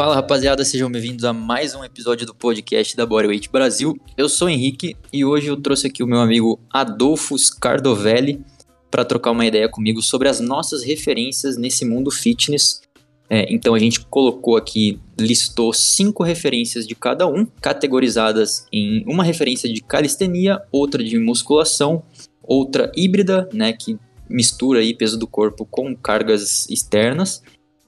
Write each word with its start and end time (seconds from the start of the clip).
Fala 0.00 0.14
rapaziada, 0.14 0.64
sejam 0.64 0.90
bem-vindos 0.90 1.26
a 1.26 1.32
mais 1.34 1.74
um 1.74 1.84
episódio 1.84 2.26
do 2.26 2.34
podcast 2.34 2.96
da 2.96 3.04
Bodyweight 3.04 3.50
Brasil. 3.50 3.94
Eu 4.16 4.30
sou 4.30 4.48
o 4.48 4.50
Henrique 4.50 4.96
e 5.12 5.26
hoje 5.26 5.48
eu 5.48 5.58
trouxe 5.58 5.88
aqui 5.88 6.02
o 6.02 6.06
meu 6.06 6.20
amigo 6.20 6.58
Adolfo 6.72 7.36
Scardovelli 7.36 8.42
para 8.90 9.04
trocar 9.04 9.30
uma 9.30 9.44
ideia 9.44 9.68
comigo 9.68 10.00
sobre 10.00 10.26
as 10.26 10.40
nossas 10.40 10.82
referências 10.82 11.58
nesse 11.58 11.84
mundo 11.84 12.10
fitness. 12.10 12.80
É, 13.28 13.52
então 13.52 13.74
a 13.74 13.78
gente 13.78 14.00
colocou 14.00 14.56
aqui, 14.56 14.98
listou 15.18 15.70
cinco 15.74 16.22
referências 16.22 16.86
de 16.86 16.94
cada 16.94 17.26
um, 17.26 17.44
categorizadas 17.60 18.66
em 18.72 19.04
uma 19.06 19.22
referência 19.22 19.70
de 19.70 19.82
calistenia, 19.82 20.62
outra 20.72 21.04
de 21.04 21.18
musculação, 21.18 22.02
outra 22.42 22.90
híbrida, 22.96 23.46
né, 23.52 23.74
que 23.74 23.98
mistura 24.30 24.80
aí 24.80 24.94
peso 24.94 25.18
do 25.18 25.26
corpo 25.26 25.66
com 25.66 25.94
cargas 25.94 26.66
externas, 26.70 27.42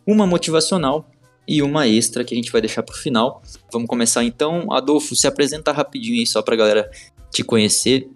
uma 0.06 0.26
motivacional 0.26 1.08
e 1.46 1.62
uma 1.62 1.86
extra 1.88 2.24
que 2.24 2.34
a 2.34 2.36
gente 2.36 2.52
vai 2.52 2.60
deixar 2.60 2.82
para 2.82 2.94
o 2.94 2.98
final. 2.98 3.42
Vamos 3.72 3.88
começar 3.88 4.24
então. 4.24 4.72
Adolfo, 4.72 5.16
se 5.16 5.26
apresenta 5.26 5.72
rapidinho 5.72 6.20
aí 6.20 6.26
só 6.26 6.42
para 6.42 6.54
a 6.54 6.58
galera 6.58 6.90
te 7.30 7.42
conhecer. 7.42 8.08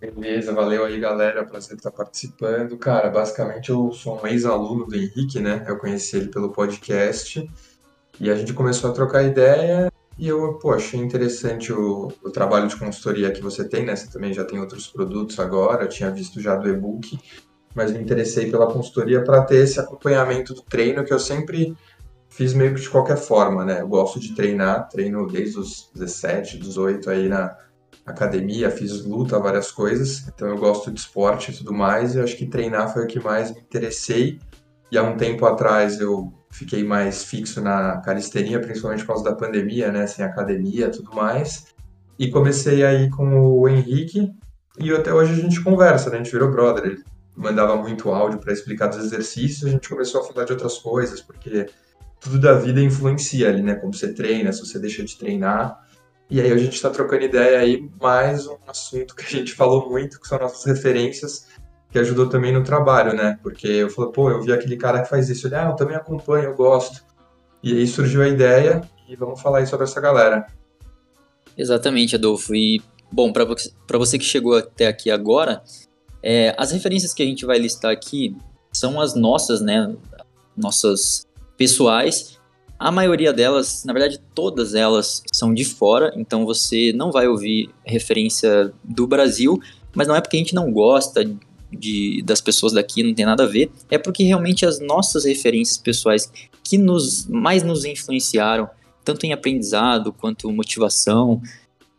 Beleza, 0.00 0.52
valeu 0.52 0.84
aí 0.84 0.98
galera, 0.98 1.44
prazer 1.44 1.76
estar 1.76 1.92
participando. 1.92 2.76
Cara, 2.76 3.08
basicamente 3.08 3.70
eu 3.70 3.92
sou 3.92 4.20
um 4.20 4.26
ex-aluno 4.26 4.84
do 4.84 4.96
Henrique, 4.96 5.38
né? 5.38 5.64
Eu 5.68 5.78
conheci 5.78 6.16
ele 6.16 6.28
pelo 6.28 6.50
podcast 6.50 7.48
e 8.18 8.28
a 8.28 8.34
gente 8.34 8.52
começou 8.52 8.90
a 8.90 8.92
trocar 8.92 9.22
ideia 9.22 9.92
e 10.18 10.26
eu, 10.26 10.54
pô, 10.54 10.72
achei 10.72 10.98
interessante 10.98 11.72
o, 11.72 12.12
o 12.22 12.30
trabalho 12.30 12.66
de 12.66 12.76
consultoria 12.76 13.30
que 13.30 13.40
você 13.40 13.64
tem, 13.68 13.84
né? 13.84 13.94
Você 13.94 14.10
também 14.10 14.32
já 14.32 14.44
tem 14.44 14.58
outros 14.58 14.88
produtos 14.88 15.38
agora, 15.38 15.84
eu 15.84 15.88
tinha 15.88 16.10
visto 16.10 16.40
já 16.40 16.56
do 16.56 16.68
e-book, 16.68 17.18
mas 17.74 17.92
me 17.92 18.00
interessei 18.00 18.50
pela 18.50 18.66
consultoria 18.66 19.22
para 19.22 19.42
ter 19.42 19.58
esse 19.58 19.78
acompanhamento 19.78 20.52
do 20.52 20.62
treino 20.62 21.04
que 21.04 21.12
eu 21.12 21.18
sempre 21.18 21.76
fiz 22.32 22.54
meio 22.54 22.74
que 22.74 22.80
de 22.80 22.88
qualquer 22.88 23.18
forma, 23.18 23.64
né? 23.64 23.82
Eu 23.82 23.88
gosto 23.88 24.18
de 24.18 24.34
treinar, 24.34 24.88
treino 24.88 25.26
desde 25.26 25.58
os 25.58 25.90
17, 25.94 26.58
18 26.58 27.10
aí 27.10 27.28
na 27.28 27.54
academia, 28.06 28.70
fiz 28.70 29.04
luta, 29.04 29.38
várias 29.38 29.70
coisas, 29.70 30.26
então 30.28 30.48
eu 30.48 30.56
gosto 30.56 30.90
de 30.90 30.98
esporte 30.98 31.52
e 31.52 31.54
tudo 31.54 31.74
mais, 31.74 32.14
e 32.14 32.20
acho 32.20 32.36
que 32.36 32.46
treinar 32.46 32.92
foi 32.92 33.04
o 33.04 33.06
que 33.06 33.20
mais 33.20 33.52
me 33.52 33.60
interessei. 33.60 34.40
E 34.90 34.96
há 34.96 35.02
um 35.02 35.16
tempo 35.16 35.44
atrás 35.44 36.00
eu 36.00 36.32
fiquei 36.50 36.82
mais 36.82 37.22
fixo 37.22 37.60
na 37.60 37.98
calistenia, 38.00 38.60
principalmente 38.60 39.00
por 39.00 39.08
causa 39.08 39.24
da 39.24 39.34
pandemia, 39.34 39.92
né, 39.92 40.06
sem 40.06 40.24
academia 40.24 40.90
tudo 40.90 41.14
mais. 41.14 41.66
E 42.18 42.30
comecei 42.30 42.84
aí 42.84 43.10
com 43.10 43.40
o 43.40 43.68
Henrique, 43.68 44.32
e 44.78 44.90
até 44.90 45.12
hoje 45.12 45.32
a 45.32 45.36
gente 45.36 45.62
conversa, 45.62 46.08
né, 46.08 46.16
a 46.16 46.18
gente 46.22 46.32
virou 46.32 46.50
brother. 46.50 46.84
Ele 46.86 47.04
mandava 47.36 47.76
muito 47.76 48.10
áudio 48.10 48.38
para 48.38 48.52
explicar 48.52 48.86
dos 48.86 49.04
exercícios, 49.04 49.68
a 49.68 49.70
gente 49.70 49.88
começou 49.88 50.22
a 50.22 50.24
falar 50.24 50.44
de 50.44 50.52
outras 50.52 50.78
coisas, 50.78 51.20
porque 51.20 51.66
tudo 52.22 52.38
da 52.38 52.54
vida 52.54 52.80
influencia 52.80 53.48
ali, 53.48 53.62
né, 53.62 53.74
como 53.74 53.92
você 53.92 54.12
treina, 54.12 54.52
se 54.52 54.60
você 54.60 54.78
deixa 54.78 55.04
de 55.04 55.18
treinar. 55.18 55.76
E 56.30 56.40
aí 56.40 56.52
a 56.52 56.56
gente 56.56 56.74
está 56.74 56.88
trocando 56.88 57.24
ideia 57.24 57.58
aí, 57.58 57.90
mais 58.00 58.46
um 58.46 58.56
assunto 58.66 59.14
que 59.14 59.24
a 59.24 59.28
gente 59.28 59.52
falou 59.52 59.90
muito, 59.90 60.20
que 60.20 60.28
são 60.28 60.38
nossas 60.38 60.64
referências, 60.64 61.48
que 61.90 61.98
ajudou 61.98 62.28
também 62.28 62.52
no 62.52 62.62
trabalho, 62.62 63.12
né? 63.12 63.38
Porque 63.42 63.66
eu 63.66 63.90
falei, 63.90 64.12
pô, 64.12 64.30
eu 64.30 64.40
vi 64.40 64.52
aquele 64.52 64.76
cara 64.76 65.02
que 65.02 65.10
faz 65.10 65.28
isso. 65.28 65.46
Ele, 65.46 65.56
ah, 65.56 65.66
eu 65.66 65.76
também 65.76 65.94
acompanho, 65.94 66.44
eu 66.44 66.54
gosto. 66.54 67.04
E 67.62 67.76
aí 67.76 67.86
surgiu 67.86 68.22
a 68.22 68.28
ideia 68.28 68.80
e 69.06 69.14
vamos 69.14 69.42
falar 69.42 69.58
aí 69.58 69.66
sobre 69.66 69.84
essa 69.84 70.00
galera. 70.00 70.46
Exatamente, 71.58 72.16
Adolfo. 72.16 72.54
E, 72.54 72.80
bom, 73.10 73.30
para 73.30 73.44
você, 73.98 74.16
que 74.16 74.24
chegou 74.24 74.56
até 74.56 74.86
aqui 74.86 75.10
agora, 75.10 75.62
é, 76.22 76.54
as 76.56 76.70
referências 76.70 77.12
que 77.12 77.22
a 77.22 77.26
gente 77.26 77.44
vai 77.44 77.58
listar 77.58 77.92
aqui 77.92 78.34
são 78.72 78.98
as 78.98 79.14
nossas, 79.14 79.60
né? 79.60 79.94
Nossas 80.56 81.26
pessoais 81.62 82.32
a 82.76 82.90
maioria 82.90 83.32
delas, 83.32 83.84
na 83.84 83.92
verdade 83.92 84.20
todas 84.34 84.74
elas 84.74 85.22
são 85.32 85.54
de 85.54 85.64
fora, 85.64 86.12
então 86.16 86.44
você 86.44 86.92
não 86.92 87.12
vai 87.12 87.28
ouvir 87.28 87.70
referência 87.84 88.72
do 88.82 89.06
Brasil, 89.06 89.60
mas 89.94 90.08
não 90.08 90.16
é 90.16 90.20
porque 90.20 90.36
a 90.36 90.40
gente 90.40 90.52
não 90.52 90.72
gosta 90.72 91.24
de, 91.70 92.20
das 92.24 92.40
pessoas 92.40 92.72
daqui, 92.72 93.04
não 93.04 93.14
tem 93.14 93.24
nada 93.24 93.44
a 93.44 93.46
ver, 93.46 93.70
é 93.88 93.98
porque 93.98 94.24
realmente 94.24 94.66
as 94.66 94.80
nossas 94.80 95.24
referências 95.24 95.78
pessoais 95.78 96.28
que 96.64 96.76
nos 96.76 97.24
mais 97.28 97.62
nos 97.62 97.84
influenciaram, 97.84 98.68
tanto 99.04 99.24
em 99.26 99.32
aprendizado 99.32 100.12
quanto 100.12 100.50
motivação, 100.50 101.40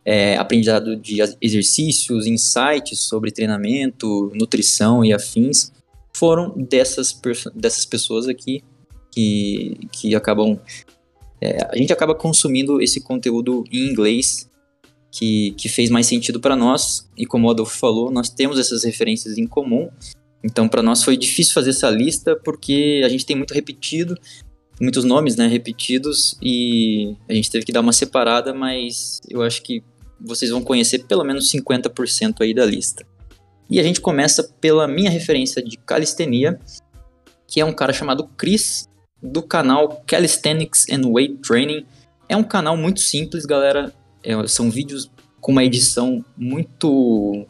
é, 0.03 0.35
aprendizado 0.35 0.97
de 0.97 1.19
exercícios, 1.41 2.27
insights 2.27 2.99
sobre 2.99 3.31
treinamento, 3.31 4.29
nutrição 4.35 5.05
e 5.05 5.13
afins, 5.13 5.71
foram 6.11 6.53
dessas, 6.57 7.17
dessas 7.55 7.85
pessoas 7.85 8.27
aqui 8.27 8.61
que, 9.13 9.77
que 9.91 10.15
acabam. 10.15 10.59
É, 11.39 11.57
a 11.71 11.77
gente 11.77 11.93
acaba 11.93 12.15
consumindo 12.15 12.81
esse 12.81 13.01
conteúdo 13.01 13.63
em 13.71 13.89
inglês 13.89 14.49
que, 15.11 15.51
que 15.51 15.69
fez 15.69 15.89
mais 15.89 16.07
sentido 16.07 16.39
para 16.39 16.55
nós. 16.55 17.07
E 17.17 17.25
como 17.25 17.47
o 17.47 17.51
Adolfo 17.51 17.77
falou, 17.77 18.11
nós 18.11 18.29
temos 18.29 18.57
essas 18.57 18.83
referências 18.83 19.37
em 19.37 19.45
comum. 19.45 19.89
Então, 20.43 20.67
para 20.67 20.81
nós 20.81 21.03
foi 21.03 21.15
difícil 21.15 21.53
fazer 21.53 21.69
essa 21.69 21.89
lista 21.89 22.35
porque 22.43 23.01
a 23.05 23.09
gente 23.09 23.25
tem 23.25 23.35
muito 23.35 23.53
repetido, 23.53 24.17
muitos 24.81 25.03
nomes 25.03 25.35
né, 25.35 25.47
repetidos 25.47 26.37
e 26.41 27.15
a 27.29 27.33
gente 27.33 27.49
teve 27.49 27.65
que 27.65 27.71
dar 27.71 27.79
uma 27.81 27.93
separada, 27.93 28.53
mas 28.53 29.21
eu 29.29 29.41
acho 29.41 29.61
que 29.61 29.83
vocês 30.19 30.51
vão 30.51 30.61
conhecer 30.61 31.05
pelo 31.05 31.23
menos 31.23 31.49
50% 31.51 32.41
aí 32.41 32.53
da 32.53 32.65
lista. 32.65 33.05
E 33.69 33.79
a 33.79 33.83
gente 33.83 34.01
começa 34.01 34.43
pela 34.59 34.87
minha 34.87 35.09
referência 35.09 35.63
de 35.63 35.77
calistenia, 35.77 36.59
que 37.47 37.61
é 37.61 37.65
um 37.65 37.73
cara 37.73 37.93
chamado 37.93 38.27
Chris 38.35 38.87
do 39.23 39.41
canal 39.41 40.03
Calisthenics 40.05 40.85
and 40.91 41.07
Weight 41.07 41.37
Training. 41.37 41.85
É 42.27 42.35
um 42.35 42.43
canal 42.43 42.75
muito 42.75 42.99
simples, 42.99 43.45
galera. 43.45 43.93
É, 44.21 44.45
são 44.47 44.69
vídeos 44.69 45.09
com 45.39 45.51
uma 45.53 45.63
edição 45.63 46.23
muito 46.37 47.45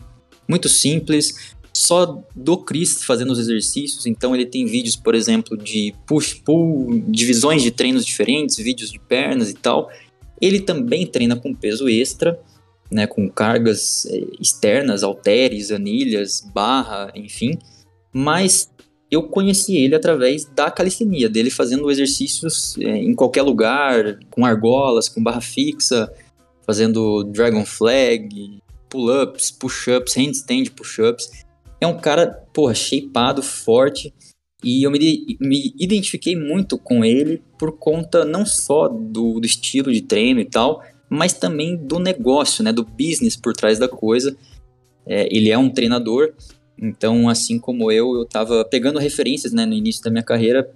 muito 0.48 0.68
simples, 0.68 1.56
só 1.74 2.22
do 2.36 2.58
Chris 2.58 3.04
fazendo 3.04 3.32
os 3.32 3.40
exercícios. 3.40 4.06
Então 4.06 4.36
ele 4.36 4.46
tem 4.46 4.66
vídeos, 4.66 4.96
por 4.96 5.16
exemplo, 5.16 5.58
de 5.58 5.94
push-pull, 6.06 7.02
divisões 7.08 7.64
de 7.64 7.72
treinos 7.72 8.06
diferentes, 8.06 8.58
vídeos 8.58 8.92
de 8.92 9.00
pernas 9.00 9.50
e 9.50 9.54
tal. 9.54 9.90
Ele 10.40 10.60
também 10.60 11.08
treina 11.08 11.36
com 11.36 11.54
peso 11.54 11.88
extra, 11.88 12.40
né, 12.92 13.08
com 13.08 13.30
cargas 13.30 14.06
é, 14.08 14.24
externas, 14.40 15.04
halteres, 15.04 15.72
anilhas, 15.72 16.42
barra, 16.54 17.12
enfim. 17.16 17.58
Mas 18.12 18.70
eu 19.14 19.24
conheci 19.24 19.78
ele 19.78 19.96
através 19.96 20.46
da 20.46 20.72
calistenia, 20.72 21.30
dele 21.30 21.50
fazendo 21.50 21.90
exercícios 21.90 22.78
é, 22.80 22.98
em 22.98 23.14
qualquer 23.14 23.44
lugar, 23.44 24.20
com 24.30 24.46
argolas, 24.46 25.08
com 25.08 25.22
barra 25.22 25.42
fixa, 25.42 26.12
fazendo 26.66 27.24
dragon 27.24 27.66
flag, 27.66 28.62
pull-ups, 28.90 29.52
push-ups, 29.52 30.16
handstand 30.16 30.66
push-ups. 30.76 31.46
É 31.80 31.88
um 31.88 31.98
cara, 31.98 32.28
porra, 32.54 32.74
shapeado, 32.74 33.42
forte, 33.42 34.14
e 34.64 34.84
eu 34.84 34.92
me, 34.92 35.38
me, 35.42 35.74
identifiquei 35.78 36.36
muito 36.36 36.78
com 36.78 37.04
ele 37.04 37.42
por 37.60 37.78
conta 37.78 38.24
não 38.24 38.46
só 38.46 38.88
do, 38.88 39.40
do 39.40 39.46
estilo 39.46 39.92
de 39.92 40.02
treino 40.02 40.40
e 40.40 40.46
tal, 40.46 40.82
mas 41.10 41.34
também 41.34 41.76
do 41.76 42.00
negócio, 42.00 42.64
né, 42.64 42.72
do 42.72 42.86
business 42.86 43.36
por 43.36 43.54
trás 43.54 43.78
da 43.78 43.90
coisa. 43.90 44.36
É, 45.06 45.28
ele 45.36 45.52
é 45.52 45.58
um 45.58 45.70
treinador 45.70 46.34
então, 46.84 47.30
assim 47.30 47.58
como 47.58 47.90
eu, 47.90 48.14
eu 48.14 48.24
estava 48.24 48.66
pegando 48.66 49.00
referências 49.00 49.54
né, 49.54 49.66
no 49.66 49.74
início 49.74 50.04
da 50.04 50.12
minha 50.12 50.24
carreira 50.24 50.70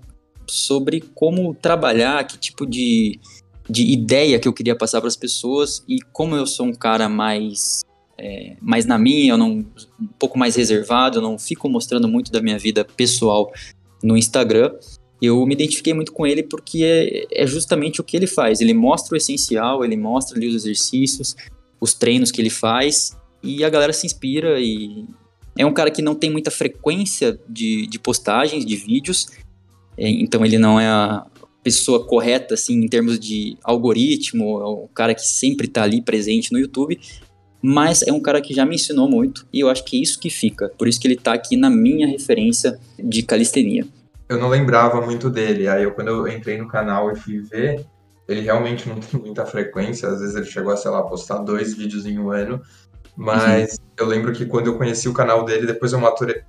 sobre 0.50 1.02
como 1.14 1.54
trabalhar, 1.54 2.26
que 2.26 2.38
tipo 2.38 2.66
de, 2.66 3.20
de 3.70 3.92
ideia 3.92 4.40
que 4.40 4.48
eu 4.48 4.54
queria 4.54 4.74
passar 4.74 5.02
para 5.02 5.10
as 5.10 5.18
pessoas 5.18 5.84
e 5.86 5.98
como 6.14 6.34
eu 6.34 6.48
sou 6.48 6.66
um 6.66 6.74
cara 6.74 7.10
mais 7.10 7.82
é, 8.18 8.56
mais 8.62 8.86
na 8.86 8.98
minha, 8.98 9.34
eu 9.34 9.38
não, 9.38 9.66
um 10.00 10.08
pouco 10.18 10.40
mais 10.40 10.56
reservado, 10.56 11.18
eu 11.18 11.22
não 11.22 11.38
fico 11.38 11.70
mostrando 11.70 12.08
muito 12.08 12.32
da 12.32 12.42
minha 12.42 12.58
vida 12.58 12.86
pessoal 12.86 13.52
no 14.02 14.16
Instagram. 14.16 14.74
Eu 15.22 15.46
me 15.46 15.54
identifiquei 15.54 15.94
muito 15.94 16.14
com 16.14 16.26
ele 16.26 16.42
porque 16.42 17.28
é, 17.32 17.44
é 17.44 17.46
justamente 17.46 18.00
o 18.00 18.04
que 18.04 18.16
ele 18.16 18.28
faz. 18.28 18.62
Ele 18.62 18.74
mostra 18.74 19.14
o 19.14 19.18
essencial, 19.18 19.84
ele 19.84 19.98
mostra 19.98 20.38
ali 20.38 20.48
os 20.48 20.56
exercícios, 20.56 21.36
os 21.82 21.94
treinos 21.94 22.32
que 22.32 22.42
ele 22.42 22.50
faz 22.50 23.16
e 23.44 23.64
a 23.64 23.70
galera 23.70 23.94
se 23.94 24.08
inspira 24.08 24.60
e, 24.60 25.06
é 25.58 25.66
um 25.66 25.74
cara 25.74 25.92
que 25.92 26.02
não 26.02 26.16
tem 26.16 26.30
muita 26.30 26.52
frequência 26.52 27.40
de, 27.48 27.88
de 27.88 28.00
postagens 28.00 28.66
de 28.66 28.76
vídeos, 28.76 29.28
é, 29.98 30.10
então 30.10 30.46
ele 30.46 30.58
não 30.58 30.80
é 30.80 30.88
a 30.88 31.26
pessoa 31.64 32.06
correta, 32.06 32.54
assim, 32.54 32.76
em 32.76 32.88
termos 32.88 33.20
de 33.20 33.58
algoritmo, 33.64 34.62
é 34.62 34.68
um 34.68 34.88
cara 34.94 35.14
que 35.14 35.28
sempre 35.28 35.68
está 35.68 35.84
ali 35.84 36.02
presente 36.02 36.52
no 36.54 36.60
YouTube, 36.60 37.00
mas 37.62 38.02
é 38.04 38.14
um 38.14 38.22
cara 38.22 38.40
que 38.40 38.54
já 38.54 38.66
me 38.66 38.76
ensinou 38.76 39.10
muito 39.10 39.46
e 39.52 39.60
eu 39.60 39.70
acho 39.70 39.84
que 39.84 39.98
é 39.98 40.02
isso 40.02 40.20
que 40.20 40.30
fica, 40.30 40.72
por 40.78 40.88
isso 40.88 41.00
que 41.00 41.08
ele 41.08 41.16
está 41.16 41.34
aqui 41.34 41.58
na 41.58 41.70
minha 41.70 42.08
referência 42.08 42.80
de 42.98 43.24
calistenia. 43.24 43.86
Eu 44.30 44.40
não 44.40 44.50
lembrava 44.50 45.02
muito 45.02 45.30
dele, 45.30 45.68
aí 45.68 45.84
eu, 45.84 45.92
quando 45.92 46.10
eu 46.10 46.28
entrei 46.28 46.58
no 46.58 46.68
canal 46.68 47.12
e 47.12 47.16
fui 47.16 47.40
ver, 47.40 47.86
ele 48.28 48.42
realmente 48.42 48.88
não 48.88 49.00
tem 49.00 49.20
muita 49.20 49.46
frequência, 49.46 50.10
às 50.10 50.20
vezes 50.20 50.36
ele 50.36 50.46
chegou 50.46 50.72
a, 50.72 50.78
sei 50.78 50.92
lá, 50.92 51.02
postar 51.04 51.38
dois 51.40 51.74
vídeos 51.74 52.06
em 52.06 52.20
um 52.20 52.30
ano, 52.30 52.62
mas 53.18 53.72
uhum. 53.72 53.86
eu 53.98 54.06
lembro 54.06 54.32
que 54.32 54.46
quando 54.46 54.68
eu 54.68 54.78
conheci 54.78 55.10
o 55.10 55.14
canal 55.14 55.44
dele, 55.44 55.66
depois 55.66 55.92
eu 55.92 56.00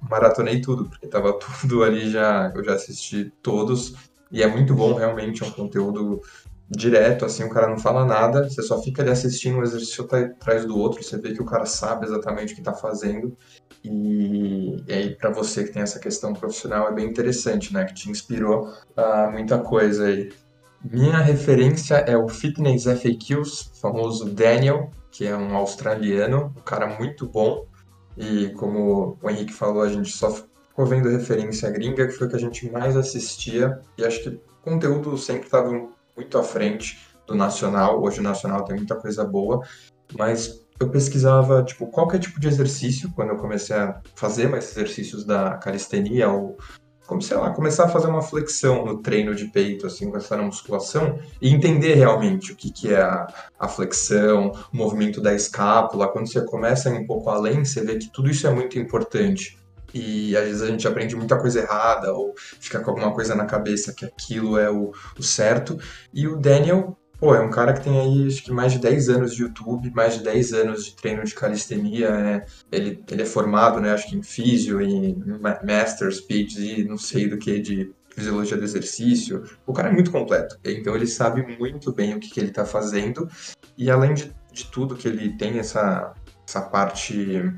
maratonei 0.02 0.60
tudo, 0.60 0.84
porque 0.84 1.06
tava 1.06 1.32
tudo 1.40 1.82
ali 1.82 2.10
já, 2.10 2.52
eu 2.54 2.62
já 2.62 2.74
assisti 2.74 3.32
todos. 3.42 3.94
E 4.30 4.42
é 4.42 4.46
muito 4.46 4.74
bom, 4.74 4.92
realmente, 4.92 5.42
é 5.42 5.46
um 5.46 5.50
conteúdo 5.50 6.20
direto, 6.68 7.24
assim, 7.24 7.42
o 7.44 7.48
cara 7.48 7.66
não 7.66 7.78
fala 7.78 8.04
nada, 8.04 8.46
você 8.46 8.60
só 8.60 8.82
fica 8.82 9.00
ali 9.00 9.10
assistindo 9.10 9.56
um 9.56 9.62
exercício 9.62 10.04
atrás 10.04 10.66
do 10.66 10.76
outro, 10.76 11.02
você 11.02 11.16
vê 11.16 11.32
que 11.32 11.40
o 11.40 11.46
cara 11.46 11.64
sabe 11.64 12.04
exatamente 12.04 12.52
o 12.52 12.54
que 12.54 12.60
está 12.60 12.74
fazendo. 12.74 13.34
E, 13.82 14.76
e 14.86 14.92
aí, 14.92 15.16
para 15.16 15.30
você 15.30 15.64
que 15.64 15.72
tem 15.72 15.80
essa 15.80 15.98
questão 15.98 16.34
profissional, 16.34 16.88
é 16.88 16.92
bem 16.92 17.06
interessante, 17.06 17.72
né? 17.72 17.86
Que 17.86 17.94
te 17.94 18.10
inspirou 18.10 18.70
a 18.94 19.30
muita 19.30 19.58
coisa 19.58 20.04
aí. 20.04 20.30
Minha 20.84 21.18
referência 21.18 21.94
é 21.94 22.16
o 22.16 22.28
Fitness 22.28 22.84
FAQs, 22.84 23.72
famoso 23.80 24.26
Daniel, 24.26 24.90
que 25.18 25.26
é 25.26 25.36
um 25.36 25.56
australiano, 25.56 26.54
um 26.56 26.60
cara 26.60 26.96
muito 26.96 27.26
bom. 27.26 27.66
E 28.16 28.50
como 28.50 29.18
o 29.20 29.28
Henrique 29.28 29.52
falou, 29.52 29.82
a 29.82 29.88
gente 29.88 30.12
só 30.12 30.30
ficou 30.30 30.86
vendo 30.86 31.08
referência 31.08 31.68
gringa, 31.70 32.06
que 32.06 32.12
foi 32.12 32.28
o 32.28 32.30
que 32.30 32.36
a 32.36 32.38
gente 32.38 32.70
mais 32.70 32.96
assistia. 32.96 33.80
E 33.98 34.04
acho 34.04 34.22
que 34.22 34.28
o 34.28 34.40
conteúdo 34.62 35.18
sempre 35.18 35.46
estava 35.46 35.72
muito 36.16 36.38
à 36.38 36.44
frente 36.44 37.00
do 37.26 37.34
nacional. 37.34 38.00
Hoje 38.00 38.20
o 38.20 38.22
nacional 38.22 38.64
tem 38.64 38.76
muita 38.76 38.94
coisa 38.94 39.24
boa, 39.24 39.66
mas 40.16 40.64
eu 40.78 40.88
pesquisava, 40.88 41.64
tipo, 41.64 41.88
qualquer 41.88 42.20
tipo 42.20 42.38
de 42.38 42.46
exercício, 42.46 43.10
quando 43.16 43.30
eu 43.30 43.36
comecei 43.38 43.74
a 43.74 44.00
fazer 44.14 44.48
mais 44.48 44.70
exercícios 44.70 45.24
da 45.24 45.56
calistenia, 45.56 46.28
ou, 46.30 46.56
como 47.08 47.22
sei 47.22 47.38
lá, 47.38 47.50
começar 47.50 47.87
a 47.87 47.88
fazer 47.88 48.06
uma 48.06 48.20
flexão 48.20 48.84
no 48.84 48.99
treino 48.99 49.34
de 49.34 49.46
peito, 49.46 49.87
assim, 49.87 50.10
começar 50.10 50.37
na 50.37 50.43
musculação, 50.43 51.19
e 51.40 51.49
entender 51.49 51.94
realmente 51.94 52.52
o 52.52 52.55
que, 52.55 52.70
que 52.70 52.93
é 52.93 53.00
a, 53.00 53.26
a 53.58 53.66
flexão, 53.66 54.52
o 54.70 54.76
movimento 54.76 55.19
da 55.19 55.32
escápula. 55.32 56.06
Quando 56.08 56.31
você 56.31 56.44
começa 56.44 56.90
a 56.90 56.93
ir 56.93 56.99
um 56.99 57.06
pouco 57.06 57.31
além, 57.31 57.64
você 57.64 57.81
vê 57.81 57.96
que 57.96 58.12
tudo 58.12 58.31
isso 58.31 58.46
é 58.46 58.50
muito 58.50 58.78
importante. 58.78 59.58
E 59.94 60.37
às 60.37 60.44
vezes 60.44 60.62
a 60.62 60.66
gente 60.66 60.87
aprende 60.87 61.16
muita 61.16 61.38
coisa 61.38 61.60
errada, 61.60 62.12
ou 62.12 62.34
fica 62.37 62.78
com 62.81 62.90
alguma 62.90 63.14
coisa 63.14 63.34
na 63.34 63.46
cabeça 63.46 63.94
que 63.94 64.04
aquilo 64.04 64.58
é 64.58 64.70
o, 64.70 64.93
o 65.19 65.22
certo. 65.22 65.78
E 66.12 66.28
o 66.28 66.37
Daniel 66.37 66.97
Pô, 67.18 67.34
é 67.34 67.40
um 67.40 67.50
cara 67.50 67.72
que 67.72 67.82
tem 67.82 67.98
aí, 67.98 68.28
acho 68.28 68.44
que 68.44 68.52
mais 68.52 68.72
de 68.72 68.78
10 68.78 69.08
anos 69.08 69.34
de 69.34 69.42
YouTube, 69.42 69.90
mais 69.90 70.14
de 70.14 70.22
10 70.22 70.52
anos 70.52 70.84
de 70.84 70.94
treino 70.94 71.24
de 71.24 71.34
calistenia, 71.34 72.10
né? 72.12 72.46
Ele, 72.70 73.02
ele 73.10 73.22
é 73.22 73.26
formado, 73.26 73.80
né, 73.80 73.90
acho 73.90 74.08
que 74.08 74.16
em 74.16 74.22
físio, 74.22 74.80
em 74.80 75.16
Masters, 75.64 76.20
PhD, 76.20 76.84
não 76.84 76.96
sei 76.96 77.28
do 77.28 77.36
que, 77.36 77.58
de 77.58 77.92
fisiologia 78.14 78.56
do 78.56 78.62
exercício. 78.62 79.42
O 79.66 79.72
cara 79.72 79.88
é 79.88 79.92
muito 79.92 80.12
completo, 80.12 80.56
então 80.64 80.94
ele 80.94 81.08
sabe 81.08 81.42
muito 81.58 81.92
bem 81.92 82.14
o 82.14 82.20
que, 82.20 82.30
que 82.30 82.38
ele 82.38 82.50
está 82.50 82.64
fazendo, 82.64 83.28
e 83.76 83.90
além 83.90 84.14
de, 84.14 84.32
de 84.52 84.66
tudo 84.66 84.94
que 84.94 85.08
ele 85.08 85.36
tem 85.36 85.58
essa, 85.58 86.14
essa 86.46 86.62
parte 86.62 87.52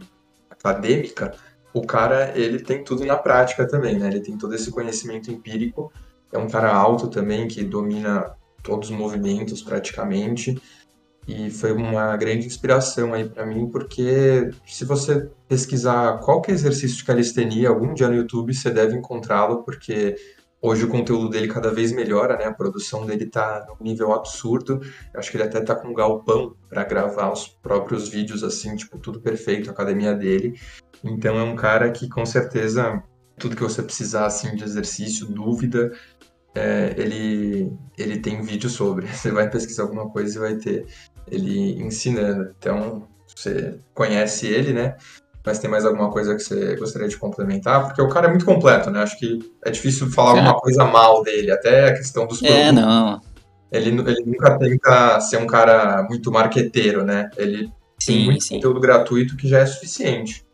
acadêmica, 0.49 1.35
o 1.75 1.87
cara, 1.87 2.33
ele 2.35 2.61
tem 2.61 2.83
tudo 2.83 3.05
na 3.05 3.17
prática 3.17 3.69
também, 3.69 3.99
né? 3.99 4.09
Ele 4.09 4.21
tem 4.21 4.39
todo 4.39 4.55
esse 4.55 4.71
conhecimento 4.71 5.31
empírico, 5.31 5.93
é 6.33 6.39
um 6.39 6.49
cara 6.49 6.73
alto 6.73 7.09
também, 7.09 7.47
que 7.47 7.63
domina 7.63 8.40
todos 8.63 8.91
os 8.91 8.97
movimentos 8.97 9.63
praticamente. 9.63 10.61
E 11.27 11.51
foi 11.51 11.73
uma 11.73 12.17
grande 12.17 12.47
inspiração 12.47 13.15
aí 13.15 13.29
para 13.29 13.47
mim, 13.47 13.69
porque 13.69 14.51
se 14.67 14.85
você 14.85 15.31
pesquisar 15.47 16.19
qualquer 16.19 16.53
exercício 16.53 16.97
de 16.97 17.05
calistenia 17.05 17.69
algum 17.69 17.95
dia 17.95 18.09
no 18.09 18.17
YouTube, 18.17 18.53
você 18.53 18.71
deve 18.71 18.97
encontrá-lo, 18.97 19.63
porque 19.63 20.17
hoje 20.61 20.85
o 20.85 20.89
conteúdo 20.89 21.29
dele 21.29 21.47
cada 21.47 21.71
vez 21.73 21.93
melhora, 21.93 22.37
né? 22.37 22.47
A 22.47 22.53
produção 22.53 23.07
dele 23.07 23.27
tá 23.27 23.65
num 23.69 23.85
nível 23.85 24.13
absurdo. 24.13 24.81
Eu 25.13 25.21
acho 25.21 25.31
que 25.31 25.37
ele 25.37 25.45
até 25.45 25.61
tá 25.61 25.75
com 25.75 25.89
um 25.89 25.95
galpão 25.95 26.57
para 26.69 26.85
gravar 26.85 27.33
os 27.33 27.47
próprios 27.47 28.09
vídeos 28.09 28.43
assim, 28.43 28.75
tipo, 28.75 28.99
tudo 28.99 29.21
perfeito, 29.21 29.71
a 29.71 29.73
academia 29.73 30.15
dele. 30.15 30.59
Então 31.05 31.39
é 31.39 31.43
um 31.43 31.55
cara 31.57 31.91
que 31.91 32.09
com 32.09 32.27
certeza 32.27 33.03
tudo 33.39 33.57
que 33.57 33.63
você 33.63 33.83
precisar 33.83 34.27
assim 34.27 34.55
de 34.55 34.65
exercício, 34.65 35.27
dúvida, 35.27 35.93
é, 36.55 36.95
ele, 36.97 37.73
ele 37.97 38.19
tem 38.19 38.43
vídeo 38.43 38.69
sobre. 38.69 39.07
Você 39.13 39.31
vai 39.31 39.49
pesquisar 39.49 39.85
alguma 39.85 40.09
coisa 40.11 40.37
e 40.37 40.41
vai 40.41 40.55
ter 40.57 40.87
ele 41.31 41.81
ensinando. 41.83 42.55
Então, 42.59 43.07
você 43.35 43.79
conhece 43.95 44.47
ele, 44.47 44.73
né? 44.73 44.97
Mas 45.45 45.59
tem 45.59 45.71
mais 45.71 45.87
alguma 45.87 46.11
coisa 46.11 46.35
que 46.35 46.43
você 46.43 46.77
gostaria 46.77 47.09
de 47.09 47.17
complementar? 47.17 47.87
Porque 47.87 48.03
o 48.03 48.09
cara 48.09 48.27
é 48.27 48.31
muito 48.31 48.45
completo, 48.45 48.91
né? 48.91 49.03
Acho 49.03 49.19
que 49.19 49.39
é 49.65 49.71
difícil 49.71 50.11
falar 50.11 50.37
é. 50.37 50.39
alguma 50.41 50.61
coisa 50.61 50.85
mal 50.85 51.23
dele, 51.23 51.51
até 51.51 51.89
a 51.89 51.97
questão 51.97 52.27
dos 52.27 52.43
é, 52.43 52.47
produtos. 52.47 52.69
É, 52.69 52.73
não. 52.73 53.21
Ele, 53.73 53.89
ele 53.89 54.25
nunca 54.27 54.59
tenta 54.59 55.21
ser 55.21 55.39
um 55.39 55.47
cara 55.47 56.05
muito 56.09 56.31
marqueteiro, 56.31 57.05
né? 57.05 57.31
Ele 57.37 57.71
sim, 57.99 58.13
tem 58.13 58.25
muito 58.27 58.45
sim. 58.45 58.55
conteúdo 58.57 58.81
gratuito 58.81 59.37
que 59.37 59.49
já 59.49 59.61
é 59.61 59.67
suficiente. 59.67 60.45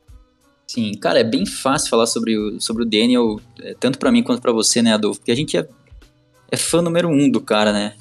Sim, 0.66 0.92
cara, 1.00 1.20
é 1.20 1.24
bem 1.24 1.46
fácil 1.46 1.88
falar 1.88 2.06
sobre 2.06 2.36
o, 2.36 2.60
sobre 2.60 2.82
o 2.82 2.86
Daniel, 2.86 3.40
é, 3.62 3.74
tanto 3.78 3.98
para 3.98 4.12
mim 4.12 4.22
quanto 4.22 4.42
para 4.42 4.52
você, 4.52 4.82
né, 4.82 4.94
Adolfo? 4.94 5.20
Porque 5.20 5.32
a 5.32 5.36
gente 5.36 5.56
é 5.56 5.66
é 6.50 6.56
fã 6.56 6.82
número 6.82 7.08
um 7.08 7.30
do 7.30 7.40
cara, 7.40 7.72
né? 7.72 7.94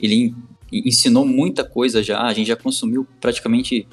Ele 0.00 0.34
ensinou 0.72 1.24
muita 1.24 1.64
coisa 1.64 2.02
já, 2.02 2.22
a 2.22 2.32
gente 2.32 2.48
já 2.48 2.56
consumiu 2.56 3.06
praticamente 3.20 3.86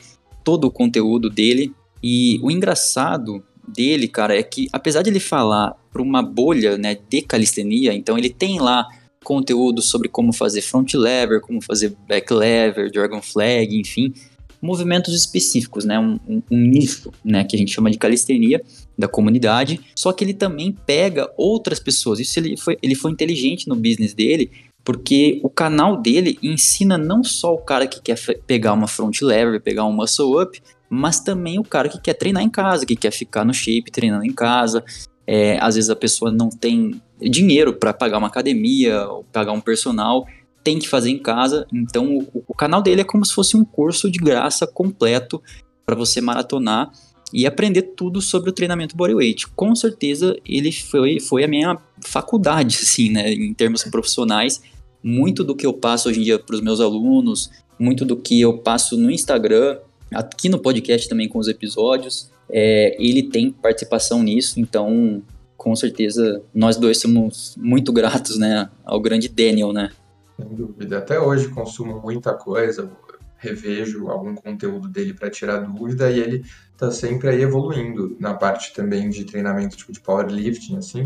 todo 0.43 0.65
o 0.65 0.71
conteúdo 0.71 1.29
dele. 1.29 1.73
E 2.01 2.39
o 2.41 2.51
engraçado 2.51 3.43
dele, 3.67 4.07
cara, 4.07 4.37
é 4.37 4.43
que 4.43 4.67
apesar 4.73 5.01
de 5.01 5.09
ele 5.09 5.19
falar 5.19 5.75
para 5.91 6.01
uma 6.01 6.21
bolha, 6.21 6.77
né, 6.77 6.97
de 7.09 7.21
calistenia, 7.21 7.93
então 7.93 8.17
ele 8.17 8.29
tem 8.29 8.59
lá 8.59 8.87
conteúdo 9.23 9.81
sobre 9.81 10.09
como 10.09 10.33
fazer 10.33 10.61
front 10.61 10.93
lever, 10.95 11.39
como 11.39 11.61
fazer 11.61 11.95
back 12.07 12.33
lever, 12.33 12.91
dragon 12.91 13.21
flag, 13.21 13.79
enfim, 13.79 14.13
movimentos 14.61 15.13
específicos, 15.13 15.85
né, 15.85 15.97
um, 15.97 16.19
um, 16.27 16.41
um 16.51 16.57
nicho, 16.57 17.09
né, 17.23 17.45
que 17.45 17.55
a 17.55 17.59
gente 17.59 17.71
chama 17.71 17.89
de 17.89 17.97
calistenia 17.97 18.61
da 18.97 19.07
comunidade, 19.07 19.79
só 19.95 20.11
que 20.11 20.23
ele 20.23 20.33
também 20.33 20.71
pega 20.85 21.31
outras 21.37 21.79
pessoas. 21.79 22.19
Isso 22.19 22.39
ele 22.39 22.57
foi, 22.57 22.77
ele 22.81 22.95
foi 22.95 23.11
inteligente 23.11 23.67
no 23.67 23.75
business 23.75 24.13
dele, 24.13 24.51
porque 24.83 25.39
o 25.43 25.49
canal 25.49 25.97
dele 26.01 26.37
ensina 26.43 26.97
não 26.97 27.23
só 27.23 27.53
o 27.53 27.57
cara 27.57 27.87
que 27.87 28.01
quer 28.01 28.17
pegar 28.45 28.73
uma 28.73 28.87
front 28.87 29.21
lever, 29.21 29.61
pegar 29.61 29.85
um 29.85 29.93
muscle 29.93 30.41
up, 30.41 30.61
mas 30.89 31.19
também 31.19 31.57
o 31.57 31.63
cara 31.63 31.89
que 31.89 31.99
quer 31.99 32.13
treinar 32.13 32.43
em 32.43 32.49
casa, 32.49 32.85
que 32.85 32.95
quer 32.95 33.11
ficar 33.11 33.43
no 33.43 33.53
shape 33.53 33.91
treinando 33.91 34.25
em 34.25 34.33
casa. 34.33 34.83
É, 35.25 35.57
às 35.59 35.75
vezes 35.75 35.89
a 35.89 35.95
pessoa 35.95 36.31
não 36.31 36.49
tem 36.49 37.01
dinheiro 37.19 37.73
para 37.73 37.93
pagar 37.93 38.17
uma 38.17 38.27
academia 38.27 39.07
ou 39.07 39.23
pagar 39.23 39.53
um 39.53 39.61
personal, 39.61 40.27
tem 40.63 40.77
que 40.77 40.87
fazer 40.87 41.09
em 41.09 41.17
casa. 41.17 41.65
Então 41.73 42.17
o, 42.17 42.43
o 42.47 42.53
canal 42.53 42.81
dele 42.81 43.01
é 43.01 43.05
como 43.05 43.25
se 43.25 43.33
fosse 43.33 43.55
um 43.55 43.63
curso 43.63 44.11
de 44.11 44.19
graça 44.19 44.67
completo 44.67 45.41
para 45.85 45.95
você 45.95 46.21
maratonar 46.21 46.91
e 47.33 47.47
aprender 47.47 47.81
tudo 47.81 48.21
sobre 48.21 48.51
o 48.51 48.53
treinamento 48.53 48.95
bodyweight. 48.95 49.47
Com 49.49 49.75
certeza 49.75 50.37
ele 50.47 50.71
foi, 50.71 51.19
foi 51.19 51.43
a 51.43 51.47
minha 51.47 51.77
faculdade, 51.99 52.77
assim, 52.81 53.09
né, 53.09 53.33
em 53.33 53.53
termos 53.53 53.83
profissionais. 53.83 54.61
Muito 55.01 55.43
do 55.43 55.55
que 55.55 55.65
eu 55.65 55.73
passo 55.73 56.07
hoje 56.07 56.21
em 56.21 56.23
dia 56.23 56.39
para 56.39 56.55
os 56.55 56.61
meus 56.61 56.79
alunos, 56.79 57.49
muito 57.77 58.05
do 58.05 58.15
que 58.15 58.39
eu 58.39 58.59
passo 58.59 58.95
no 58.95 59.11
Instagram, 59.11 59.77
aqui 60.13 60.47
no 60.47 60.59
podcast 60.59 61.09
também 61.09 61.27
com 61.27 61.39
os 61.39 61.47
episódios, 61.47 62.31
é, 62.49 62.95
ele 63.03 63.23
tem 63.23 63.51
participação 63.51 64.21
nisso, 64.21 64.59
então 64.59 65.21
com 65.57 65.75
certeza 65.75 66.41
nós 66.53 66.77
dois 66.77 66.99
somos 67.01 67.55
muito 67.57 67.91
gratos, 67.91 68.37
né, 68.37 68.69
ao 68.85 69.01
grande 69.01 69.27
Daniel, 69.27 69.73
né. 69.73 69.89
Sem 70.37 70.47
dúvida. 70.55 70.99
Até 70.99 71.19
hoje 71.19 71.49
consumo 71.49 71.99
muita 72.01 72.33
coisa, 72.33 72.89
revejo 73.37 74.07
algum 74.07 74.33
conteúdo 74.35 74.87
dele 74.87 75.13
para 75.13 75.29
tirar 75.29 75.59
dúvida 75.59 76.09
e 76.09 76.19
ele 76.19 76.45
tá 76.77 76.91
sempre 76.91 77.29
aí 77.29 77.41
evoluindo 77.41 78.15
na 78.19 78.33
parte 78.33 78.73
também 78.73 79.09
de 79.09 79.25
treinamento 79.25 79.77
tipo 79.77 79.91
de 79.91 79.99
powerlifting 79.99 80.77
assim, 80.77 81.03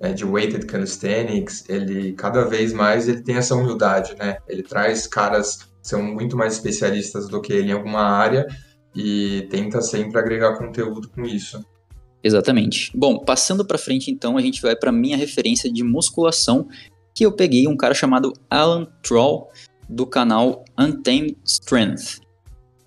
é, 0.00 0.12
de 0.12 0.24
weighted 0.24 0.66
calisthenics, 0.66 1.64
ele 1.68 2.12
cada 2.12 2.44
vez 2.44 2.72
mais 2.72 3.08
ele 3.08 3.22
tem 3.22 3.36
essa 3.36 3.54
humildade, 3.54 4.14
né? 4.18 4.38
Ele 4.46 4.62
traz 4.62 5.06
caras 5.06 5.56
que 5.56 5.68
são 5.82 6.02
muito 6.02 6.36
mais 6.36 6.54
especialistas 6.54 7.28
do 7.28 7.40
que 7.40 7.52
ele 7.52 7.70
em 7.70 7.72
alguma 7.72 8.02
área 8.02 8.46
e 8.94 9.46
tenta 9.50 9.80
sempre 9.80 10.18
agregar 10.18 10.58
conteúdo 10.58 11.08
com 11.08 11.22
isso. 11.22 11.64
Exatamente. 12.22 12.90
Bom, 12.94 13.18
passando 13.18 13.64
para 13.64 13.78
frente 13.78 14.10
então, 14.10 14.36
a 14.36 14.40
gente 14.40 14.60
vai 14.60 14.74
para 14.74 14.90
minha 14.90 15.16
referência 15.16 15.72
de 15.72 15.84
musculação, 15.84 16.66
que 17.14 17.24
eu 17.24 17.32
peguei 17.32 17.68
um 17.68 17.76
cara 17.76 17.94
chamado 17.94 18.32
Alan 18.50 18.86
Troll, 19.02 19.48
do 19.88 20.06
canal 20.06 20.64
Untamed 20.78 21.36
Strength. 21.44 22.20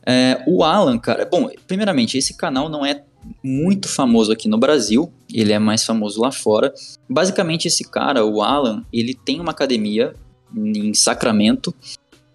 É, 0.06 0.44
o 0.48 0.64
Alan, 0.64 0.98
cara, 0.98 1.26
bom, 1.26 1.50
primeiramente, 1.68 2.18
esse 2.18 2.36
canal 2.36 2.70
não 2.70 2.86
é 2.86 3.04
muito 3.44 3.88
famoso 3.88 4.32
aqui 4.32 4.48
no 4.48 4.58
Brasil, 4.58 5.12
ele 5.32 5.54
é 5.54 5.60
mais 5.60 5.84
famoso 5.84 6.22
lá 6.22 6.32
fora. 6.32 6.74
Basicamente, 7.10 7.68
esse 7.68 7.84
cara, 7.84 8.26
o 8.26 8.42
Alan, 8.42 8.86
ele 8.92 9.14
tem 9.14 9.40
uma 9.40 9.52
academia 9.52 10.14
em 10.56 10.94
Sacramento 10.94 11.74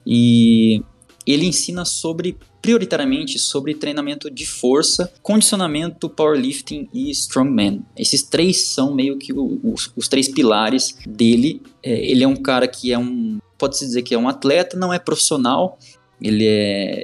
e 0.06 0.82
ele 1.26 1.46
ensina 1.46 1.84
sobre 1.84 2.36
prioritariamente 2.60 3.38
sobre 3.38 3.74
treinamento 3.74 4.30
de 4.30 4.46
força, 4.46 5.12
condicionamento, 5.22 6.08
powerlifting 6.08 6.88
e 6.94 7.10
strongman. 7.10 7.82
Esses 7.94 8.22
três 8.22 8.68
são 8.68 8.94
meio 8.94 9.18
que 9.18 9.34
os, 9.34 9.92
os 9.94 10.08
três 10.08 10.28
pilares 10.28 10.96
dele. 11.06 11.60
É, 11.82 12.10
ele 12.10 12.24
é 12.24 12.28
um 12.28 12.36
cara 12.36 12.66
que 12.66 12.90
é 12.90 12.98
um 12.98 13.38
pode-se 13.58 13.84
dizer 13.84 14.02
que 14.02 14.14
é 14.14 14.18
um 14.18 14.28
atleta, 14.28 14.76
não 14.76 14.92
é 14.92 14.98
profissional, 14.98 15.78
ele 16.24 16.46
é 16.46 17.02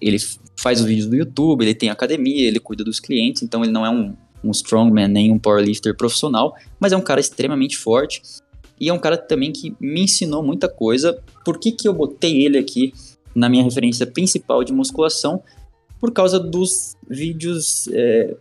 ele 0.00 0.18
faz 0.56 0.80
os 0.80 0.86
vídeos 0.86 1.06
do 1.06 1.16
YouTube, 1.16 1.62
ele 1.62 1.74
tem 1.74 1.90
academia, 1.90 2.48
ele 2.48 2.58
cuida 2.58 2.82
dos 2.82 2.98
clientes, 2.98 3.42
então 3.42 3.62
ele 3.62 3.72
não 3.72 3.84
é 3.84 3.90
um, 3.90 4.16
um 4.42 4.50
strongman 4.50 5.08
nem 5.08 5.30
um 5.30 5.38
powerlifter 5.38 5.94
profissional, 5.96 6.54
mas 6.80 6.92
é 6.92 6.96
um 6.96 7.00
cara 7.00 7.20
extremamente 7.20 7.76
forte. 7.76 8.22
e 8.80 8.88
é 8.88 8.92
um 8.92 8.98
cara 8.98 9.16
também 9.16 9.52
que 9.52 9.76
me 9.78 10.02
ensinou 10.02 10.42
muita 10.42 10.68
coisa. 10.68 11.22
Por 11.44 11.58
que, 11.58 11.70
que 11.72 11.86
eu 11.86 11.92
botei 11.92 12.44
ele 12.44 12.58
aqui 12.58 12.92
na 13.34 13.48
minha 13.48 13.62
referência 13.62 14.06
principal 14.06 14.64
de 14.64 14.72
musculação? 14.72 15.42
Por 16.00 16.12
causa 16.12 16.40
dos 16.40 16.96
vídeos 17.08 17.88
é, 17.92 18.34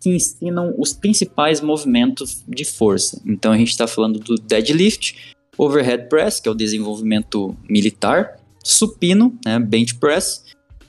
que 0.00 0.10
ensinam 0.10 0.74
os 0.76 0.92
principais 0.92 1.60
movimentos 1.60 2.42
de 2.46 2.64
força. 2.64 3.20
Então 3.26 3.52
a 3.52 3.56
gente 3.56 3.70
está 3.70 3.86
falando 3.86 4.18
do 4.18 4.34
deadlift, 4.34 5.34
overhead 5.56 6.08
press, 6.08 6.40
que 6.40 6.48
é 6.48 6.52
o 6.52 6.54
desenvolvimento 6.54 7.56
militar, 7.68 8.37
supino, 8.68 9.36
né, 9.44 9.58
bench 9.58 9.94
press, 9.94 10.44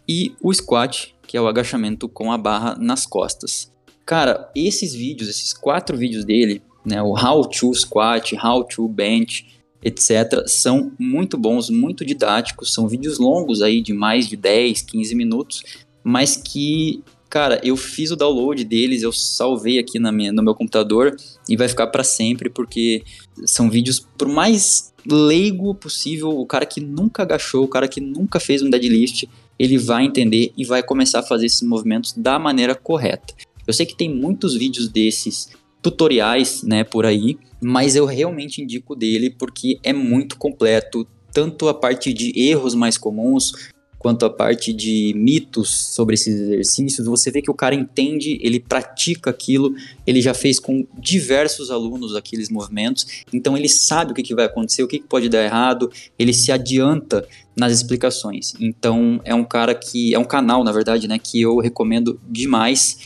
e 0.07 0.33
o 0.41 0.53
squat, 0.53 1.15
que 1.25 1.37
é 1.37 1.41
o 1.41 1.47
agachamento 1.47 2.09
com 2.09 2.31
a 2.31 2.37
barra 2.37 2.75
nas 2.75 3.05
costas. 3.05 3.71
Cara, 4.05 4.51
esses 4.55 4.93
vídeos, 4.93 5.29
esses 5.29 5.53
quatro 5.53 5.95
vídeos 5.95 6.25
dele, 6.25 6.61
né, 6.85 7.01
o 7.01 7.13
How 7.13 7.47
to 7.47 7.73
Squat, 7.73 8.35
How 8.35 8.63
to 8.63 8.87
Bench, 8.87 9.45
etc., 9.81 10.45
são 10.47 10.91
muito 10.99 11.37
bons, 11.37 11.69
muito 11.69 12.03
didáticos, 12.03 12.73
são 12.73 12.87
vídeos 12.87 13.17
longos 13.17 13.61
aí 13.61 13.81
de 13.81 13.93
mais 13.93 14.27
de 14.27 14.35
10, 14.35 14.81
15 14.81 15.15
minutos, 15.15 15.63
mas 16.03 16.35
que, 16.35 17.01
cara, 17.29 17.61
eu 17.63 17.77
fiz 17.77 18.11
o 18.11 18.15
download 18.15 18.63
deles, 18.65 19.03
eu 19.03 19.13
salvei 19.13 19.79
aqui 19.79 19.99
na 19.99 20.11
minha, 20.11 20.33
no 20.33 20.43
meu 20.43 20.55
computador 20.55 21.15
e 21.47 21.55
vai 21.55 21.69
ficar 21.69 21.87
para 21.87 22.03
sempre, 22.03 22.49
porque 22.49 23.03
são 23.45 23.69
vídeos, 23.69 24.05
por 24.17 24.27
mais 24.27 24.88
leigo 25.05 25.73
possível, 25.75 26.29
o 26.29 26.45
cara 26.45 26.65
que 26.65 26.81
nunca 26.81 27.23
agachou, 27.23 27.63
o 27.63 27.67
cara 27.67 27.87
que 27.87 28.01
nunca 28.01 28.39
fez 28.39 28.61
um 28.61 28.69
deadlift, 28.69 29.29
ele 29.57 29.77
vai 29.77 30.05
entender 30.05 30.53
e 30.57 30.63
vai 30.63 30.81
começar 30.81 31.19
a 31.19 31.23
fazer 31.23 31.45
esses 31.45 31.61
movimentos 31.61 32.13
da 32.13 32.39
maneira 32.39 32.73
correta. 32.73 33.33
Eu 33.67 33.73
sei 33.73 33.85
que 33.85 33.95
tem 33.95 34.13
muitos 34.13 34.55
vídeos 34.55 34.87
desses 34.87 35.49
tutoriais, 35.81 36.63
né, 36.63 36.83
por 36.83 37.05
aí, 37.05 37.37
mas 37.61 37.95
eu 37.95 38.05
realmente 38.05 38.61
indico 38.61 38.95
dele 38.95 39.29
porque 39.29 39.79
é 39.83 39.93
muito 39.93 40.37
completo, 40.37 41.07
tanto 41.31 41.67
a 41.67 41.73
parte 41.73 42.13
de 42.13 42.33
erros 42.39 42.73
mais 42.73 42.97
comuns, 42.97 43.51
quanto 43.99 44.25
a 44.25 44.29
parte 44.29 44.71
de 44.71 45.13
mitos 45.15 45.69
sobre 45.69 46.15
esses 46.15 46.33
exercícios, 46.33 47.05
você 47.05 47.29
vê 47.29 47.41
que 47.41 47.51
o 47.51 47.53
cara 47.53 47.75
entende, 47.75 48.39
ele 48.41 48.59
pratica 48.59 49.29
aquilo, 49.29 49.75
ele 50.07 50.21
já 50.21 50.33
fez 50.33 50.57
com 50.57 50.87
diversos 50.97 51.69
alunos 51.69 52.15
aqueles 52.15 52.49
movimentos, 52.49 53.05
então 53.31 53.57
ele 53.57 53.67
sabe 53.67 54.13
o 54.13 54.15
que, 54.15 54.23
que 54.23 54.33
vai 54.33 54.45
acontecer, 54.45 54.81
o 54.81 54.87
que, 54.87 54.99
que 54.99 55.07
pode 55.07 55.27
dar 55.27 55.43
errado, 55.43 55.91
ele 56.17 56.33
se 56.33 56.49
adianta 56.49 57.27
nas 57.57 57.73
explicações. 57.73 58.53
Então 58.57 59.19
é 59.25 59.35
um 59.35 59.43
cara 59.43 59.75
que 59.75 60.15
é 60.15 60.17
um 60.17 60.23
canal, 60.23 60.63
na 60.63 60.71
verdade, 60.71 61.05
né, 61.05 61.19
que 61.19 61.41
eu 61.41 61.57
recomendo 61.57 62.19
demais 62.29 62.99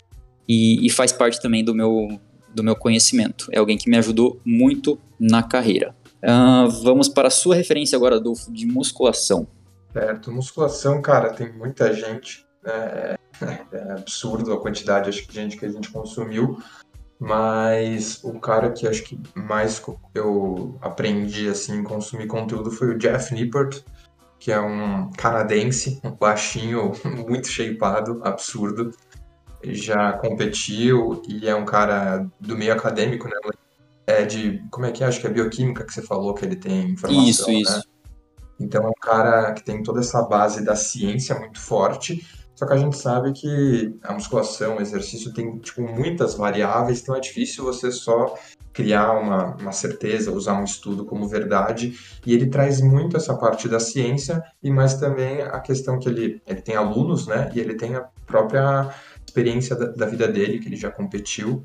e, 0.48 0.86
e 0.86 0.88
faz 0.90 1.10
parte 1.10 1.42
também 1.42 1.64
do 1.64 1.74
meu 1.74 2.20
do 2.54 2.62
meu 2.62 2.76
conhecimento. 2.76 3.48
É 3.50 3.58
alguém 3.58 3.76
que 3.76 3.90
me 3.90 3.96
ajudou 3.96 4.40
muito 4.44 4.96
na 5.18 5.42
carreira. 5.42 5.92
Uh, 6.22 6.70
vamos 6.84 7.08
para 7.08 7.26
a 7.26 7.30
sua 7.30 7.56
referência 7.56 7.96
agora, 7.96 8.14
Adolfo, 8.14 8.52
de 8.52 8.64
musculação. 8.64 9.48
Certo, 9.94 10.32
musculação, 10.32 11.00
cara, 11.00 11.32
tem 11.32 11.52
muita 11.52 11.94
gente. 11.94 12.44
É, 12.64 13.16
é 13.72 13.92
absurdo 13.92 14.52
a 14.52 14.60
quantidade 14.60 15.08
acho, 15.08 15.24
de 15.28 15.32
gente 15.32 15.56
que 15.56 15.64
a 15.64 15.70
gente 15.70 15.88
consumiu. 15.88 16.58
Mas 17.16 18.22
o 18.24 18.40
cara 18.40 18.72
que 18.72 18.88
acho 18.88 19.04
que 19.04 19.20
mais 19.36 19.80
eu 20.12 20.76
aprendi 20.82 21.48
assim 21.48 21.84
consumir 21.84 22.26
conteúdo 22.26 22.72
foi 22.72 22.88
o 22.88 22.98
Jeff 22.98 23.32
Nippert, 23.32 23.84
que 24.40 24.50
é 24.50 24.60
um 24.60 25.10
canadense, 25.12 26.00
um 26.02 26.10
baixinho, 26.10 26.90
muito 27.06 27.46
shapeado, 27.46 28.20
absurdo. 28.24 28.90
Já 29.62 30.14
competiu 30.14 31.22
e 31.28 31.48
é 31.48 31.54
um 31.54 31.64
cara 31.64 32.26
do 32.40 32.58
meio 32.58 32.72
acadêmico, 32.72 33.28
né? 33.28 33.36
É 34.08 34.24
de, 34.24 34.60
como 34.72 34.86
é 34.86 34.90
que 34.90 35.04
é? 35.04 35.06
Acho 35.06 35.20
que 35.20 35.26
é 35.28 35.30
bioquímica 35.30 35.84
que 35.84 35.94
você 35.94 36.02
falou 36.02 36.34
que 36.34 36.44
ele 36.44 36.56
tem 36.56 36.90
informação, 36.90 37.28
Isso, 37.28 37.46
né? 37.46 37.54
isso. 37.54 37.93
Então 38.58 38.84
é 38.84 38.88
um 38.88 39.00
cara 39.00 39.52
que 39.52 39.64
tem 39.64 39.82
toda 39.82 40.00
essa 40.00 40.22
base 40.22 40.64
da 40.64 40.76
ciência 40.76 41.38
muito 41.38 41.60
forte, 41.60 42.24
só 42.54 42.66
que 42.66 42.72
a 42.72 42.76
gente 42.76 42.96
sabe 42.96 43.32
que 43.32 43.98
a 44.02 44.12
musculação, 44.12 44.76
o 44.76 44.80
exercício 44.80 45.32
tem 45.34 45.58
tipo, 45.58 45.82
muitas 45.82 46.34
variáveis, 46.34 47.00
então 47.00 47.16
é 47.16 47.20
difícil 47.20 47.64
você 47.64 47.90
só 47.90 48.34
criar 48.72 49.12
uma, 49.12 49.56
uma 49.56 49.72
certeza, 49.72 50.32
usar 50.32 50.54
um 50.54 50.64
estudo 50.64 51.04
como 51.04 51.28
verdade, 51.28 51.98
e 52.24 52.32
ele 52.32 52.46
traz 52.46 52.80
muito 52.80 53.16
essa 53.16 53.36
parte 53.36 53.68
da 53.68 53.80
ciência, 53.80 54.42
e 54.62 54.70
mais 54.70 54.94
também 54.94 55.42
a 55.42 55.60
questão 55.60 55.98
que 55.98 56.08
ele, 56.08 56.40
ele 56.46 56.62
tem 56.62 56.76
alunos, 56.76 57.26
né, 57.26 57.50
e 57.54 57.60
ele 57.60 57.74
tem 57.74 57.96
a 57.96 58.02
própria 58.26 58.92
experiência 59.26 59.74
da, 59.74 59.86
da 59.86 60.06
vida 60.06 60.28
dele, 60.28 60.60
que 60.60 60.68
ele 60.68 60.76
já 60.76 60.90
competiu, 60.90 61.64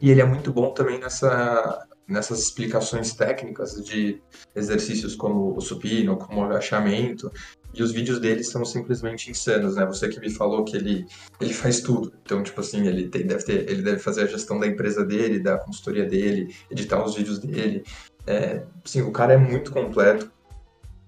e 0.00 0.10
ele 0.10 0.20
é 0.20 0.24
muito 0.24 0.52
bom 0.52 0.72
também 0.72 0.98
nessa 0.98 1.86
nessas 2.06 2.40
explicações 2.40 3.14
técnicas 3.14 3.82
de 3.84 4.20
exercícios 4.54 5.14
como 5.14 5.56
o 5.56 5.60
supino, 5.60 6.16
como 6.16 6.40
o 6.40 6.44
agachamento, 6.44 7.30
e 7.72 7.82
os 7.82 7.92
vídeos 7.92 8.20
dele 8.20 8.44
são 8.44 8.64
simplesmente 8.64 9.30
insanos, 9.30 9.74
né? 9.74 9.84
Você 9.86 10.08
que 10.08 10.20
me 10.20 10.30
falou 10.30 10.64
que 10.64 10.76
ele, 10.76 11.06
ele 11.40 11.52
faz 11.52 11.80
tudo. 11.80 12.12
Então, 12.22 12.42
tipo 12.42 12.60
assim, 12.60 12.86
ele 12.86 13.08
tem, 13.08 13.26
deve 13.26 13.44
ter, 13.44 13.68
ele 13.68 13.82
deve 13.82 13.98
fazer 13.98 14.22
a 14.22 14.26
gestão 14.26 14.60
da 14.60 14.66
empresa 14.66 15.04
dele, 15.04 15.40
da 15.40 15.58
consultoria 15.58 16.04
dele, 16.04 16.54
editar 16.70 17.04
os 17.04 17.16
vídeos 17.16 17.38
dele. 17.38 17.82
É, 18.26 18.62
sim, 18.84 19.02
o 19.02 19.10
cara 19.10 19.32
é 19.32 19.36
muito 19.36 19.72
completo. 19.72 20.30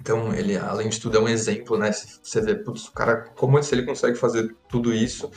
Então, 0.00 0.32
ele, 0.34 0.56
além 0.56 0.88
de 0.88 1.00
tudo, 1.00 1.18
é 1.18 1.20
um 1.20 1.28
exemplo, 1.28 1.78
né? 1.78 1.92
Você 1.92 2.40
vê, 2.40 2.54
putz, 2.54 2.86
o 2.88 2.92
cara, 2.92 3.28
como 3.36 3.62
se 3.62 3.74
ele 3.74 3.84
consegue 3.84 4.16
fazer 4.16 4.54
tudo 4.68 4.92
isso, 4.92 5.30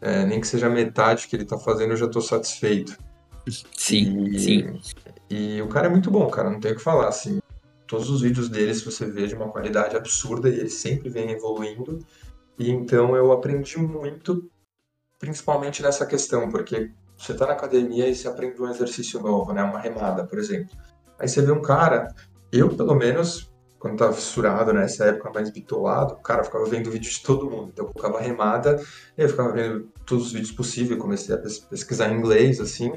é, 0.00 0.24
nem 0.26 0.40
que 0.40 0.46
seja 0.46 0.68
metade 0.68 1.28
que 1.28 1.36
ele 1.36 1.44
tá 1.44 1.58
fazendo, 1.58 1.92
eu 1.92 1.96
já 1.96 2.08
tô 2.08 2.20
satisfeito. 2.20 2.96
Sim, 3.48 4.24
e, 4.24 4.38
sim. 4.38 4.80
E 5.30 5.62
o 5.62 5.68
cara 5.68 5.86
é 5.86 5.90
muito 5.90 6.10
bom, 6.10 6.28
cara, 6.28 6.50
não 6.50 6.60
tem 6.60 6.72
o 6.72 6.76
que 6.76 6.82
falar, 6.82 7.08
assim. 7.08 7.40
Todos 7.86 8.10
os 8.10 8.20
vídeos 8.20 8.48
dele, 8.48 8.74
se 8.74 8.84
você 8.84 9.06
vê, 9.06 9.26
de 9.26 9.34
uma 9.34 9.48
qualidade 9.48 9.96
absurda 9.96 10.48
e 10.48 10.58
ele 10.58 10.70
sempre 10.70 11.08
vem 11.08 11.30
evoluindo. 11.30 12.04
E 12.58 12.70
então 12.70 13.14
eu 13.14 13.30
aprendi 13.30 13.78
muito, 13.78 14.50
principalmente 15.18 15.82
nessa 15.82 16.04
questão, 16.04 16.48
porque 16.48 16.90
você 17.16 17.34
tá 17.34 17.46
na 17.46 17.52
academia 17.52 18.08
e 18.08 18.14
você 18.14 18.26
aprende 18.26 18.60
um 18.60 18.68
exercício 18.68 19.20
novo, 19.20 19.52
né? 19.52 19.62
Uma 19.62 19.78
remada, 19.78 20.24
por 20.24 20.38
exemplo. 20.38 20.76
Aí 21.18 21.28
você 21.28 21.40
vê 21.40 21.52
um 21.52 21.62
cara, 21.62 22.12
eu 22.50 22.68
pelo 22.74 22.94
menos, 22.94 23.50
quando 23.78 23.98
tava 23.98 24.12
fissurado 24.12 24.72
nessa 24.72 25.04
época 25.06 25.30
mais 25.32 25.50
bitolado, 25.50 26.14
o 26.14 26.22
cara 26.22 26.42
ficava 26.42 26.64
vendo 26.66 26.90
vídeo 26.90 27.10
de 27.10 27.22
todo 27.22 27.48
mundo. 27.48 27.70
Então 27.72 27.86
eu 27.86 27.92
colocava 27.92 28.20
remada, 28.20 28.82
eu 29.16 29.28
ficava 29.28 29.52
vendo 29.52 29.88
todos 30.04 30.26
os 30.26 30.32
vídeos 30.32 30.52
possíveis, 30.52 31.00
comecei 31.00 31.34
a 31.34 31.38
pesquisar 31.38 32.10
em 32.10 32.18
inglês, 32.18 32.60
assim. 32.60 32.92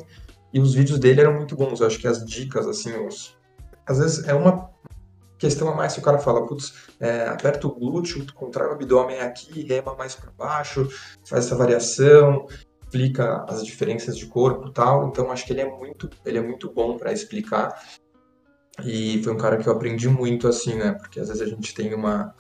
E 0.54 0.60
os 0.60 0.74
vídeos 0.74 1.00
dele 1.00 1.22
eram 1.22 1.34
muito 1.34 1.56
bons. 1.56 1.80
Eu 1.80 1.88
acho 1.88 2.00
que 2.00 2.08
as 2.08 2.26
dicas, 2.26 2.68
assim, 2.68 2.94
os... 3.06 3.38
às 3.86 4.00
vezes 4.00 4.28
é 4.28 4.34
uma 4.34 4.70
questão 5.38 5.70
a 5.70 5.76
mais 5.76 5.94
se 5.94 6.00
o 6.00 6.02
cara 6.02 6.20
fala, 6.20 6.46
putz, 6.46 6.74
é, 7.00 7.28
aperta 7.28 7.66
o 7.68 7.74
glúteo, 7.74 8.26
contrai 8.34 8.68
o 8.68 8.74
abdômen 8.74 9.20
aqui, 9.22 9.64
rema 9.64 9.96
mais 9.96 10.14
para 10.14 10.32
baixo, 10.32 10.90
faz 11.26 11.46
essa 11.46 11.56
variação, 11.56 12.46
explica 12.84 13.46
as 13.48 13.66
diferenças 13.66 14.18
de 14.18 14.26
corpo 14.26 14.70
tal. 14.72 15.08
Então 15.08 15.32
acho 15.32 15.46
que 15.46 15.54
ele 15.54 15.62
é 15.62 15.70
muito, 15.70 16.10
ele 16.26 16.38
é 16.38 16.42
muito 16.42 16.72
bom 16.72 16.98
para 16.98 17.14
explicar. 17.14 17.82
E 18.84 19.22
foi 19.24 19.34
um 19.34 19.38
cara 19.38 19.58
que 19.58 19.68
eu 19.68 19.74
aprendi 19.74 20.10
muito 20.10 20.48
assim, 20.48 20.76
né? 20.76 20.94
Porque 20.94 21.20
às 21.20 21.28
vezes 21.28 21.42
a 21.42 21.46
gente 21.46 21.74
tem 21.74 21.94
uma 21.94 22.34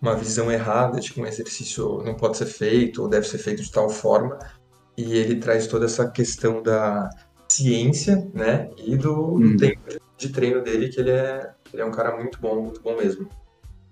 uma 0.00 0.14
visão 0.14 0.52
errada 0.52 1.00
de 1.00 1.12
que 1.12 1.20
um 1.20 1.26
exercício 1.26 2.02
não 2.04 2.14
pode 2.14 2.36
ser 2.36 2.46
feito 2.46 3.02
ou 3.02 3.08
deve 3.08 3.26
ser 3.26 3.38
feito 3.38 3.62
de 3.62 3.70
tal 3.70 3.88
forma. 3.88 4.38
E 4.96 5.14
ele 5.14 5.36
traz 5.36 5.66
toda 5.66 5.86
essa 5.86 6.08
questão 6.10 6.62
da 6.62 7.08
ciência, 7.56 8.28
né? 8.34 8.70
E 8.84 8.96
do, 8.96 9.36
hum. 9.36 9.56
tempo 9.56 9.80
de 10.18 10.28
treino 10.28 10.62
dele, 10.62 10.88
que 10.88 11.00
ele 11.00 11.10
é, 11.10 11.50
ele 11.72 11.82
é 11.82 11.84
um 11.84 11.90
cara 11.90 12.16
muito 12.16 12.38
bom, 12.40 12.62
muito 12.62 12.80
bom 12.80 12.96
mesmo. 12.96 13.28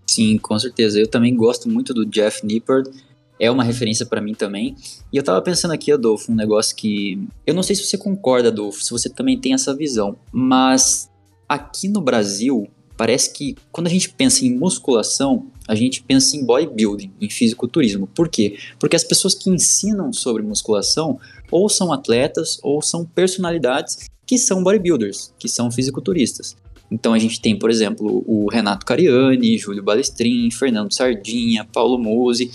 Sim, 0.06 0.38
com 0.38 0.58
certeza. 0.58 0.98
Eu 0.98 1.08
também 1.08 1.34
gosto 1.34 1.68
muito 1.68 1.92
do 1.94 2.04
Jeff 2.06 2.44
Nippard. 2.44 2.90
É 3.38 3.50
uma 3.50 3.64
referência 3.64 4.06
para 4.06 4.20
mim 4.20 4.34
também. 4.34 4.76
E 5.12 5.16
eu 5.16 5.22
tava 5.22 5.42
pensando 5.42 5.72
aqui, 5.72 5.90
Adolfo, 5.90 6.30
um 6.30 6.34
negócio 6.34 6.76
que. 6.76 7.26
Eu 7.46 7.54
não 7.54 7.62
sei 7.62 7.74
se 7.74 7.84
você 7.84 7.98
concorda, 7.98 8.48
Adolfo, 8.48 8.82
se 8.82 8.90
você 8.90 9.08
também 9.08 9.38
tem 9.38 9.54
essa 9.54 9.74
visão. 9.74 10.16
Mas 10.32 11.10
aqui 11.48 11.88
no 11.88 12.00
Brasil, 12.00 12.68
parece 12.96 13.32
que 13.32 13.56
quando 13.72 13.88
a 13.88 13.90
gente 13.90 14.10
pensa 14.10 14.44
em 14.44 14.56
musculação, 14.56 15.46
a 15.66 15.74
gente 15.74 16.02
pensa 16.02 16.36
em 16.36 16.44
bodybuilding, 16.44 17.12
em 17.20 17.30
fisiculturismo. 17.30 18.06
Por 18.06 18.28
quê? 18.28 18.56
Porque 18.78 18.96
as 18.96 19.04
pessoas 19.04 19.34
que 19.34 19.50
ensinam 19.50 20.12
sobre 20.12 20.42
musculação 20.42 21.18
ou 21.50 21.68
são 21.68 21.92
atletas 21.92 22.58
ou 22.62 22.80
são 22.82 23.04
personalidades 23.04 24.08
que 24.26 24.38
são 24.38 24.62
bodybuilders, 24.62 25.32
que 25.38 25.48
são 25.48 25.70
fisiculturistas. 25.70 26.56
Então 26.90 27.12
a 27.12 27.18
gente 27.18 27.40
tem, 27.40 27.58
por 27.58 27.70
exemplo, 27.70 28.22
o 28.26 28.48
Renato 28.50 28.86
Cariani, 28.86 29.58
Júlio 29.58 29.82
Balestrin, 29.82 30.50
Fernando 30.50 30.92
Sardinha, 30.92 31.64
Paulo 31.64 31.98
Musi, 31.98 32.50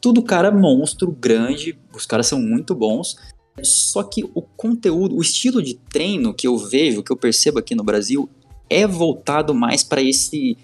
tudo 0.00 0.22
cara 0.22 0.50
monstro, 0.50 1.10
grande, 1.10 1.78
os 1.94 2.06
caras 2.06 2.26
são 2.26 2.40
muito 2.40 2.74
bons. 2.74 3.16
Só 3.62 4.02
que 4.02 4.24
o 4.34 4.42
conteúdo, 4.42 5.16
o 5.16 5.22
estilo 5.22 5.62
de 5.62 5.74
treino 5.74 6.34
que 6.34 6.46
eu 6.46 6.58
vejo, 6.58 7.02
que 7.02 7.12
eu 7.12 7.16
percebo 7.16 7.58
aqui 7.58 7.74
no 7.74 7.84
Brasil, 7.84 8.28
é 8.68 8.86
voltado 8.86 9.54
mais 9.54 9.82
para 9.82 10.02
esse 10.02 10.56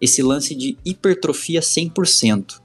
esse 0.00 0.22
lance 0.22 0.54
de 0.54 0.78
hipertrofia 0.84 1.60
100%. 1.60 2.60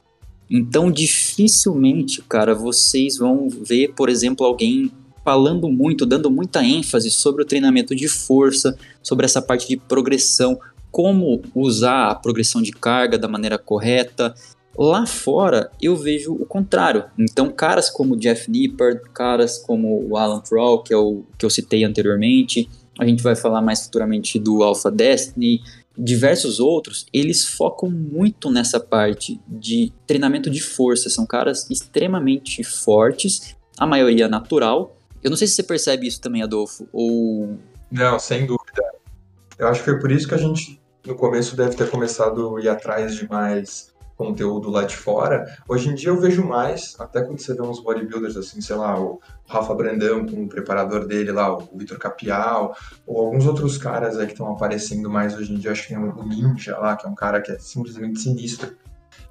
Então, 0.49 0.91
dificilmente, 0.91 2.21
cara, 2.21 2.53
vocês 2.53 3.17
vão 3.17 3.49
ver, 3.49 3.93
por 3.95 4.09
exemplo, 4.09 4.45
alguém 4.45 4.91
falando 5.23 5.67
muito, 5.67 6.05
dando 6.05 6.29
muita 6.29 6.63
ênfase 6.63 7.09
sobre 7.09 7.41
o 7.41 7.45
treinamento 7.45 7.95
de 7.95 8.07
força, 8.07 8.77
sobre 9.01 9.25
essa 9.25 9.41
parte 9.41 9.67
de 9.67 9.75
progressão, 9.75 10.59
como 10.91 11.41
usar 11.53 12.11
a 12.11 12.15
progressão 12.15 12.61
de 12.61 12.71
carga 12.71 13.17
da 13.17 13.27
maneira 13.27 13.57
correta. 13.57 14.35
Lá 14.77 15.05
fora 15.05 15.71
eu 15.81 15.95
vejo 15.95 16.33
o 16.33 16.45
contrário. 16.45 17.05
Então, 17.17 17.51
caras 17.51 17.89
como 17.89 18.15
Jeff 18.15 18.49
Nippard, 18.51 19.01
caras 19.13 19.57
como 19.57 20.07
o 20.07 20.15
Alan 20.15 20.41
Troll, 20.41 20.83
que 20.83 20.93
é 20.93 20.97
o 20.97 21.23
que 21.37 21.45
eu 21.45 21.49
citei 21.49 21.83
anteriormente, 21.83 22.69
a 22.99 23.05
gente 23.05 23.23
vai 23.23 23.35
falar 23.35 23.61
mais 23.61 23.83
futuramente 23.83 24.39
do 24.39 24.63
Alpha 24.63 24.91
Destiny, 24.91 25.61
diversos 25.97 26.59
outros, 26.59 27.05
eles 27.13 27.45
focam 27.45 27.89
muito 27.89 28.49
nessa 28.49 28.79
parte 28.79 29.39
de 29.47 29.91
treinamento 30.05 30.49
de 30.49 30.61
força. 30.61 31.09
São 31.09 31.25
caras 31.25 31.69
extremamente 31.69 32.63
fortes, 32.63 33.55
a 33.77 33.85
maioria 33.85 34.27
natural. 34.27 34.97
Eu 35.23 35.29
não 35.29 35.37
sei 35.37 35.47
se 35.47 35.55
você 35.55 35.63
percebe 35.63 36.07
isso 36.07 36.21
também, 36.21 36.43
Adolfo, 36.43 36.87
ou. 36.91 37.57
Não, 37.91 38.19
sem 38.19 38.45
dúvida. 38.45 38.83
Eu 39.57 39.67
acho 39.67 39.79
que 39.79 39.85
foi 39.85 39.99
por 39.99 40.11
isso 40.11 40.27
que 40.27 40.35
a 40.35 40.37
gente, 40.37 40.81
no 41.05 41.15
começo, 41.15 41.55
deve 41.55 41.75
ter 41.75 41.89
começado 41.89 42.57
a 42.57 42.61
ir 42.61 42.69
atrás 42.69 43.15
de 43.15 43.27
mais 43.29 43.94
conteúdo 44.15 44.69
lá 44.69 44.83
de 44.83 44.95
fora. 44.95 45.45
Hoje 45.67 45.89
em 45.89 45.95
dia 45.95 46.09
eu 46.09 46.19
vejo 46.19 46.43
mais, 46.43 46.95
até 46.99 47.21
quando 47.21 47.39
você 47.39 47.53
vê 47.53 47.61
uns 47.61 47.81
bodybuilders 47.81 48.37
assim, 48.37 48.61
sei 48.61 48.75
lá, 48.75 48.99
o 48.99 49.19
Rafa 49.47 49.73
Brandão 49.73 50.25
com 50.25 50.43
o 50.43 50.47
preparador 50.47 51.05
dele 51.05 51.31
lá, 51.31 51.55
o 51.55 51.77
Vitor 51.77 51.97
Capial, 51.97 52.75
ou 53.05 53.25
alguns 53.25 53.45
outros 53.45 53.77
caras 53.77 54.17
aí 54.17 54.25
que 54.25 54.33
estão 54.33 54.51
aparecendo 54.51 55.09
mais 55.09 55.35
hoje 55.35 55.53
em 55.53 55.57
dia, 55.57 55.71
acho 55.71 55.83
que 55.83 55.89
tem 55.89 55.97
o 55.97 56.23
Ninja 56.23 56.77
lá, 56.77 56.95
que 56.95 57.05
é 57.05 57.09
um 57.09 57.15
cara 57.15 57.41
que 57.41 57.51
é 57.51 57.59
simplesmente 57.59 58.19
sinistro. 58.19 58.75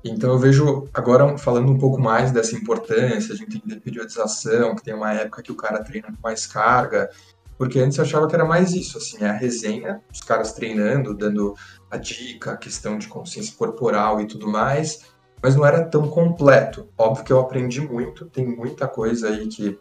Então 0.04 0.30
eu 0.30 0.38
vejo 0.38 0.86
agora 0.92 1.38
falando 1.38 1.72
um 1.72 1.78
pouco 1.78 2.00
mais 2.00 2.30
dessa 2.30 2.54
importância 2.54 3.34
de 3.34 3.42
entender 3.42 3.80
periodização, 3.80 4.74
que 4.74 4.82
tem 4.82 4.94
uma 4.94 5.12
época 5.14 5.42
que 5.42 5.52
o 5.52 5.56
cara 5.56 5.82
treina 5.82 6.08
com 6.08 6.18
mais 6.22 6.46
carga, 6.46 7.08
porque 7.56 7.78
antes 7.78 7.96
eu 7.96 8.04
achava 8.04 8.26
que 8.28 8.34
era 8.34 8.44
mais 8.44 8.74
isso, 8.74 8.98
assim, 8.98 9.18
é 9.20 9.28
a 9.28 9.32
resenha, 9.32 10.02
os 10.12 10.20
caras 10.20 10.52
treinando, 10.52 11.14
dando 11.14 11.54
a 11.94 11.98
dica, 11.98 12.52
a 12.52 12.56
questão 12.56 12.98
de 12.98 13.08
consciência 13.08 13.54
corporal 13.56 14.20
e 14.20 14.26
tudo 14.26 14.48
mais, 14.48 15.06
mas 15.42 15.54
não 15.54 15.64
era 15.64 15.84
tão 15.84 16.08
completo. 16.08 16.88
Óbvio 16.98 17.24
que 17.24 17.32
eu 17.32 17.40
aprendi 17.40 17.80
muito, 17.80 18.26
tem 18.26 18.46
muita 18.46 18.88
coisa 18.88 19.28
aí 19.28 19.46
que 19.46 19.78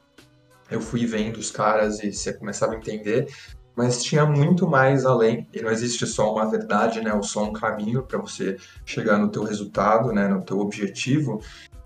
eu 0.70 0.80
fui 0.80 1.06
vendo 1.06 1.38
os 1.38 1.52
caras 1.52 2.02
e 2.04 2.12
você 2.12 2.34
começava 2.34 2.74
a 2.74 2.78
entender, 2.78 3.28
mas 3.76 4.04
tinha 4.04 4.26
muito 4.26 4.68
mais 4.68 5.06
além, 5.06 5.48
e 5.52 5.62
não 5.62 5.72
existe 5.72 6.06
só 6.06 6.32
uma 6.32 6.50
verdade, 6.50 7.02
né, 7.02 7.14
ou 7.14 7.24
só 7.24 7.44
um 7.44 7.54
caminho 7.54 8.04
para 8.04 8.20
você 8.20 8.58
chegar 8.86 9.18
no 9.18 9.30
teu 9.30 9.44
resultado, 9.44 10.12
né, 10.14 10.28
no 10.28 10.42
teu 10.42 10.60
objetivo. 10.60 11.42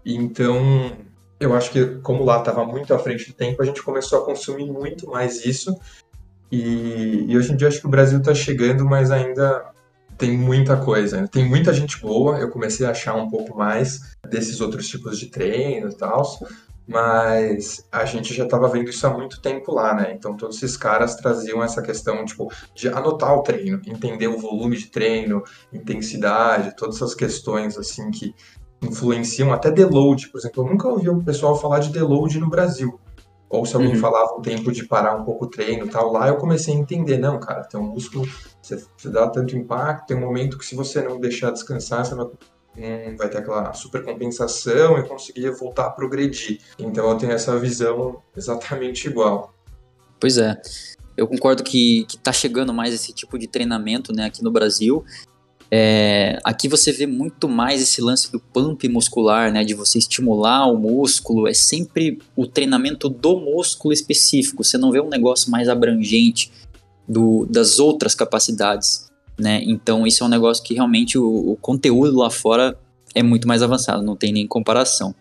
Então, 0.06 0.92
eu 1.40 1.56
acho 1.56 1.72
que 1.72 1.86
como 2.02 2.26
lá 2.26 2.40
estava 2.40 2.66
muito 2.66 2.94
à 2.94 3.00
frente 3.00 3.28
do 3.28 3.34
tempo, 3.34 3.62
a 3.62 3.66
gente 3.66 3.82
começou 3.82 4.22
a 4.22 4.26
consumir 4.26 4.70
muito 4.72 5.08
mais 5.10 5.46
isso. 5.46 5.74
E, 6.52 7.26
e 7.28 7.38
hoje 7.38 7.54
em 7.54 7.56
dia 7.56 7.68
acho 7.68 7.80
que 7.80 7.88
o 7.88 7.92
Brasil 7.92 8.20
está 8.20 8.34
chegando, 8.34 8.86
mas 8.86 9.12
ainda 9.12 9.77
tem 10.18 10.38
muita 10.38 10.78
coisa, 10.78 11.22
né? 11.22 11.28
tem 11.32 11.48
muita 11.48 11.74
gente 11.74 12.00
boa. 12.00 12.40
Eu 12.40 12.50
comecei 12.50 12.86
a 12.86 12.92
achar 12.92 13.16
um 13.16 13.30
pouco 13.30 13.58
mais 13.58 14.16
desses 14.28 14.60
outros 14.60 14.88
tipos 14.88 15.20
de 15.20 15.28
treino 15.28 15.90
e 15.90 15.96
tal, 15.96 16.24
mas 16.88 17.86
a 17.92 18.06
gente 18.06 18.34
já 18.34 18.46
estava 18.46 18.68
vendo 18.70 18.90
isso 18.90 19.06
há 19.06 19.10
muito 19.10 19.42
tempo 19.42 19.74
lá, 19.74 19.94
né? 19.94 20.14
Então 20.14 20.36
todos 20.36 20.58
esses 20.58 20.78
caras 20.78 21.16
traziam 21.16 21.64
essa 21.64 21.82
questão 21.82 22.24
tipo 22.26 22.52
de 22.74 22.88
anotar 22.88 23.36
o 23.36 23.44
treino, 23.44 23.82
entender 23.86 24.28
o 24.28 24.40
volume 24.40 24.78
de 24.78 24.88
treino, 24.88 25.44
intensidade, 25.72 26.76
todas 26.76 26.96
essas 26.96 27.14
questões 27.14 27.78
assim 27.78 28.10
que 28.10 28.34
influenciam 28.82 29.52
até 29.52 29.72
deload, 29.72 30.30
por 30.30 30.40
exemplo. 30.40 30.64
Eu 30.64 30.70
nunca 30.70 30.88
ouvi 30.88 31.10
o 31.10 31.24
pessoal 31.24 31.60
falar 31.60 31.80
de 31.80 31.90
deload 31.90 32.40
no 32.40 32.50
Brasil. 32.50 33.00
Ou 33.50 33.66
se 33.66 33.76
alguém 33.76 33.94
uhum. 33.94 34.00
falava 34.00 34.34
o 34.34 34.42
tempo 34.42 34.72
de 34.72 34.86
parar 34.86 35.16
um 35.16 35.24
pouco 35.24 35.46
o 35.46 35.50
treino 35.50 35.86
e 35.86 35.90
tal, 35.90 36.12
lá 36.12 36.28
eu 36.28 36.36
comecei 36.36 36.74
a 36.74 36.78
entender, 36.78 37.18
não, 37.18 37.40
cara, 37.40 37.64
tem 37.64 37.80
um 37.80 37.84
músculo, 37.84 38.28
você, 38.62 38.84
você 38.98 39.10
dá 39.10 39.30
tanto 39.30 39.56
impacto, 39.56 40.08
tem 40.08 40.18
um 40.18 40.22
momento 40.22 40.58
que 40.58 40.66
se 40.66 40.76
você 40.76 41.02
não 41.02 41.20
deixar 41.20 41.52
descansar, 41.52 42.06
você 42.06 42.14
não, 42.14 42.32
vai 43.18 43.30
ter 43.30 43.40
aquela 43.40 43.74
super 43.74 44.04
compensação 44.04 45.00
e 45.00 45.08
conseguir 45.08 45.50
voltar 45.52 45.88
a 45.88 45.90
progredir. 45.90 46.60
Então 46.78 47.10
eu 47.10 47.18
tenho 47.18 47.32
essa 47.32 47.58
visão 47.58 48.22
exatamente 48.36 49.08
igual. 49.08 49.54
Pois 50.20 50.38
é. 50.38 50.60
Eu 51.16 51.28
concordo 51.28 51.64
que, 51.64 52.06
que 52.06 52.18
tá 52.18 52.32
chegando 52.32 52.74
mais 52.74 52.94
esse 52.94 53.12
tipo 53.12 53.40
de 53.40 53.48
treinamento 53.48 54.14
né, 54.14 54.26
aqui 54.26 54.44
no 54.44 54.52
Brasil. 54.52 55.04
É, 55.70 56.40
aqui 56.44 56.68
você 56.68 56.92
vê 56.92 57.06
muito 57.06 57.50
mais 57.50 57.82
esse 57.82 58.02
lance 58.02 58.32
do 58.32 58.40
pump 58.40 58.88
muscular, 58.88 59.52
né, 59.52 59.66
de 59.66 59.74
você 59.74 59.98
estimular 59.98 60.66
o 60.68 60.78
músculo, 60.78 61.48
é 61.48 61.54
sempre 61.54 62.20
o 62.36 62.48
treinamento 62.48 63.10
do 63.10 63.38
músculo 63.40 63.94
específico, 63.94 64.64
você 64.64 64.78
não 64.78 64.92
vê 64.92 65.02
um 65.02 65.10
negócio 65.10 65.52
mais 65.52 65.68
abrangente 65.68 66.52
do, 67.08 67.46
das 67.50 67.80
outras 67.80 68.16
capacidades, 68.16 69.10
né, 69.38 69.62
então 69.66 70.08
isso 70.08 70.24
é 70.24 70.28
um 70.28 70.30
negócio 70.30 70.64
que 70.64 70.74
realmente 70.74 71.18
o, 71.18 71.52
o 71.52 71.58
conteúdo 71.58 72.18
lá 72.18 72.30
fora 72.30 72.78
é 73.14 73.22
muito 73.22 73.46
mais 73.46 73.62
avançado, 73.62 74.02
não 74.02 74.16
tem 74.16 74.32
nem 74.32 74.48
comparação. 74.48 75.14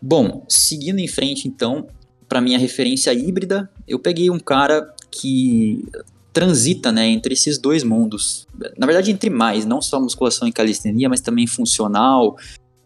Bom, 0.00 0.44
seguindo 0.48 0.98
em 1.00 1.08
frente 1.08 1.46
então, 1.46 1.86
para 2.26 2.40
minha 2.40 2.58
referência 2.58 3.12
híbrida, 3.12 3.70
eu 3.86 3.98
peguei 3.98 4.30
um 4.30 4.38
cara 4.38 4.94
que 5.10 5.84
transita 6.32 6.92
né, 6.92 7.08
entre 7.08 7.34
esses 7.34 7.58
dois 7.58 7.82
mundos. 7.82 8.46
Na 8.78 8.86
verdade, 8.86 9.10
entre 9.10 9.30
mais, 9.30 9.64
não 9.64 9.82
só 9.82 10.00
musculação 10.00 10.46
e 10.46 10.52
calistenia, 10.52 11.08
mas 11.08 11.20
também 11.20 11.46
funcional, 11.46 12.36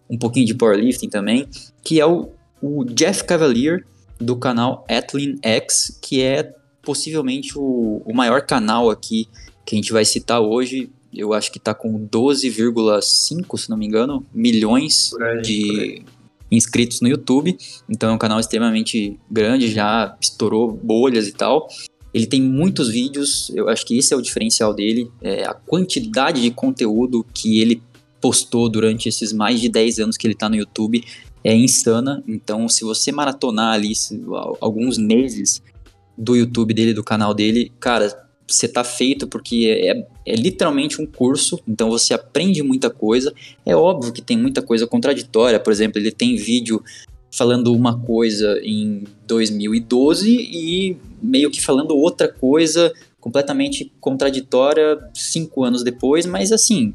um 0.09 0.19
pouquinho 0.19 0.47
de 0.47 0.55
powerlifting 0.55 1.09
também, 1.09 1.47
que 1.83 2.01
é 2.01 2.07
o, 2.07 2.31
o 2.63 2.85
Jeff 2.85 3.25
Cavalier, 3.25 3.85
do 4.21 4.37
canal 4.37 4.85
Atlin 4.89 5.39
X, 5.43 5.99
que 6.01 6.23
é 6.23 6.55
possivelmente 6.83 7.59
o, 7.59 8.03
o 8.05 8.15
maior 8.15 8.43
canal 8.43 8.91
aqui 8.91 9.29
que 9.65 9.75
a 9.75 9.79
gente 9.79 9.93
vai 9.93 10.05
citar 10.05 10.41
hoje. 10.41 10.91
Eu 11.13 11.33
acho 11.33 11.51
que 11.51 11.59
está 11.59 11.75
com 11.75 12.07
12,5, 12.09 13.59
se 13.59 13.71
não 13.71 13.77
me 13.77 13.87
engano, 13.87 14.25
milhões 14.33 15.13
aí, 15.15 15.43
de 15.43 16.05
inscritos 16.51 17.01
no 17.01 17.09
YouTube. 17.09 17.57
Então 17.89 18.11
é 18.11 18.13
um 18.13 18.19
canal 18.19 18.41
extremamente 18.41 19.19
grande, 19.31 19.71
já 19.71 20.17
estourou 20.21 20.73
bolhas 20.73 21.29
e 21.29 21.33
tal. 21.33 21.69
Ele 22.15 22.27
tem 22.27 22.41
muitos 22.41 22.89
vídeos, 22.89 23.51
eu 23.55 23.69
acho 23.69 23.85
que 23.85 23.99
esse 23.99 24.15
é 24.15 24.17
o 24.17 24.23
diferencial 24.23 24.73
dele, 24.73 25.11
é 25.21 25.45
a 25.45 25.53
quantidade 25.53 26.41
de 26.41 26.51
conteúdo 26.53 27.27
que 27.35 27.61
ele 27.61 27.83
postou 28.21 28.69
durante 28.69 29.09
esses 29.09 29.33
mais 29.33 29.61
de 29.61 29.69
10 29.69 29.99
anos 29.99 30.17
que 30.17 30.27
ele 30.27 30.35
está 30.35 30.49
no 30.49 30.55
YouTube 30.55 31.05
é 31.43 31.55
insana. 31.55 32.23
Então, 32.27 32.69
se 32.69 32.85
você 32.85 33.13
maratonar 33.13 33.75
ali 33.75 33.93
alguns 34.61 34.97
meses 34.97 35.63
do 36.17 36.35
YouTube 36.35 36.73
dele, 36.73 36.95
do 36.95 37.05
canal 37.05 37.35
dele, 37.35 37.71
cara, 37.79 38.25
você 38.47 38.69
tá 38.69 38.85
feito 38.85 39.27
porque 39.27 39.67
é, 39.67 39.91
é, 39.91 40.07
é, 40.27 40.37
literalmente 40.37 41.01
um 41.01 41.07
curso, 41.07 41.61
então 41.67 41.91
você 41.91 42.15
aprende 42.15 42.63
muita 42.63 42.89
coisa. 42.89 43.35
É 43.67 43.75
óbvio 43.75 44.13
que 44.13 44.23
tem 44.23 44.39
muita 44.39 44.63
coisa 44.63 44.87
contraditória, 44.87 45.61
por 45.61 45.73
exemplo, 45.73 45.99
ele 45.99 46.11
tem 46.11 46.37
vídeo 46.37 46.83
falando 47.35 47.73
uma 47.73 47.99
coisa 47.99 48.61
em 48.63 49.05
2012 49.27 50.31
e 50.31 50.97
meio 51.21 51.51
que 51.51 51.61
falando 51.61 51.97
outra 51.97 52.29
coisa 52.29 52.93
completamente 53.21 53.93
contraditória 54.01 54.99
cinco 55.13 55.65
anos 55.65 55.83
depois, 55.83 56.27
mas 56.27 56.53
assim, 56.53 56.95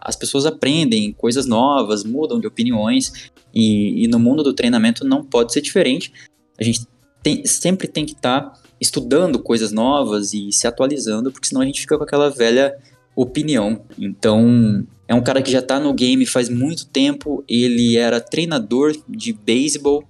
as 0.00 0.16
pessoas 0.16 0.46
aprendem 0.46 1.12
coisas 1.12 1.46
novas, 1.46 2.02
mudam 2.02 2.40
de 2.40 2.46
opiniões 2.46 3.30
e, 3.54 4.04
e 4.04 4.08
no 4.08 4.18
mundo 4.18 4.42
do 4.42 4.52
treinamento 4.52 5.06
não 5.06 5.22
pode 5.22 5.52
ser 5.52 5.60
diferente. 5.60 6.12
A 6.58 6.64
gente 6.64 6.80
tem, 7.22 7.46
sempre 7.46 7.86
tem 7.86 8.04
que 8.04 8.14
estar 8.14 8.40
tá 8.40 8.60
estudando 8.80 9.38
coisas 9.38 9.70
novas 9.70 10.32
e 10.32 10.50
se 10.50 10.66
atualizando, 10.66 11.30
porque 11.30 11.46
senão 11.46 11.60
a 11.60 11.66
gente 11.66 11.80
fica 11.80 11.96
com 11.96 12.02
aquela 12.02 12.30
velha 12.30 12.76
opinião. 13.22 13.82
Então, 13.98 14.86
é 15.08 15.14
um 15.14 15.22
cara 15.22 15.42
que 15.42 15.50
já 15.50 15.60
tá 15.60 15.80
no 15.80 15.92
game 15.92 16.24
faz 16.24 16.48
muito 16.48 16.86
tempo, 16.86 17.42
ele 17.48 17.96
era 17.96 18.20
treinador 18.20 18.92
de 19.08 19.32
beisebol, 19.32 20.04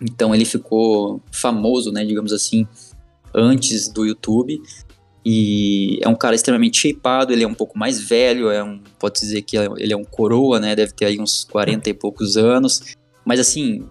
então 0.00 0.34
ele 0.34 0.44
ficou 0.44 1.22
famoso, 1.32 1.90
né, 1.90 2.04
digamos 2.04 2.32
assim, 2.32 2.66
antes 3.34 3.88
do 3.88 4.04
YouTube. 4.04 4.60
E 5.24 5.98
é 6.02 6.08
um 6.08 6.14
cara 6.14 6.34
extremamente 6.34 6.78
shapeado, 6.78 7.32
ele 7.32 7.44
é 7.44 7.48
um 7.48 7.54
pouco 7.54 7.78
mais 7.78 8.00
velho, 8.00 8.50
é 8.50 8.62
um, 8.62 8.80
pode 8.98 9.20
dizer 9.20 9.42
que 9.42 9.56
ele 9.56 9.92
é 9.92 9.96
um 9.96 10.04
coroa, 10.04 10.60
né, 10.60 10.76
deve 10.76 10.92
ter 10.92 11.06
aí 11.06 11.18
uns 11.18 11.44
40 11.44 11.88
e 11.88 11.94
poucos 11.94 12.36
anos, 12.36 12.94
mas 13.24 13.40
assim, 13.40 13.86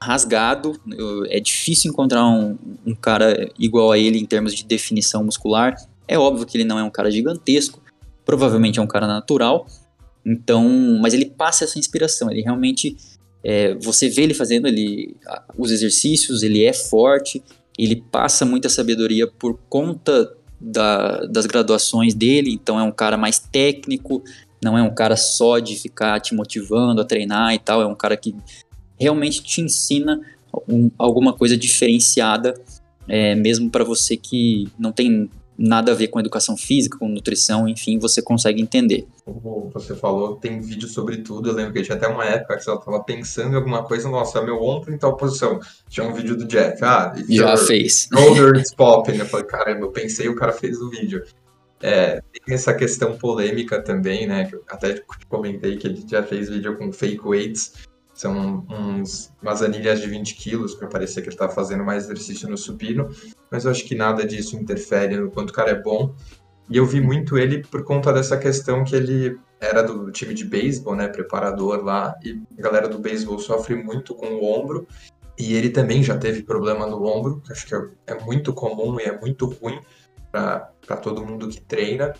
rasgado, 0.00 0.80
é 1.28 1.38
difícil 1.40 1.90
encontrar 1.90 2.26
um, 2.26 2.58
um 2.86 2.94
cara 2.94 3.50
igual 3.58 3.92
a 3.92 3.98
ele 3.98 4.18
em 4.18 4.26
termos 4.26 4.54
de 4.54 4.64
definição 4.64 5.24
muscular. 5.24 5.76
É 6.08 6.18
óbvio 6.18 6.44
que 6.44 6.56
ele 6.56 6.64
não 6.64 6.78
é 6.78 6.82
um 6.82 6.90
cara 6.90 7.10
gigantesco, 7.10 7.81
provavelmente 8.24 8.78
é 8.78 8.82
um 8.82 8.86
cara 8.86 9.06
natural, 9.06 9.66
então, 10.24 10.68
mas 11.00 11.14
ele 11.14 11.26
passa 11.26 11.64
essa 11.64 11.78
inspiração, 11.78 12.30
ele 12.30 12.42
realmente, 12.42 12.96
é, 13.42 13.74
você 13.74 14.08
vê 14.08 14.22
ele 14.22 14.34
fazendo 14.34 14.68
ele, 14.68 15.16
os 15.58 15.70
exercícios, 15.70 16.42
ele 16.42 16.64
é 16.64 16.72
forte, 16.72 17.42
ele 17.78 17.96
passa 17.96 18.44
muita 18.44 18.68
sabedoria 18.68 19.26
por 19.26 19.58
conta 19.68 20.32
da, 20.60 21.24
das 21.26 21.46
graduações 21.46 22.14
dele, 22.14 22.52
então 22.52 22.78
é 22.78 22.82
um 22.82 22.92
cara 22.92 23.16
mais 23.16 23.38
técnico, 23.38 24.22
não 24.62 24.78
é 24.78 24.82
um 24.82 24.94
cara 24.94 25.16
só 25.16 25.58
de 25.58 25.74
ficar 25.74 26.20
te 26.20 26.34
motivando 26.34 27.00
a 27.00 27.04
treinar 27.04 27.52
e 27.52 27.58
tal, 27.58 27.82
é 27.82 27.86
um 27.86 27.94
cara 27.94 28.16
que 28.16 28.34
realmente 28.98 29.42
te 29.42 29.60
ensina 29.60 30.20
um, 30.68 30.90
alguma 30.96 31.32
coisa 31.32 31.56
diferenciada, 31.56 32.54
é, 33.08 33.34
mesmo 33.34 33.68
para 33.68 33.82
você 33.82 34.16
que 34.16 34.68
não 34.78 34.92
tem 34.92 35.28
nada 35.62 35.92
a 35.92 35.94
ver 35.94 36.08
com 36.08 36.18
educação 36.18 36.56
física, 36.56 36.98
com 36.98 37.08
nutrição, 37.08 37.68
enfim, 37.68 37.96
você 37.96 38.20
consegue 38.20 38.60
entender. 38.60 39.06
Como 39.24 39.70
você 39.72 39.94
falou, 39.94 40.34
tem 40.34 40.60
vídeo 40.60 40.88
sobre 40.88 41.18
tudo. 41.18 41.48
Eu 41.48 41.54
lembro 41.54 41.72
que 41.72 41.82
tinha 41.82 41.96
até 41.96 42.08
uma 42.08 42.24
época 42.24 42.56
que 42.56 42.64
você 42.64 42.72
estava 42.72 43.04
pensando 43.04 43.52
em 43.52 43.56
alguma 43.56 43.84
coisa, 43.84 44.08
nossa, 44.08 44.42
meu 44.42 44.60
ombro 44.60 44.92
em 44.92 44.98
tal 44.98 45.16
posição. 45.16 45.60
Tinha 45.88 46.04
um 46.04 46.12
vídeo 46.12 46.36
do 46.36 46.44
Jeff, 46.44 46.84
ah, 46.84 47.14
já 47.28 47.56
fez. 47.56 48.08
Shoulder 48.12 48.60
is 48.60 48.74
popping. 48.74 49.18
Eu 49.18 49.26
falei, 49.26 49.46
caramba, 49.46 49.86
eu 49.86 49.90
pensei 49.92 50.28
o 50.28 50.34
cara 50.34 50.52
fez 50.52 50.80
o 50.80 50.90
vídeo. 50.90 51.22
É, 51.80 52.20
tem 52.44 52.54
essa 52.54 52.74
questão 52.74 53.16
polêmica 53.16 53.80
também, 53.80 54.26
né? 54.26 54.44
Que 54.46 54.56
eu 54.56 54.64
até 54.68 55.00
comentei 55.28 55.76
que 55.76 55.86
ele 55.86 56.04
já 56.08 56.24
fez 56.24 56.48
vídeo 56.48 56.76
com 56.76 56.92
fake 56.92 57.24
weights. 57.24 57.72
São 58.22 58.64
uns, 58.70 59.32
umas 59.42 59.62
anilhas 59.62 60.00
de 60.00 60.06
20 60.06 60.36
quilos 60.36 60.76
para 60.76 60.86
parecer 60.86 61.22
que 61.22 61.28
ele 61.28 61.34
está 61.34 61.48
fazendo 61.48 61.82
mais 61.82 62.04
exercício 62.04 62.48
no 62.48 62.56
supino. 62.56 63.08
Mas 63.50 63.64
eu 63.64 63.72
acho 63.72 63.84
que 63.84 63.96
nada 63.96 64.24
disso 64.24 64.56
interfere 64.56 65.16
no 65.16 65.28
quanto 65.28 65.50
o 65.50 65.52
cara 65.52 65.72
é 65.72 65.82
bom. 65.82 66.14
E 66.70 66.76
eu 66.76 66.86
vi 66.86 67.00
muito 67.00 67.36
ele 67.36 67.64
por 67.64 67.82
conta 67.82 68.12
dessa 68.12 68.36
questão 68.36 68.84
que 68.84 68.94
ele 68.94 69.40
era 69.58 69.82
do 69.82 70.12
time 70.12 70.34
de 70.34 70.44
beisebol, 70.44 70.94
né? 70.94 71.08
Preparador 71.08 71.82
lá. 71.82 72.14
E 72.22 72.40
a 72.56 72.62
galera 72.62 72.88
do 72.88 73.00
beisebol 73.00 73.40
sofre 73.40 73.74
muito 73.74 74.14
com 74.14 74.26
o 74.26 74.44
ombro. 74.44 74.86
E 75.36 75.54
ele 75.54 75.70
também 75.70 76.00
já 76.04 76.16
teve 76.16 76.44
problema 76.44 76.86
no 76.86 77.04
ombro, 77.04 77.40
que 77.40 77.50
acho 77.50 77.66
que 77.66 77.74
é, 77.74 77.80
é 78.06 78.20
muito 78.22 78.54
comum 78.54 79.00
e 79.00 79.02
é 79.02 79.18
muito 79.18 79.46
ruim 79.46 79.80
para 80.30 80.96
todo 81.02 81.26
mundo 81.26 81.48
que 81.48 81.60
treina. 81.60 82.12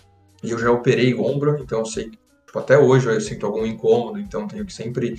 E 0.43 0.51
eu 0.51 0.59
já 0.59 0.69
operei 0.69 1.13
o 1.13 1.23
ombro, 1.23 1.57
então 1.61 1.79
eu 1.79 1.85
sei, 1.85 2.09
tipo, 2.09 2.59
até 2.59 2.77
hoje 2.77 3.07
eu 3.07 3.21
sinto 3.21 3.45
algum 3.45 3.65
incômodo, 3.65 4.19
então 4.19 4.45
tenho 4.45 4.65
que 4.65 4.73
sempre 4.73 5.17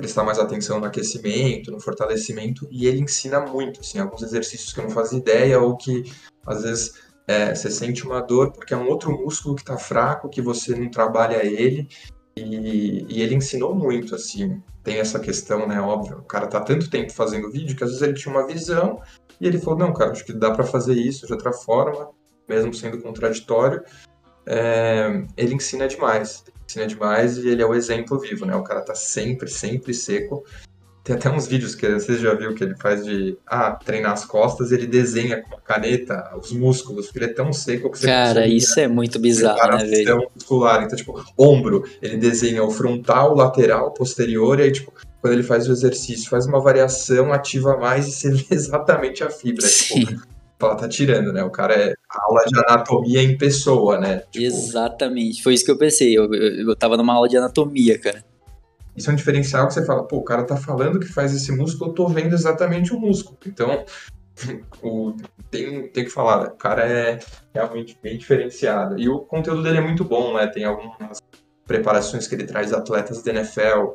prestar 0.00 0.24
mais 0.24 0.38
atenção 0.38 0.80
no 0.80 0.86
aquecimento, 0.86 1.70
no 1.70 1.78
fortalecimento, 1.78 2.66
e 2.70 2.86
ele 2.86 3.00
ensina 3.00 3.40
muito, 3.40 3.80
assim, 3.80 3.98
alguns 3.98 4.22
exercícios 4.22 4.72
que 4.72 4.80
eu 4.80 4.84
não 4.84 4.90
fazia 4.90 5.18
ideia, 5.18 5.60
ou 5.60 5.76
que 5.76 6.10
às 6.46 6.62
vezes 6.62 6.94
é, 7.28 7.54
você 7.54 7.70
sente 7.70 8.04
uma 8.04 8.20
dor 8.20 8.52
porque 8.52 8.74
é 8.74 8.76
um 8.76 8.88
outro 8.88 9.12
músculo 9.12 9.54
que 9.54 9.62
está 9.62 9.76
fraco, 9.76 10.28
que 10.28 10.40
você 10.40 10.74
não 10.74 10.90
trabalha 10.90 11.44
ele, 11.44 11.86
e, 12.36 13.04
e, 13.08 13.22
ele 13.22 13.34
ensinou 13.34 13.74
muito, 13.74 14.14
assim, 14.14 14.62
tem 14.82 14.98
essa 14.98 15.20
questão, 15.20 15.66
né, 15.66 15.80
óbvio, 15.80 16.18
o 16.18 16.24
cara 16.24 16.46
tá 16.46 16.60
tanto 16.60 16.88
tempo 16.88 17.12
fazendo 17.12 17.50
vídeo 17.50 17.76
que 17.76 17.84
às 17.84 17.90
vezes 17.90 18.02
ele 18.02 18.14
tinha 18.14 18.34
uma 18.34 18.46
visão, 18.46 19.00
e 19.40 19.46
ele 19.46 19.58
falou, 19.58 19.78
não, 19.78 19.92
cara, 19.92 20.12
acho 20.12 20.24
que 20.24 20.32
dá 20.32 20.50
para 20.50 20.64
fazer 20.64 20.94
isso 20.94 21.26
de 21.26 21.32
outra 21.32 21.52
forma, 21.52 22.10
mesmo 22.48 22.72
sendo 22.72 23.00
contraditório, 23.00 23.82
é, 24.52 25.22
ele 25.36 25.54
ensina 25.54 25.86
demais. 25.86 26.44
Ensina 26.66 26.84
demais 26.86 27.38
e 27.38 27.48
ele 27.48 27.62
é 27.62 27.66
o 27.66 27.72
exemplo 27.72 28.18
vivo, 28.18 28.44
né? 28.44 28.56
O 28.56 28.64
cara 28.64 28.80
tá 28.80 28.96
sempre, 28.96 29.48
sempre 29.48 29.94
seco. 29.94 30.44
Tem 31.04 31.14
até 31.14 31.30
uns 31.30 31.46
vídeos 31.46 31.74
que 31.74 31.88
você 31.88 32.18
já 32.18 32.34
viu 32.34 32.52
que 32.54 32.64
ele 32.64 32.74
faz 32.76 33.04
de 33.04 33.38
ah, 33.46 33.70
treinar 33.72 34.12
as 34.12 34.24
costas, 34.24 34.70
ele 34.70 34.86
desenha 34.86 35.40
com 35.40 35.54
a 35.54 35.60
caneta 35.60 36.30
os 36.36 36.52
músculos, 36.52 37.06
porque 37.06 37.20
ele 37.20 37.30
é 37.30 37.34
tão 37.34 37.52
seco 37.52 37.90
que 37.90 37.98
você 37.98 38.06
Cara, 38.06 38.46
isso 38.46 38.78
é 38.78 38.86
muito 38.86 39.18
bizarro, 39.18 39.78
né, 39.78 39.84
velho? 39.84 40.28
muscular. 40.34 40.82
Então, 40.82 40.96
tipo, 40.96 41.24
ombro, 41.38 41.84
ele 42.02 42.16
desenha 42.16 42.62
o 42.62 42.70
frontal, 42.70 43.32
o 43.32 43.36
lateral, 43.36 43.94
posterior, 43.94 44.58
e 44.60 44.64
aí, 44.64 44.72
tipo, 44.72 44.92
quando 45.20 45.32
ele 45.32 45.42
faz 45.42 45.68
o 45.68 45.72
exercício, 45.72 46.28
faz 46.28 46.46
uma 46.46 46.60
variação, 46.60 47.32
ativa 47.32 47.76
mais 47.76 48.06
e 48.08 48.12
você 48.12 48.30
vê 48.30 48.46
exatamente 48.54 49.22
a 49.22 49.30
fibra. 49.30 49.66
Tipo, 49.66 49.94
Sim. 49.94 50.04
Tipo, 50.04 50.29
ela 50.66 50.76
tá 50.76 50.88
tirando, 50.88 51.32
né? 51.32 51.42
O 51.42 51.50
cara 51.50 51.74
é 51.74 51.94
aula 52.08 52.44
de 52.46 52.58
anatomia 52.58 53.22
em 53.22 53.36
pessoa, 53.36 53.98
né? 53.98 54.18
Tipo... 54.30 54.44
Exatamente, 54.44 55.42
foi 55.42 55.54
isso 55.54 55.64
que 55.64 55.70
eu 55.70 55.78
pensei. 55.78 56.16
Eu, 56.16 56.32
eu, 56.32 56.68
eu 56.68 56.76
tava 56.76 56.96
numa 56.96 57.14
aula 57.14 57.28
de 57.28 57.36
anatomia, 57.36 57.98
cara. 57.98 58.24
Isso 58.96 59.08
é 59.08 59.12
um 59.12 59.16
diferencial 59.16 59.66
que 59.66 59.74
você 59.74 59.84
fala, 59.84 60.06
pô, 60.06 60.18
o 60.18 60.24
cara 60.24 60.44
tá 60.44 60.56
falando 60.56 60.98
que 60.98 61.06
faz 61.06 61.34
esse 61.34 61.52
músculo, 61.52 61.90
eu 61.90 61.94
tô 61.94 62.08
vendo 62.08 62.34
exatamente 62.34 62.92
o 62.92 63.00
músculo. 63.00 63.38
Então, 63.46 63.84
o, 64.82 65.14
tem, 65.50 65.88
tem 65.88 66.04
que 66.04 66.10
falar, 66.10 66.44
né? 66.44 66.48
o 66.48 66.56
cara 66.56 66.86
é 66.86 67.18
realmente 67.54 67.98
bem 68.02 68.18
diferenciado. 68.18 68.98
E 68.98 69.08
o 69.08 69.20
conteúdo 69.20 69.62
dele 69.62 69.78
é 69.78 69.80
muito 69.80 70.04
bom, 70.04 70.34
né? 70.34 70.46
Tem 70.48 70.64
algumas 70.64 71.20
preparações 71.66 72.26
que 72.26 72.34
ele 72.34 72.44
traz 72.44 72.72
atletas 72.72 73.22
da 73.22 73.30
NFL, 73.32 73.94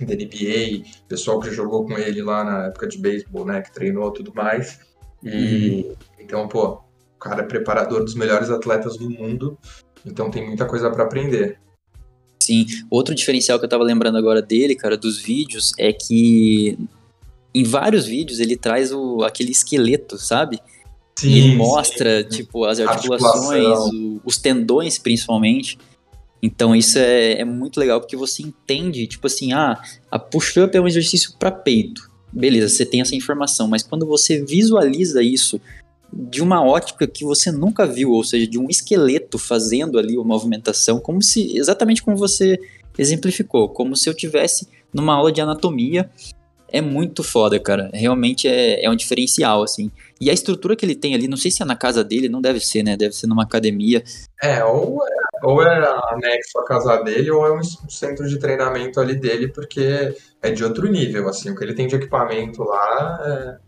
da 0.00 0.14
NBA, 0.14 0.84
pessoal 1.08 1.38
que 1.38 1.50
jogou 1.50 1.86
com 1.86 1.96
ele 1.96 2.22
lá 2.22 2.44
na 2.44 2.66
época 2.66 2.88
de 2.88 2.98
beisebol, 2.98 3.46
né? 3.46 3.62
Que 3.62 3.72
treinou 3.72 4.10
tudo 4.10 4.32
mais. 4.34 4.80
E 5.24 5.86
uhum. 5.86 5.94
então, 6.20 6.46
pô, 6.46 6.80
o 7.16 7.18
cara 7.18 7.42
é 7.42 7.46
preparador 7.46 8.04
dos 8.04 8.14
melhores 8.14 8.50
atletas 8.50 8.98
do 8.98 9.08
mundo, 9.08 9.58
então 10.04 10.30
tem 10.30 10.46
muita 10.46 10.66
coisa 10.66 10.90
para 10.90 11.04
aprender. 11.04 11.58
Sim, 12.42 12.66
outro 12.90 13.14
diferencial 13.14 13.58
que 13.58 13.64
eu 13.64 13.68
tava 13.68 13.82
lembrando 13.82 14.18
agora 14.18 14.42
dele, 14.42 14.74
cara, 14.74 14.98
dos 14.98 15.18
vídeos, 15.18 15.72
é 15.78 15.92
que 15.94 16.78
em 17.54 17.64
vários 17.64 18.04
vídeos 18.04 18.38
ele 18.38 18.54
traz 18.54 18.92
o, 18.92 19.22
aquele 19.22 19.50
esqueleto, 19.50 20.18
sabe? 20.18 20.60
Sim, 21.18 21.28
e 21.28 21.38
ele 21.38 21.56
mostra, 21.56 22.22
sim. 22.24 22.28
tipo, 22.28 22.64
as 22.66 22.78
articulações, 22.80 23.78
o, 23.94 24.20
os 24.24 24.36
tendões 24.36 24.98
principalmente. 24.98 25.78
Então 26.42 26.76
isso 26.76 26.98
é, 26.98 27.40
é, 27.40 27.44
muito 27.46 27.80
legal 27.80 27.98
porque 27.98 28.16
você 28.16 28.42
entende, 28.42 29.06
tipo 29.06 29.26
assim, 29.26 29.54
ah, 29.54 29.80
a 30.10 30.18
push-up 30.18 30.76
é 30.76 30.80
um 30.80 30.86
exercício 30.86 31.32
para 31.38 31.50
peito 31.50 32.12
beleza, 32.34 32.68
você 32.68 32.84
tem 32.84 33.00
essa 33.00 33.14
informação, 33.14 33.68
mas 33.68 33.82
quando 33.82 34.04
você 34.06 34.44
visualiza 34.44 35.22
isso 35.22 35.60
de 36.12 36.42
uma 36.42 36.64
ótica 36.64 37.06
que 37.06 37.24
você 37.24 37.50
nunca 37.50 37.86
viu, 37.86 38.10
ou 38.10 38.22
seja, 38.22 38.46
de 38.46 38.58
um 38.58 38.68
esqueleto 38.68 39.38
fazendo 39.38 39.98
ali 39.98 40.16
uma 40.16 40.24
movimentação, 40.24 41.00
como 41.00 41.22
se 41.22 41.56
exatamente 41.56 42.02
como 42.02 42.16
você 42.16 42.58
exemplificou, 42.96 43.68
como 43.68 43.96
se 43.96 44.08
eu 44.08 44.14
tivesse 44.14 44.68
numa 44.92 45.14
aula 45.14 45.32
de 45.32 45.40
anatomia, 45.40 46.08
é 46.68 46.80
muito 46.80 47.22
foda, 47.22 47.58
cara. 47.60 47.88
Realmente 47.92 48.48
é, 48.48 48.84
é 48.84 48.90
um 48.90 48.96
diferencial, 48.96 49.62
assim. 49.62 49.90
E 50.20 50.28
a 50.28 50.32
estrutura 50.32 50.74
que 50.74 50.84
ele 50.84 50.96
tem 50.96 51.14
ali, 51.14 51.28
não 51.28 51.36
sei 51.36 51.50
se 51.50 51.62
é 51.62 51.64
na 51.64 51.76
casa 51.76 52.02
dele, 52.02 52.28
não 52.28 52.40
deve 52.40 52.58
ser, 52.58 52.82
né? 52.82 52.96
Deve 52.96 53.14
ser 53.14 53.28
numa 53.28 53.44
academia. 53.44 54.02
É, 54.42 54.64
ou 54.64 54.98
é, 55.06 55.23
ou 55.44 55.62
é 55.62 55.84
anexo 56.10 56.58
à 56.58 56.64
casa 56.64 57.02
dele, 57.02 57.30
ou 57.30 57.46
é 57.46 57.52
um 57.52 57.62
centro 57.62 58.26
de 58.26 58.38
treinamento 58.38 58.98
ali 58.98 59.14
dele, 59.14 59.48
porque 59.48 60.16
é 60.40 60.50
de 60.50 60.64
outro 60.64 60.88
nível, 60.90 61.28
assim. 61.28 61.50
O 61.50 61.56
que 61.56 61.62
ele 61.62 61.74
tem 61.74 61.86
de 61.86 61.96
equipamento 61.96 62.62
lá 62.64 63.20
é... 63.22 63.64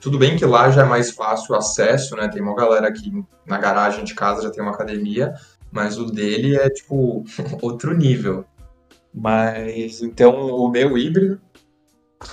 Tudo 0.00 0.18
bem 0.18 0.36
que 0.36 0.44
lá 0.44 0.70
já 0.70 0.82
é 0.82 0.84
mais 0.86 1.10
fácil 1.10 1.54
o 1.54 1.58
acesso, 1.58 2.16
né? 2.16 2.28
Tem 2.28 2.42
uma 2.42 2.56
galera 2.56 2.88
aqui 2.88 3.12
na 3.44 3.58
garagem 3.58 4.04
de 4.04 4.14
casa 4.14 4.42
já 4.42 4.50
tem 4.50 4.62
uma 4.62 4.72
academia, 4.72 5.34
mas 5.70 5.98
o 5.98 6.06
dele 6.06 6.56
é, 6.56 6.70
tipo, 6.70 7.22
outro 7.60 7.94
nível. 7.94 8.44
Mas, 9.12 10.02
então, 10.02 10.34
o 10.34 10.68
meu 10.70 10.96
híbrido 10.96 11.40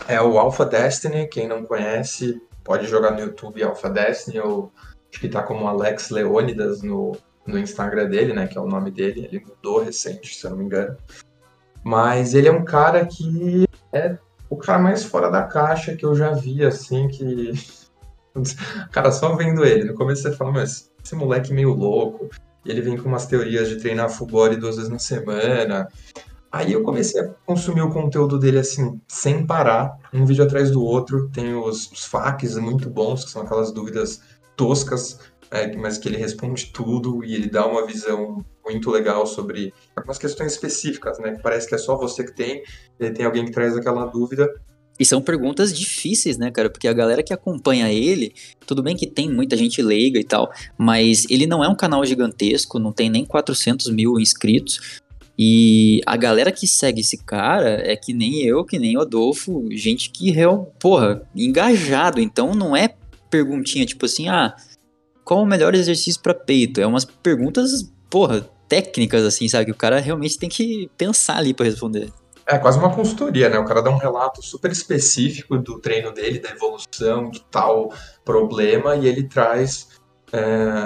é 0.08 0.22
o 0.22 0.40
Alpha 0.40 0.66
Destiny. 0.66 1.28
Quem 1.28 1.48
não 1.48 1.66
conhece, 1.66 2.42
pode 2.64 2.88
jogar 2.88 3.12
no 3.12 3.20
YouTube 3.20 3.62
Alpha 3.62 3.90
Destiny, 3.90 4.40
ou 4.40 4.72
acho 5.12 5.20
que 5.20 5.28
tá 5.28 5.44
como 5.44 5.68
Alex 5.68 6.10
Leônidas 6.10 6.82
no, 6.82 7.12
no 7.46 7.58
Instagram 7.58 8.10
dele, 8.10 8.34
né? 8.34 8.48
Que 8.48 8.58
é 8.58 8.62
o 8.62 8.68
nome 8.68 8.92
dele. 8.92 9.28
Ele 9.32 9.46
mudou 9.46 9.84
recente, 9.84 10.36
se 10.36 10.46
eu 10.46 10.52
não 10.52 10.58
me 10.58 10.66
engano. 10.66 10.96
Mas 11.84 12.34
ele 12.34 12.48
é 12.48 12.52
um 12.52 12.64
cara 12.64 13.06
que 13.06 13.68
é 13.92 14.18
o 14.50 14.56
cara 14.56 14.80
mais 14.80 15.04
fora 15.04 15.30
da 15.30 15.44
caixa 15.44 15.96
que 15.96 16.06
eu 16.06 16.16
já 16.16 16.32
vi, 16.32 16.64
assim, 16.64 17.08
que. 17.08 17.54
cara, 18.92 19.12
só 19.12 19.36
vendo 19.36 19.66
ele. 19.66 19.86
No 19.86 19.96
começo 19.96 20.22
você 20.22 20.32
fala, 20.32 20.52
mas 20.52 20.92
esse 21.04 21.16
moleque 21.16 21.54
meio 21.54 21.74
louco. 21.74 22.30
E 22.66 22.72
ele 22.72 22.82
vem 22.82 22.98
com 22.98 23.10
umas 23.10 23.26
teorias 23.26 23.68
de 23.68 23.78
treinar 23.78 24.10
futebol 24.10 24.56
duas 24.56 24.78
vezes 24.78 24.90
na 24.90 25.00
semana. 25.00 25.88
Aí 26.50 26.72
eu 26.72 26.84
comecei 26.84 27.20
a 27.20 27.30
consumir 27.46 27.82
o 27.82 27.90
conteúdo 27.90 28.38
dele 28.38 28.60
assim, 28.60 29.02
sem 29.08 29.46
parar, 29.46 29.98
um 30.14 30.24
vídeo 30.24 30.46
atrás 30.46 30.70
do 30.72 30.84
outro. 30.84 31.30
Tem 31.30 31.54
os, 31.56 31.92
os 31.92 32.56
muito 32.58 32.90
bons, 32.90 33.26
que 33.26 33.32
são 33.32 33.42
aquelas 33.42 33.72
dúvidas 33.72 34.22
toscas, 34.56 35.20
é, 35.54 35.76
mas 35.78 36.00
que 36.00 36.10
ele 36.10 36.18
responde 36.18 36.72
tudo 36.74 37.24
e 37.24 37.36
ele 37.36 37.48
dá 37.48 37.68
uma 37.68 37.86
visão 37.86 38.44
muito 38.66 38.90
legal 38.90 39.28
sobre 39.28 39.72
algumas 39.96 40.18
questões 40.18 40.54
específicas, 40.54 41.20
né? 41.20 41.38
Parece 41.44 41.68
que 41.68 41.76
é 41.76 41.78
só 41.78 41.96
você 41.96 42.24
que 42.24 42.36
tem, 42.36 42.64
e 43.00 43.12
tem 43.12 43.24
alguém 43.24 43.46
que 43.46 43.52
traz 43.52 43.78
aquela 43.78 44.06
dúvida. 44.08 44.50
E 45.00 45.06
são 45.06 45.22
perguntas 45.22 45.72
difíceis, 45.72 46.40
né, 46.40 46.50
cara? 46.50 46.72
Porque 46.72 46.88
a 46.88 46.94
galera 46.94 47.22
que 47.22 47.32
acompanha 47.32 47.92
ele, 47.92 48.34
tudo 48.66 48.82
bem 48.82 48.96
que 48.96 49.06
tem 49.06 49.30
muita 49.30 49.56
gente 49.56 49.80
leiga 49.80 50.20
e 50.20 50.24
tal, 50.24 50.52
mas 50.76 51.28
ele 51.30 51.46
não 51.46 51.64
é 51.64 51.68
um 51.68 51.76
canal 51.76 52.04
gigantesco, 52.04 52.80
não 52.80 52.92
tem 52.92 53.10
nem 53.10 53.24
400 53.24 53.92
mil 53.92 54.20
inscritos. 54.20 55.02
E 55.38 56.02
a 56.06 56.18
galera 56.18 56.52
que 56.52 56.66
segue 56.66 57.02
esse 57.02 57.18
cara 57.18 57.80
é 57.84 57.96
que 57.96 58.12
nem 58.12 58.42
eu, 58.42 58.64
que 58.66 58.80
nem 58.80 58.98
o 58.98 59.02
Adolfo, 59.02 59.68
gente 59.72 60.10
que, 60.10 60.32
real, 60.32 60.74
porra, 60.80 61.22
engajado. 61.36 62.20
Então 62.20 62.56
não 62.56 62.76
é 62.76 62.96
perguntinha 63.30 63.86
tipo 63.86 64.06
assim, 64.06 64.30
ah, 64.30 64.56
qual 65.24 65.42
o 65.42 65.46
melhor 65.46 65.74
exercício 65.76 66.22
para 66.22 66.34
peito? 66.34 66.82
É 66.82 66.88
umas 66.88 67.06
perguntas, 67.06 67.92
porra, 68.10 68.48
técnicas 68.68 69.24
assim, 69.24 69.48
sabe? 69.48 69.66
Que 69.66 69.72
o 69.72 69.76
cara 69.76 70.00
realmente 70.00 70.38
tem 70.38 70.50
que 70.50 70.90
pensar 70.98 71.38
ali 71.38 71.54
para 71.54 71.66
responder. 71.66 72.12
É 72.46 72.58
quase 72.58 72.78
uma 72.78 72.94
consultoria, 72.94 73.50
né? 73.50 73.58
O 73.58 73.66
cara 73.66 73.82
dá 73.82 73.90
um 73.90 73.98
relato 73.98 74.42
super 74.44 74.72
específico 74.72 75.58
do 75.58 75.80
treino 75.80 76.12
dele, 76.12 76.40
da 76.40 76.50
evolução, 76.50 77.30
de 77.30 77.42
tal 77.50 77.94
problema, 78.26 78.96
e 78.96 79.08
ele 79.08 79.24
traz 79.24 79.88
é, 80.34 80.44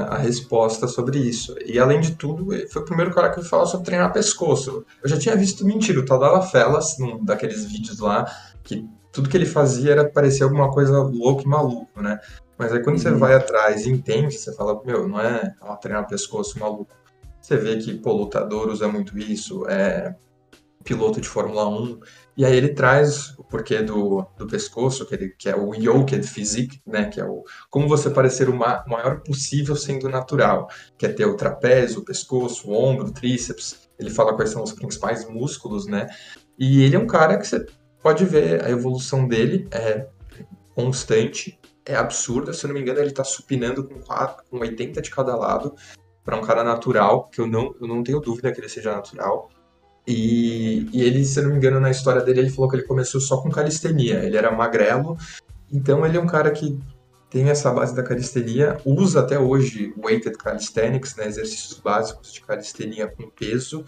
a 0.09 0.17
resposta 0.17 0.87
sobre 0.87 1.17
isso. 1.17 1.55
E 1.65 1.79
além 1.79 1.99
de 1.99 2.15
tudo, 2.15 2.47
foi 2.69 2.81
o 2.81 2.85
primeiro 2.85 3.13
cara 3.13 3.31
que 3.31 3.41
falou 3.41 3.65
sobre 3.65 3.85
treinar 3.85 4.13
pescoço. 4.13 4.85
Eu 5.01 5.09
já 5.09 5.17
tinha 5.17 5.35
visto 5.35 5.65
mentira, 5.65 5.99
o 5.99 6.05
tal 6.05 6.19
da 6.19 6.41
Felas, 6.41 6.97
num 6.99 7.23
daqueles 7.23 7.65
vídeos 7.65 7.99
lá, 7.99 8.31
que 8.63 8.85
tudo 9.11 9.29
que 9.29 9.37
ele 9.37 9.45
fazia 9.45 9.93
era 9.93 10.07
parecer 10.07 10.43
alguma 10.43 10.69
coisa 10.69 10.99
louco 10.99 11.41
e 11.41 11.47
maluco, 11.47 12.01
né? 12.01 12.19
Mas 12.57 12.71
aí 12.71 12.83
quando 12.83 12.95
uhum. 12.95 13.01
você 13.01 13.11
vai 13.11 13.35
atrás 13.35 13.85
e 13.85 13.89
entende, 13.89 14.37
você 14.37 14.53
fala, 14.55 14.81
meu, 14.83 15.07
não 15.07 15.19
é 15.19 15.55
uma 15.61 15.75
treinar 15.75 16.07
pescoço 16.07 16.59
maluco. 16.59 16.91
Você 17.39 17.55
vê 17.55 17.77
que, 17.77 17.93
pô, 17.95 18.13
lutador 18.13 18.69
usa 18.69 18.87
muito 18.87 19.17
isso, 19.17 19.67
é 19.67 20.15
piloto 20.87 21.19
de 21.19 21.27
Fórmula 21.27 21.67
1. 21.67 21.99
E 22.37 22.45
aí 22.45 22.55
ele 22.55 22.69
traz 22.69 23.37
o 23.37 23.43
porquê 23.43 23.81
do, 23.81 24.25
do 24.37 24.47
pescoço, 24.47 25.05
que, 25.05 25.15
ele, 25.15 25.29
que 25.29 25.49
é 25.49 25.55
o 25.55 25.73
Yoked 25.73 26.25
Physique, 26.25 26.81
né? 26.85 27.05
Que 27.05 27.19
é 27.19 27.25
o 27.25 27.43
como 27.69 27.87
você 27.87 28.09
parecer 28.09 28.47
o, 28.47 28.53
ma, 28.53 28.83
maior 28.87 29.21
possível 29.21 29.75
sendo 29.75 30.07
natural. 30.07 30.69
Que 30.97 31.07
é 31.07 31.09
ter 31.09 31.25
o 31.25 31.35
trapézio, 31.35 31.99
o 31.99 32.05
pescoço, 32.05 32.69
o 32.69 32.73
ombro, 32.73 33.07
o 33.07 33.11
tríceps. 33.11 33.89
Ele 33.99 34.09
fala 34.09 34.35
quais 34.35 34.51
são 34.51 34.63
os 34.63 34.71
principais 34.71 35.27
músculos, 35.27 35.87
né? 35.87 36.07
E 36.57 36.83
ele 36.83 36.95
é 36.95 36.99
um 36.99 37.07
cara 37.07 37.37
que 37.37 37.47
você 37.47 37.65
pode 38.01 38.23
ver 38.23 38.63
a 38.63 38.69
evolução 38.69 39.27
dele 39.27 39.67
é 39.71 40.07
constante, 40.73 41.59
é 41.87 41.95
absurda. 41.95 42.53
Se 42.53 42.65
eu 42.65 42.67
não 42.67 42.75
me 42.75 42.81
engano, 42.81 42.99
ele 42.99 43.11
tá 43.11 43.23
supinando 43.23 43.83
com, 43.83 43.99
4, 43.99 44.43
com 44.49 44.59
80 44.59 45.01
de 45.01 45.09
cada 45.09 45.35
lado 45.35 45.73
para 46.23 46.37
um 46.37 46.41
cara 46.41 46.63
natural, 46.63 47.29
que 47.29 47.39
eu 47.39 47.47
não, 47.47 47.73
eu 47.79 47.87
não 47.87 48.03
tenho 48.03 48.19
dúvida 48.19 48.51
que 48.51 48.59
ele 48.59 48.67
seja 48.67 48.91
natural. 48.91 49.49
E, 50.05 50.87
e, 50.91 51.01
ele, 51.01 51.23
se 51.23 51.39
eu 51.39 51.43
não 51.43 51.51
me 51.51 51.57
engano, 51.57 51.79
na 51.79 51.89
história 51.89 52.21
dele, 52.21 52.41
ele 52.41 52.49
falou 52.49 52.69
que 52.69 52.75
ele 52.75 52.83
começou 52.83 53.21
só 53.21 53.41
com 53.41 53.49
calistenia. 53.49 54.23
Ele 54.23 54.35
era 54.35 54.51
magrelo, 54.51 55.17
então 55.71 56.05
ele 56.05 56.17
é 56.17 56.19
um 56.19 56.27
cara 56.27 56.51
que 56.51 56.77
tem 57.29 57.49
essa 57.49 57.71
base 57.71 57.95
da 57.95 58.03
calistenia, 58.03 58.79
usa 58.85 59.19
até 59.19 59.37
hoje 59.37 59.93
weighted 59.97 60.37
calisthenics, 60.37 61.15
né, 61.15 61.27
exercícios 61.27 61.79
básicos 61.79 62.31
de 62.31 62.41
calistenia 62.41 63.07
com 63.07 63.29
peso. 63.29 63.83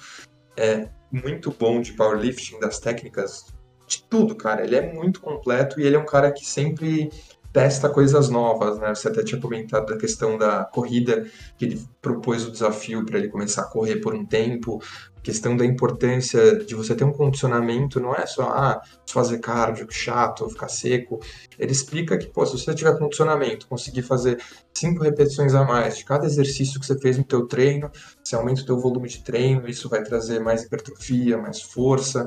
É 0.58 0.90
muito 1.12 1.56
bom 1.58 1.82
de 1.82 1.94
powerlifting, 1.94 2.60
das 2.60 2.80
técnicas, 2.80 3.46
de 3.88 4.04
tudo, 4.04 4.36
cara. 4.36 4.64
Ele 4.64 4.76
é 4.76 4.94
muito 4.94 5.22
completo 5.22 5.80
e 5.80 5.86
ele 5.86 5.96
é 5.96 6.00
um 6.00 6.06
cara 6.06 6.32
que 6.32 6.46
sempre 6.46 7.10
testa 7.52 7.90
coisas 7.90 8.30
novas, 8.30 8.80
né? 8.80 8.94
Você 8.94 9.08
até 9.08 9.24
tinha 9.24 9.42
comentado 9.42 9.88
da 9.88 9.98
questão 9.98 10.38
da 10.38 10.66
corrida, 10.66 11.26
que 11.58 11.66
ele 11.66 11.88
propôs 12.02 12.46
o 12.46 12.52
desafio 12.52 13.06
para 13.06 13.18
ele 13.18 13.28
começar 13.28 13.64
a 13.64 13.66
correr 13.66 13.98
por 13.98 14.14
um 14.14 14.26
tempo, 14.26 14.80
questão 15.22 15.58
da 15.58 15.66
importância 15.66 16.58
de 16.64 16.76
você 16.76 16.96
ter 16.96 17.04
um 17.04 17.12
condicionamento, 17.12 18.00
não 18.00 18.16
é 18.16 18.26
só 18.26 18.44
ah, 18.50 18.82
fazer 19.08 19.40
cardio, 19.40 19.88
chato, 19.90 20.50
ficar 20.50 20.70
seco. 20.70 21.20
Ele 21.58 21.72
explica 21.72 22.18
que, 22.18 22.28
pô, 22.28 22.46
se 22.46 22.58
você 22.58 22.74
tiver 22.74 22.98
condicionamento, 22.98 23.68
conseguir 23.68 24.04
fazer 24.04 24.42
cinco 24.74 25.04
repetições 25.04 25.54
a 25.54 25.64
mais 25.64 25.98
de 25.98 26.06
cada 26.06 26.26
exercício 26.26 26.80
que 26.80 26.86
você 26.86 26.98
fez 27.00 27.18
no 27.18 27.24
teu 27.24 27.48
treino, 27.48 27.92
você 28.24 28.36
aumenta 28.36 28.62
o 28.62 28.66
teu 28.66 28.80
volume 28.80 29.10
de 29.10 29.24
treino, 29.24 29.68
isso 29.68 29.90
vai 29.90 30.04
trazer 30.04 30.40
mais 30.40 30.64
hipertrofia, 30.64 31.38
mais 31.38 31.62
força, 31.62 32.26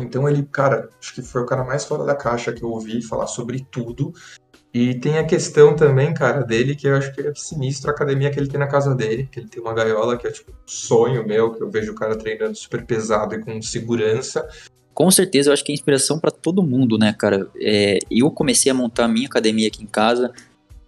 então 0.00 0.28
ele, 0.28 0.42
cara, 0.44 0.88
acho 1.00 1.14
que 1.14 1.22
foi 1.22 1.42
o 1.42 1.46
cara 1.46 1.64
mais 1.64 1.84
fora 1.84 2.04
da 2.04 2.14
caixa 2.14 2.52
que 2.52 2.62
eu 2.62 2.70
ouvi 2.70 3.02
falar 3.02 3.26
sobre 3.26 3.66
tudo. 3.70 4.12
E 4.74 4.94
tem 4.94 5.18
a 5.18 5.24
questão 5.24 5.76
também, 5.76 6.14
cara, 6.14 6.42
dele, 6.42 6.74
que 6.74 6.86
eu 6.86 6.96
acho 6.96 7.12
que 7.12 7.20
é 7.20 7.32
sinistro 7.34 7.90
a 7.90 7.94
academia 7.94 8.30
que 8.30 8.40
ele 8.40 8.48
tem 8.48 8.58
na 8.58 8.66
casa 8.66 8.94
dele, 8.94 9.28
que 9.30 9.38
ele 9.38 9.48
tem 9.48 9.60
uma 9.60 9.74
gaiola 9.74 10.16
que 10.16 10.26
é 10.26 10.30
tipo 10.30 10.50
um 10.50 10.54
sonho 10.64 11.26
meu, 11.26 11.52
que 11.52 11.62
eu 11.62 11.70
vejo 11.70 11.92
o 11.92 11.94
cara 11.94 12.16
treinando 12.16 12.56
super 12.56 12.86
pesado 12.86 13.34
e 13.34 13.40
com 13.40 13.60
segurança. 13.60 14.48
Com 14.94 15.10
certeza, 15.10 15.50
eu 15.50 15.52
acho 15.52 15.62
que 15.62 15.72
é 15.72 15.74
inspiração 15.74 16.18
para 16.18 16.30
todo 16.30 16.62
mundo, 16.62 16.96
né, 16.96 17.12
cara? 17.12 17.50
É, 17.60 17.98
eu 18.10 18.30
comecei 18.30 18.72
a 18.72 18.74
montar 18.74 19.04
a 19.04 19.08
minha 19.08 19.26
academia 19.26 19.68
aqui 19.68 19.82
em 19.82 19.86
casa, 19.86 20.32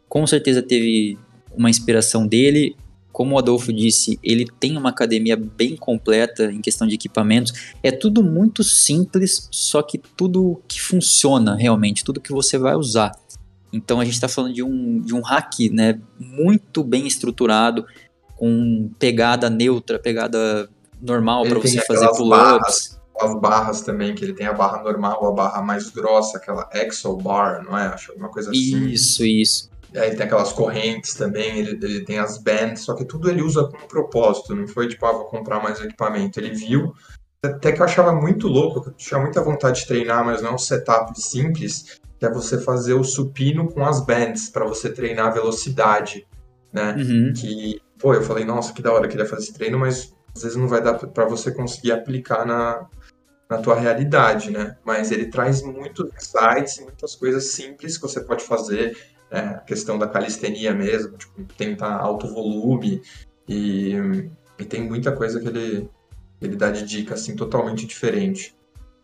com 0.08 0.26
certeza 0.26 0.62
teve 0.62 1.18
uma 1.54 1.68
inspiração 1.68 2.26
dele 2.26 2.74
como 3.14 3.36
o 3.36 3.38
Adolfo 3.38 3.72
disse, 3.72 4.18
ele 4.24 4.44
tem 4.58 4.76
uma 4.76 4.88
academia 4.88 5.36
bem 5.36 5.76
completa 5.76 6.50
em 6.50 6.60
questão 6.60 6.84
de 6.84 6.96
equipamentos. 6.96 7.52
É 7.80 7.92
tudo 7.92 8.24
muito 8.24 8.64
simples, 8.64 9.46
só 9.52 9.82
que 9.82 9.98
tudo 9.98 10.60
que 10.66 10.82
funciona 10.82 11.54
realmente, 11.54 12.02
tudo 12.02 12.20
que 12.20 12.32
você 12.32 12.58
vai 12.58 12.74
usar. 12.74 13.12
Então 13.72 14.00
a 14.00 14.04
gente 14.04 14.14
está 14.14 14.26
falando 14.26 14.52
de 14.52 14.64
um, 14.64 15.00
de 15.00 15.14
um 15.14 15.20
hack 15.20 15.60
né, 15.70 16.00
muito 16.18 16.82
bem 16.82 17.06
estruturado, 17.06 17.86
com 18.34 18.90
pegada 18.98 19.48
neutra, 19.48 19.96
pegada 19.96 20.68
normal 21.00 21.44
para 21.44 21.60
você 21.60 21.80
fazer 21.82 22.08
pull-ups. 22.16 22.98
As 23.20 23.40
barras 23.40 23.82
também, 23.82 24.12
que 24.12 24.24
ele 24.24 24.32
tem 24.32 24.48
a 24.48 24.52
barra 24.52 24.82
normal, 24.82 25.24
a 25.24 25.30
barra 25.30 25.62
mais 25.62 25.88
grossa, 25.88 26.38
aquela 26.38 26.68
Exo 26.74 27.16
Bar, 27.16 27.62
não 27.62 27.78
é? 27.78 27.86
Acho 27.86 28.12
uma 28.14 28.28
coisa 28.28 28.50
assim. 28.50 28.88
Isso, 28.88 29.24
isso. 29.24 29.70
Aí 29.94 30.08
ele 30.08 30.16
tem 30.16 30.26
aquelas 30.26 30.52
correntes 30.52 31.14
também, 31.14 31.58
ele, 31.58 31.78
ele 31.82 32.04
tem 32.04 32.18
as 32.18 32.36
bands, 32.38 32.82
só 32.82 32.94
que 32.94 33.04
tudo 33.04 33.30
ele 33.30 33.42
usa 33.42 33.64
com 33.68 33.76
um 33.76 33.86
propósito, 33.86 34.54
não 34.54 34.66
foi 34.66 34.88
tipo, 34.88 35.06
ah, 35.06 35.12
vou 35.12 35.26
comprar 35.26 35.62
mais 35.62 35.80
equipamento. 35.80 36.40
Ele 36.40 36.50
viu, 36.50 36.92
até 37.42 37.70
que 37.70 37.80
eu 37.80 37.84
achava 37.84 38.12
muito 38.12 38.48
louco, 38.48 38.82
eu 38.88 38.92
tinha 38.94 39.20
muita 39.20 39.40
vontade 39.40 39.80
de 39.80 39.86
treinar, 39.86 40.24
mas 40.24 40.42
não 40.42 40.50
é 40.50 40.54
um 40.54 40.58
setup 40.58 41.18
simples, 41.20 42.00
que 42.18 42.26
é 42.26 42.30
você 42.30 42.60
fazer 42.60 42.94
o 42.94 43.04
supino 43.04 43.70
com 43.70 43.84
as 43.84 44.04
bands, 44.04 44.48
para 44.48 44.64
você 44.64 44.90
treinar 44.90 45.26
a 45.26 45.30
velocidade, 45.30 46.26
né? 46.72 46.96
Uhum. 46.98 47.32
Que, 47.32 47.80
pô, 47.98 48.14
eu 48.14 48.22
falei, 48.22 48.44
nossa, 48.44 48.72
que 48.72 48.82
da 48.82 48.92
hora, 48.92 49.06
eu 49.06 49.10
queria 49.10 49.26
fazer 49.26 49.44
esse 49.44 49.54
treino, 49.54 49.78
mas 49.78 50.12
às 50.34 50.42
vezes 50.42 50.56
não 50.56 50.66
vai 50.66 50.82
dar 50.82 50.94
para 50.94 51.24
você 51.24 51.52
conseguir 51.52 51.92
aplicar 51.92 52.44
na, 52.44 52.86
na 53.48 53.58
tua 53.58 53.78
realidade, 53.78 54.50
né? 54.50 54.76
Mas 54.84 55.12
ele 55.12 55.26
traz 55.26 55.62
muitos 55.62 56.10
insights, 56.16 56.80
muitas 56.80 57.14
coisas 57.14 57.52
simples 57.52 57.96
que 57.96 58.02
você 58.02 58.20
pode 58.20 58.42
fazer 58.42 58.96
é, 59.34 59.38
a 59.40 59.58
questão 59.58 59.98
da 59.98 60.06
calistenia 60.06 60.72
mesmo, 60.72 61.16
tipo, 61.18 61.42
tentar 61.56 61.96
alto 61.96 62.28
volume 62.28 63.02
e, 63.48 63.94
e 64.58 64.64
tem 64.64 64.82
muita 64.82 65.10
coisa 65.10 65.40
que 65.40 65.48
ele, 65.48 65.88
ele 66.40 66.54
dá 66.54 66.70
de 66.70 66.84
dica 66.84 67.14
assim 67.14 67.34
totalmente 67.34 67.84
diferente. 67.84 68.54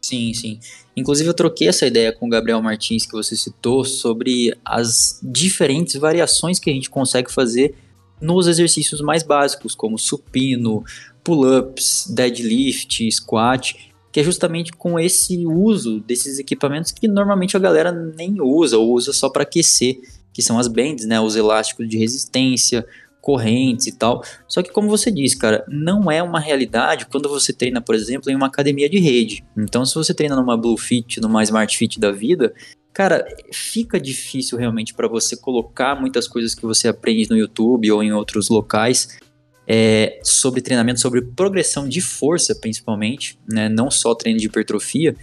Sim, 0.01 0.33
sim. 0.33 0.61
Inclusive 0.97 1.29
eu 1.29 1.35
troquei 1.35 1.69
essa 1.69 1.87
ideia 1.87 2.13
com 2.13 2.27
o 2.27 2.31
Gabriel 2.31 2.63
Martins 2.63 3.05
que 3.05 3.13
você 3.13 3.37
citou 3.37 3.85
sobre 3.85 4.57
as 4.65 5.21
diferentes 5.23 5.97
variações 5.97 6.59
que 6.59 6.71
a 6.71 6.73
gente 6.73 6.89
consegue 6.89 7.31
fazer 7.31 7.75
nos 8.21 8.47
exercícios 8.47 9.01
mais 9.01 9.23
básicos, 9.23 9.75
como 9.75 9.99
supino, 9.99 10.85
pull-ups, 11.25 12.07
deadlift, 12.09 13.11
squat, 13.11 13.93
que 14.13 14.21
é 14.21 14.23
justamente 14.23 14.73
com 14.73 14.99
esse 14.99 15.45
uso 15.47 16.01
desses 16.01 16.39
equipamentos 16.39 16.93
que 16.93 17.09
normalmente 17.09 17.57
a 17.57 17.61
galera 17.61 17.91
nem 17.91 18.41
usa 18.41 18.79
ou 18.79 18.93
usa 18.93 19.13
só 19.13 19.29
para 19.29 19.43
aquecer 19.43 20.01
que 20.33 20.43
são 20.43 20.59
as 20.59 20.69
bands, 20.69 21.07
né, 21.07 21.21
os 21.21 21.37
elásticos 21.37 21.89
de 21.89 21.99
resistência, 21.99 22.87
correntes 23.21 23.87
e 23.87 23.93
tal. 23.93 24.25
Só 24.49 24.63
que 24.63 24.71
como 24.71 24.89
você 24.89 25.11
disse, 25.11 25.37
cara, 25.37 25.65
não 25.69 26.11
é 26.11 26.23
uma 26.23 26.41
realidade 26.41 27.07
quando 27.07 27.29
você 27.29 27.53
treina, 27.53 27.81
por 27.81 27.95
exemplo, 27.95 28.31
em 28.31 28.35
uma 28.35 28.47
academia 28.47 28.89
de 28.89 28.99
rede. 28.99 29.45
Então, 29.57 29.85
se 29.85 29.95
você 29.95 30.15
treina 30.15 30.37
numa 30.37 30.57
Blue 30.57 30.77
Fit, 30.77 31.21
numa 31.21 31.43
Smart 31.43 31.77
Fit 31.77 32.01
da 32.01 32.11
vida, 32.11 32.53
cara, 32.93 33.25
fica 33.53 34.01
difícil 34.01 34.59
realmente 34.59 34.95
para 34.95 35.09
você 35.09 35.37
colocar 35.37 35.95
muitas 35.95 36.27
coisas 36.27 36.55
que 36.55 36.63
você 36.63 36.89
aprende 36.89 37.31
no 37.31 37.37
YouTube 37.37 37.91
ou 37.91 38.03
em 38.03 38.13
outros 38.13 38.49
locais 38.49 39.19
é, 39.67 40.19
sobre 40.25 40.61
treinamento, 40.61 41.01
sobre 41.01 41.23
progressão 41.23 41.89
de 41.89 42.01
força, 42.01 42.55
principalmente, 42.55 43.39
né, 43.49 43.69
não 43.69 43.91
só 43.91 44.15
treino 44.15 44.41
de 44.41 44.47
hipertrofia, 44.47 45.15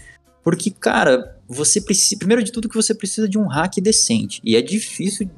porque, 0.43 0.71
cara, 0.71 1.36
você 1.47 1.79
precisa. 1.81 2.17
Primeiro 2.17 2.43
de 2.43 2.51
tudo, 2.51 2.67
que 2.67 2.75
você 2.75 2.93
precisa 2.93 3.27
de 3.27 3.37
um 3.37 3.47
hack 3.47 3.75
decente. 3.81 4.41
E 4.43 4.55
é 4.55 4.61
difícil, 4.61 5.29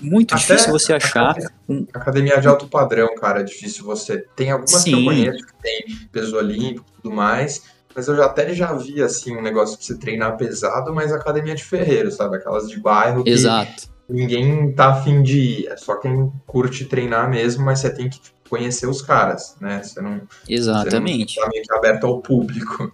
muito 0.00 0.34
Até 0.34 0.54
difícil 0.54 0.72
você 0.72 0.92
achar. 0.92 1.36
Um... 1.68 1.86
Academia 1.92 2.40
de 2.40 2.48
alto 2.48 2.66
padrão, 2.66 3.14
cara, 3.14 3.40
é 3.40 3.44
difícil 3.44 3.84
você. 3.84 4.24
Tem 4.34 4.50
algumas 4.50 4.82
Sim. 4.82 4.92
que 4.92 4.98
eu 4.98 5.04
conheço 5.04 5.46
que 5.46 5.62
tem 5.62 5.96
peso 6.10 6.36
olímpico 6.36 6.86
e 6.88 7.02
tudo 7.02 7.14
mais. 7.14 7.62
Mas 7.94 8.06
eu 8.08 8.16
já, 8.16 8.26
até 8.26 8.54
já 8.54 8.72
vi, 8.72 9.02
assim, 9.02 9.36
um 9.36 9.42
negócio 9.42 9.76
pra 9.76 9.84
você 9.84 9.98
treinar 9.98 10.36
pesado, 10.36 10.94
mas 10.94 11.12
academia 11.12 11.54
de 11.54 11.64
ferreiro, 11.64 12.10
sabe? 12.10 12.36
Aquelas 12.36 12.68
de 12.68 12.78
bairro. 12.78 13.24
Exato. 13.26 13.88
ninguém 14.08 14.72
tá 14.72 14.90
afim 14.90 15.22
de 15.22 15.38
ir. 15.38 15.66
É 15.68 15.76
só 15.76 15.96
quem 15.96 16.32
curte 16.46 16.84
treinar 16.84 17.28
mesmo, 17.28 17.64
mas 17.64 17.80
você 17.80 17.90
tem 17.90 18.08
que 18.08 18.20
conhecer 18.48 18.86
os 18.86 19.02
caras, 19.02 19.56
né? 19.60 19.82
Você 19.82 20.00
não. 20.00 20.22
Exatamente. 20.48 21.34
Você 21.34 21.40
não 21.40 21.46
tá 21.46 21.52
meio 21.52 21.64
que 21.64 21.74
aberto 21.74 22.06
ao 22.06 22.20
público. 22.20 22.92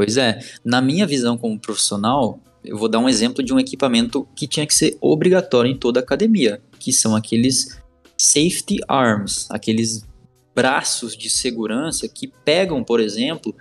Pois 0.00 0.16
é, 0.16 0.38
na 0.64 0.80
minha 0.80 1.06
visão 1.06 1.36
como 1.36 1.60
profissional, 1.60 2.40
eu 2.64 2.78
vou 2.78 2.88
dar 2.88 2.98
um 2.98 3.06
exemplo 3.06 3.44
de 3.44 3.52
um 3.52 3.60
equipamento 3.60 4.26
que 4.34 4.46
tinha 4.46 4.66
que 4.66 4.74
ser 4.74 4.96
obrigatório 4.98 5.70
em 5.70 5.76
toda 5.76 6.00
academia, 6.00 6.58
que 6.78 6.90
são 6.90 7.14
aqueles 7.14 7.78
safety 8.16 8.78
arms, 8.88 9.46
aqueles 9.50 10.08
braços 10.54 11.14
de 11.14 11.28
segurança 11.28 12.08
que 12.08 12.32
pegam, 12.46 12.82
por 12.82 12.98
exemplo, 12.98 13.54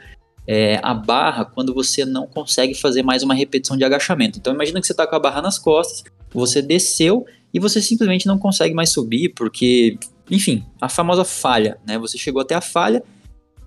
é, 0.47 0.80
a 0.82 0.93
barra 0.93 1.43
quando 1.43 1.73
você 1.73 2.06
não 2.06 2.25
consegue 2.25 2.73
fazer 2.73 3.04
mais 3.04 3.21
uma 3.21 3.34
repetição 3.34 3.75
de 3.75 3.84
agachamento. 3.84 4.39
Então 4.39 4.54
imagina 4.54 4.80
que 4.80 4.88
você 4.88 4.93
está 4.93 5.06
com 5.06 5.17
a 5.17 5.19
barra 5.19 5.41
nas 5.41 5.60
costas, 5.60 6.06
você 6.32 6.62
desceu 6.62 7.25
e 7.54 7.60
você 7.60 7.82
simplesmente 7.82 8.25
não 8.25 8.39
consegue 8.39 8.73
mais 8.73 8.91
subir 8.91 9.34
porque, 9.36 9.99
enfim, 10.32 10.63
a 10.80 10.88
famosa 10.88 11.25
falha, 11.25 11.78
né? 11.86 11.97
Você 11.97 12.17
chegou 12.17 12.41
até 12.41 12.56
a 12.56 12.62
falha 12.62 13.04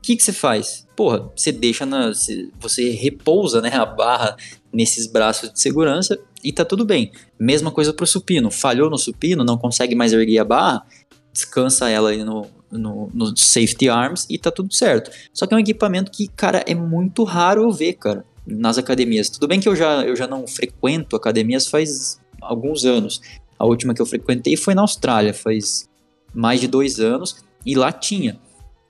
que, 0.02 0.16
que 0.16 0.22
você 0.22 0.32
faz? 0.32 0.86
Porra, 0.96 1.30
você 1.34 1.52
deixa 1.52 1.86
na. 1.86 2.12
Você 2.60 2.90
repousa 2.90 3.60
né, 3.60 3.70
a 3.72 3.86
barra 3.86 4.36
nesses 4.72 5.06
braços 5.06 5.52
de 5.52 5.60
segurança 5.60 6.18
e 6.42 6.52
tá 6.52 6.64
tudo 6.64 6.84
bem. 6.84 7.12
Mesma 7.38 7.70
coisa 7.70 7.92
pro 7.92 8.06
supino. 8.06 8.50
Falhou 8.50 8.90
no 8.90 8.98
supino, 8.98 9.44
não 9.44 9.56
consegue 9.56 9.94
mais 9.94 10.12
erguer 10.12 10.38
a 10.38 10.44
barra, 10.44 10.84
descansa 11.32 11.88
ela 11.88 12.10
aí 12.10 12.24
no, 12.24 12.46
no, 12.70 13.10
no, 13.14 13.36
safety 13.36 13.88
arms 13.88 14.26
e 14.28 14.36
tá 14.36 14.50
tudo 14.50 14.74
certo. 14.74 15.10
Só 15.32 15.46
que 15.46 15.54
é 15.54 15.56
um 15.56 15.60
equipamento 15.60 16.10
que, 16.10 16.26
cara, 16.28 16.64
é 16.66 16.74
muito 16.74 17.22
raro 17.22 17.62
eu 17.62 17.70
ver, 17.70 17.94
cara. 17.94 18.24
nas 18.44 18.76
academias. 18.76 19.30
Tudo 19.30 19.46
bem 19.46 19.60
que 19.60 19.68
eu 19.68 19.76
já, 19.76 20.02
eu 20.02 20.16
já 20.16 20.26
não 20.26 20.46
frequento 20.48 21.14
academias 21.14 21.68
faz 21.68 22.20
alguns 22.40 22.84
anos. 22.84 23.20
A 23.56 23.64
última 23.64 23.94
que 23.94 24.02
eu 24.02 24.06
frequentei 24.06 24.56
foi 24.56 24.74
na 24.74 24.82
Austrália, 24.82 25.32
faz 25.32 25.88
mais 26.34 26.60
de 26.60 26.66
dois 26.66 26.98
anos, 26.98 27.36
e 27.64 27.76
lá 27.76 27.92
tinha. 27.92 28.40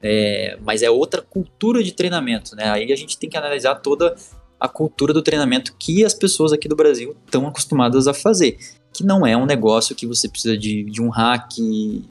É, 0.02 0.58
mas 0.60 0.82
é 0.82 0.90
outra 0.90 1.22
cultura 1.22 1.82
de 1.82 1.92
treinamento, 1.92 2.56
né? 2.56 2.70
Aí 2.70 2.92
a 2.92 2.96
gente 2.96 3.16
tem 3.16 3.30
que 3.30 3.36
analisar 3.36 3.76
toda 3.76 4.16
a 4.58 4.68
cultura 4.68 5.12
do 5.12 5.22
treinamento 5.22 5.74
que 5.78 6.04
as 6.04 6.12
pessoas 6.12 6.52
aqui 6.52 6.68
do 6.68 6.74
Brasil 6.74 7.16
estão 7.24 7.46
acostumadas 7.46 8.08
a 8.08 8.14
fazer. 8.14 8.58
Que 8.92 9.04
não 9.04 9.24
é 9.24 9.36
um 9.36 9.46
negócio 9.46 9.94
que 9.94 10.06
você 10.06 10.28
precisa 10.28 10.58
de, 10.58 10.84
de 10.84 11.00
um 11.00 11.08
hack 11.08 11.52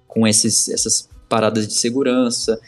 com 0.08 0.26
esses, 0.26 0.70
essas 0.70 1.10
paradas 1.28 1.68
de 1.68 1.74
segurança. 1.74 2.60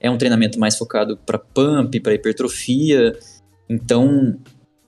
É 0.00 0.10
um 0.10 0.18
treinamento 0.18 0.58
mais 0.58 0.76
focado 0.76 1.16
para 1.16 1.38
pump, 1.38 1.98
para 2.00 2.14
hipertrofia. 2.14 3.18
Então, 3.68 4.38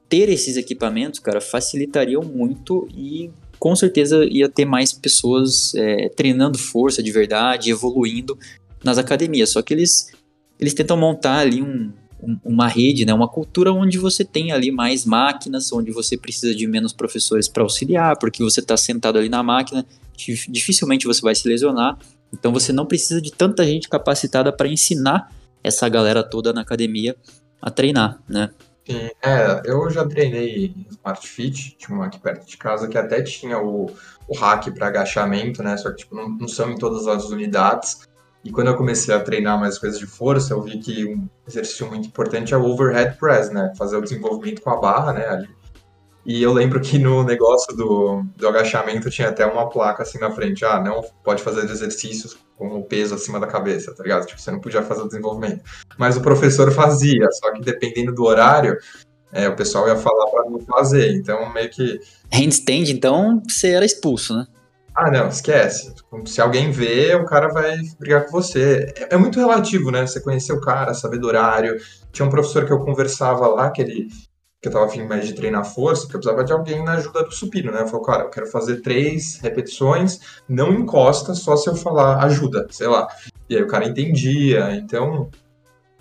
ter 0.08 0.28
esses 0.28 0.56
equipamentos, 0.56 1.20
cara, 1.20 1.40
facilitariam 1.40 2.22
muito 2.22 2.88
e 2.94 3.30
com 3.58 3.74
certeza 3.74 4.24
ia 4.24 4.48
ter 4.48 4.64
mais 4.64 4.92
pessoas 4.92 5.74
é, 5.74 6.08
treinando 6.10 6.58
força 6.58 7.02
de 7.02 7.10
verdade, 7.10 7.70
evoluindo 7.70 8.38
nas 8.86 8.98
academias. 8.98 9.50
Só 9.50 9.60
que 9.60 9.74
eles, 9.74 10.12
eles 10.58 10.72
tentam 10.72 10.96
montar 10.96 11.38
ali 11.38 11.62
um, 11.62 11.92
um, 12.22 12.38
uma 12.44 12.68
rede, 12.68 13.04
né, 13.04 13.12
uma 13.12 13.28
cultura 13.28 13.72
onde 13.72 13.98
você 13.98 14.24
tem 14.24 14.52
ali 14.52 14.70
mais 14.70 15.04
máquinas, 15.04 15.72
onde 15.72 15.90
você 15.90 16.16
precisa 16.16 16.54
de 16.54 16.66
menos 16.66 16.92
professores 16.92 17.48
para 17.48 17.62
auxiliar, 17.62 18.16
porque 18.18 18.42
você 18.42 18.60
está 18.60 18.76
sentado 18.76 19.18
ali 19.18 19.28
na 19.28 19.42
máquina, 19.42 19.84
dificilmente 20.48 21.06
você 21.06 21.20
vai 21.20 21.34
se 21.34 21.46
lesionar. 21.46 21.98
Então 22.32 22.52
você 22.52 22.72
não 22.72 22.86
precisa 22.86 23.20
de 23.20 23.30
tanta 23.30 23.64
gente 23.64 23.88
capacitada 23.88 24.52
para 24.52 24.68
ensinar 24.68 25.30
essa 25.62 25.88
galera 25.88 26.22
toda 26.22 26.52
na 26.52 26.62
academia 26.62 27.16
a 27.60 27.70
treinar, 27.70 28.20
né? 28.28 28.50
Sim, 28.88 29.10
é, 29.20 29.62
eu 29.64 29.90
já 29.90 30.06
treinei 30.06 30.72
Smart 30.90 31.26
Fit, 31.26 31.76
tinha 31.76 32.04
aqui 32.04 32.20
perto 32.20 32.46
de 32.46 32.56
casa 32.56 32.86
que 32.86 32.96
até 32.96 33.20
tinha 33.20 33.58
o, 33.58 33.90
o 34.28 34.36
hack 34.36 34.70
para 34.72 34.86
agachamento, 34.86 35.60
né? 35.62 35.76
Só 35.76 35.90
que 35.90 35.96
tipo, 35.96 36.14
não, 36.14 36.28
não 36.28 36.46
são 36.46 36.70
em 36.70 36.78
todas 36.78 37.08
as 37.08 37.24
unidades. 37.28 38.06
E 38.46 38.50
quando 38.52 38.68
eu 38.68 38.76
comecei 38.76 39.12
a 39.12 39.18
treinar 39.18 39.58
mais 39.58 39.76
coisas 39.76 39.98
de 39.98 40.06
força, 40.06 40.54
eu 40.54 40.62
vi 40.62 40.78
que 40.78 41.04
um 41.04 41.28
exercício 41.48 41.84
muito 41.88 42.06
importante 42.06 42.54
é 42.54 42.56
o 42.56 42.64
overhead 42.64 43.18
press, 43.18 43.50
né? 43.50 43.72
Fazer 43.76 43.96
o 43.96 44.00
desenvolvimento 44.00 44.62
com 44.62 44.70
a 44.70 44.76
barra, 44.76 45.12
né? 45.12 45.26
Ali. 45.26 45.48
E 46.24 46.40
eu 46.44 46.52
lembro 46.52 46.80
que 46.80 46.96
no 46.96 47.24
negócio 47.24 47.76
do, 47.76 48.22
do 48.36 48.46
agachamento 48.46 49.10
tinha 49.10 49.30
até 49.30 49.44
uma 49.44 49.68
placa 49.68 50.04
assim 50.04 50.20
na 50.20 50.30
frente. 50.30 50.64
Ah, 50.64 50.80
não 50.80 51.02
pode 51.24 51.42
fazer 51.42 51.64
exercícios 51.64 52.38
com 52.56 52.68
o 52.68 52.84
peso 52.84 53.16
acima 53.16 53.40
da 53.40 53.48
cabeça, 53.48 53.92
tá 53.92 54.04
ligado? 54.04 54.26
Tipo, 54.26 54.40
você 54.40 54.52
não 54.52 54.60
podia 54.60 54.82
fazer 54.82 55.02
o 55.02 55.08
desenvolvimento. 55.08 55.64
Mas 55.98 56.16
o 56.16 56.20
professor 56.20 56.70
fazia, 56.70 57.28
só 57.32 57.50
que 57.52 57.60
dependendo 57.60 58.14
do 58.14 58.22
horário, 58.22 58.78
é, 59.32 59.48
o 59.48 59.56
pessoal 59.56 59.88
ia 59.88 59.96
falar 59.96 60.30
para 60.30 60.48
não 60.48 60.60
fazer. 60.60 61.16
Então, 61.16 61.52
meio 61.52 61.68
que. 61.68 61.98
Handstand, 62.32 62.92
então, 62.92 63.42
você 63.44 63.70
era 63.70 63.84
expulso, 63.84 64.36
né? 64.36 64.46
Ah, 64.96 65.10
não, 65.10 65.28
esquece. 65.28 65.94
Se 66.24 66.40
alguém 66.40 66.70
vê, 66.70 67.14
o 67.14 67.26
cara 67.26 67.48
vai 67.48 67.76
brigar 67.98 68.24
com 68.24 68.32
você. 68.32 68.94
É, 68.96 69.14
é, 69.14 69.16
muito 69.18 69.38
relativo, 69.38 69.90
né? 69.90 70.06
Você 70.06 70.20
conhecer 70.20 70.54
o 70.54 70.60
cara, 70.60 70.94
saber 70.94 71.18
do 71.18 71.26
horário. 71.26 71.76
Tinha 72.10 72.26
um 72.26 72.30
professor 72.30 72.64
que 72.64 72.72
eu 72.72 72.80
conversava 72.80 73.46
lá, 73.46 73.70
que 73.70 73.82
ele 73.82 74.08
que 74.58 74.68
eu 74.68 74.72
tava 74.72 74.86
afim 74.86 75.06
mais 75.06 75.26
de 75.26 75.34
treinar 75.34 75.66
força, 75.66 76.08
que 76.08 76.16
eu 76.16 76.18
precisava 76.18 76.42
de 76.42 76.52
alguém 76.52 76.82
na 76.82 76.94
ajuda 76.94 77.22
do 77.22 77.32
supino, 77.32 77.70
né? 77.70 77.82
Eu 77.82 77.88
falei, 77.88 78.06
cara, 78.06 78.22
eu 78.24 78.30
quero 78.30 78.46
fazer 78.46 78.80
três 78.80 79.38
repetições, 79.38 80.18
não 80.48 80.72
encosta, 80.72 81.34
só 81.34 81.56
se 81.56 81.68
eu 81.68 81.76
falar 81.76 82.24
ajuda, 82.24 82.66
sei 82.70 82.88
lá. 82.88 83.06
E 83.50 83.56
aí 83.56 83.62
o 83.62 83.68
cara 83.68 83.86
entendia. 83.86 84.74
Então, 84.74 85.30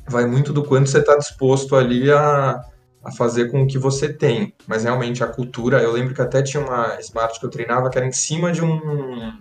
vai 0.07 0.25
muito 0.25 0.53
do 0.53 0.63
quanto 0.63 0.89
você 0.89 0.99
está 0.99 1.17
disposto 1.17 1.75
ali 1.75 2.09
a, 2.09 2.61
a 3.05 3.11
fazer 3.11 3.51
com 3.51 3.63
o 3.63 3.67
que 3.67 3.77
você 3.77 4.11
tem. 4.11 4.53
Mas 4.67 4.83
realmente 4.83 5.23
a 5.23 5.27
cultura, 5.27 5.81
eu 5.81 5.91
lembro 5.91 6.15
que 6.15 6.21
até 6.21 6.41
tinha 6.41 6.61
uma 6.61 6.99
Smart 6.99 7.39
que 7.39 7.45
eu 7.45 7.49
treinava 7.49 7.89
que 7.89 7.97
era 7.97 8.07
em 8.07 8.11
cima 8.11 8.51
de 8.51 8.63
um 8.63 9.31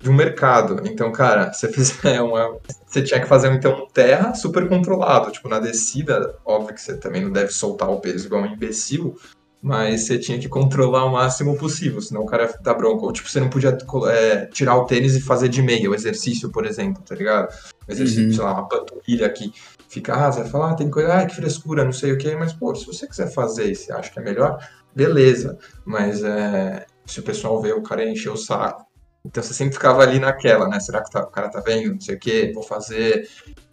de 0.00 0.08
um 0.08 0.14
mercado. 0.14 0.80
Então, 0.86 1.10
cara, 1.10 1.50
você 1.52 2.20
uma. 2.20 2.56
Você 2.86 3.02
tinha 3.02 3.20
que 3.20 3.26
fazer 3.26 3.52
então 3.52 3.86
terra 3.92 4.34
super 4.34 4.68
controlado. 4.68 5.30
Tipo, 5.32 5.48
na 5.48 5.58
descida, 5.58 6.36
óbvio 6.44 6.74
que 6.74 6.80
você 6.80 6.96
também 6.96 7.22
não 7.24 7.32
deve 7.32 7.50
soltar 7.52 7.90
o 7.90 8.00
peso 8.00 8.26
igual 8.26 8.42
um 8.42 8.46
imbecil, 8.46 9.18
mas 9.60 10.02
você 10.02 10.18
tinha 10.18 10.38
que 10.38 10.48
controlar 10.48 11.04
o 11.04 11.12
máximo 11.12 11.56
possível, 11.58 12.00
senão 12.00 12.22
o 12.22 12.26
cara 12.26 12.44
ia 12.44 12.58
dar 12.62 12.74
bronca. 12.74 13.04
Ou, 13.04 13.12
tipo, 13.12 13.28
você 13.28 13.40
não 13.40 13.50
podia 13.50 13.76
é, 14.10 14.46
tirar 14.46 14.76
o 14.76 14.84
tênis 14.84 15.16
e 15.16 15.20
fazer 15.20 15.48
de 15.48 15.60
meia, 15.60 15.90
o 15.90 15.94
exercício, 15.94 16.50
por 16.50 16.64
exemplo, 16.64 17.02
tá 17.02 17.14
ligado? 17.14 17.52
O 17.86 17.92
exercício, 17.92 18.26
uhum. 18.26 18.32
sei 18.32 18.44
lá, 18.44 18.52
uma 18.52 18.68
panturrilha 18.68 19.28
que 19.30 19.52
fica, 19.88 20.14
ah, 20.14 20.30
você 20.30 20.42
vai 20.42 20.50
falar, 20.50 20.70
ah, 20.70 20.74
tem 20.74 20.90
coisa, 20.90 21.12
ah, 21.12 21.26
que 21.26 21.34
frescura, 21.34 21.84
não 21.84 21.92
sei 21.92 22.12
o 22.12 22.18
que, 22.18 22.34
mas, 22.36 22.52
pô, 22.52 22.74
se 22.74 22.86
você 22.86 23.06
quiser 23.06 23.32
fazer 23.32 23.70
e 23.70 23.74
você 23.74 23.92
acha 23.92 24.10
que 24.10 24.18
é 24.18 24.22
melhor, 24.22 24.58
beleza. 24.94 25.58
Mas 25.84 26.22
é, 26.22 26.86
se 27.04 27.18
o 27.18 27.22
pessoal 27.22 27.60
vê 27.60 27.72
o 27.72 27.82
cara 27.82 28.08
encher 28.08 28.30
o 28.30 28.36
saco, 28.36 28.86
então 29.24 29.42
você 29.42 29.52
sempre 29.52 29.74
ficava 29.74 30.02
ali 30.02 30.20
naquela, 30.20 30.68
né? 30.68 30.78
Será 30.78 31.02
que 31.02 31.10
tá, 31.10 31.20
o 31.20 31.30
cara 31.30 31.48
tá 31.48 31.60
vendo? 31.60 31.92
Não 31.94 32.00
sei 32.00 32.14
o 32.14 32.18
que, 32.18 32.52
vou 32.52 32.62
fazer. 32.62 33.28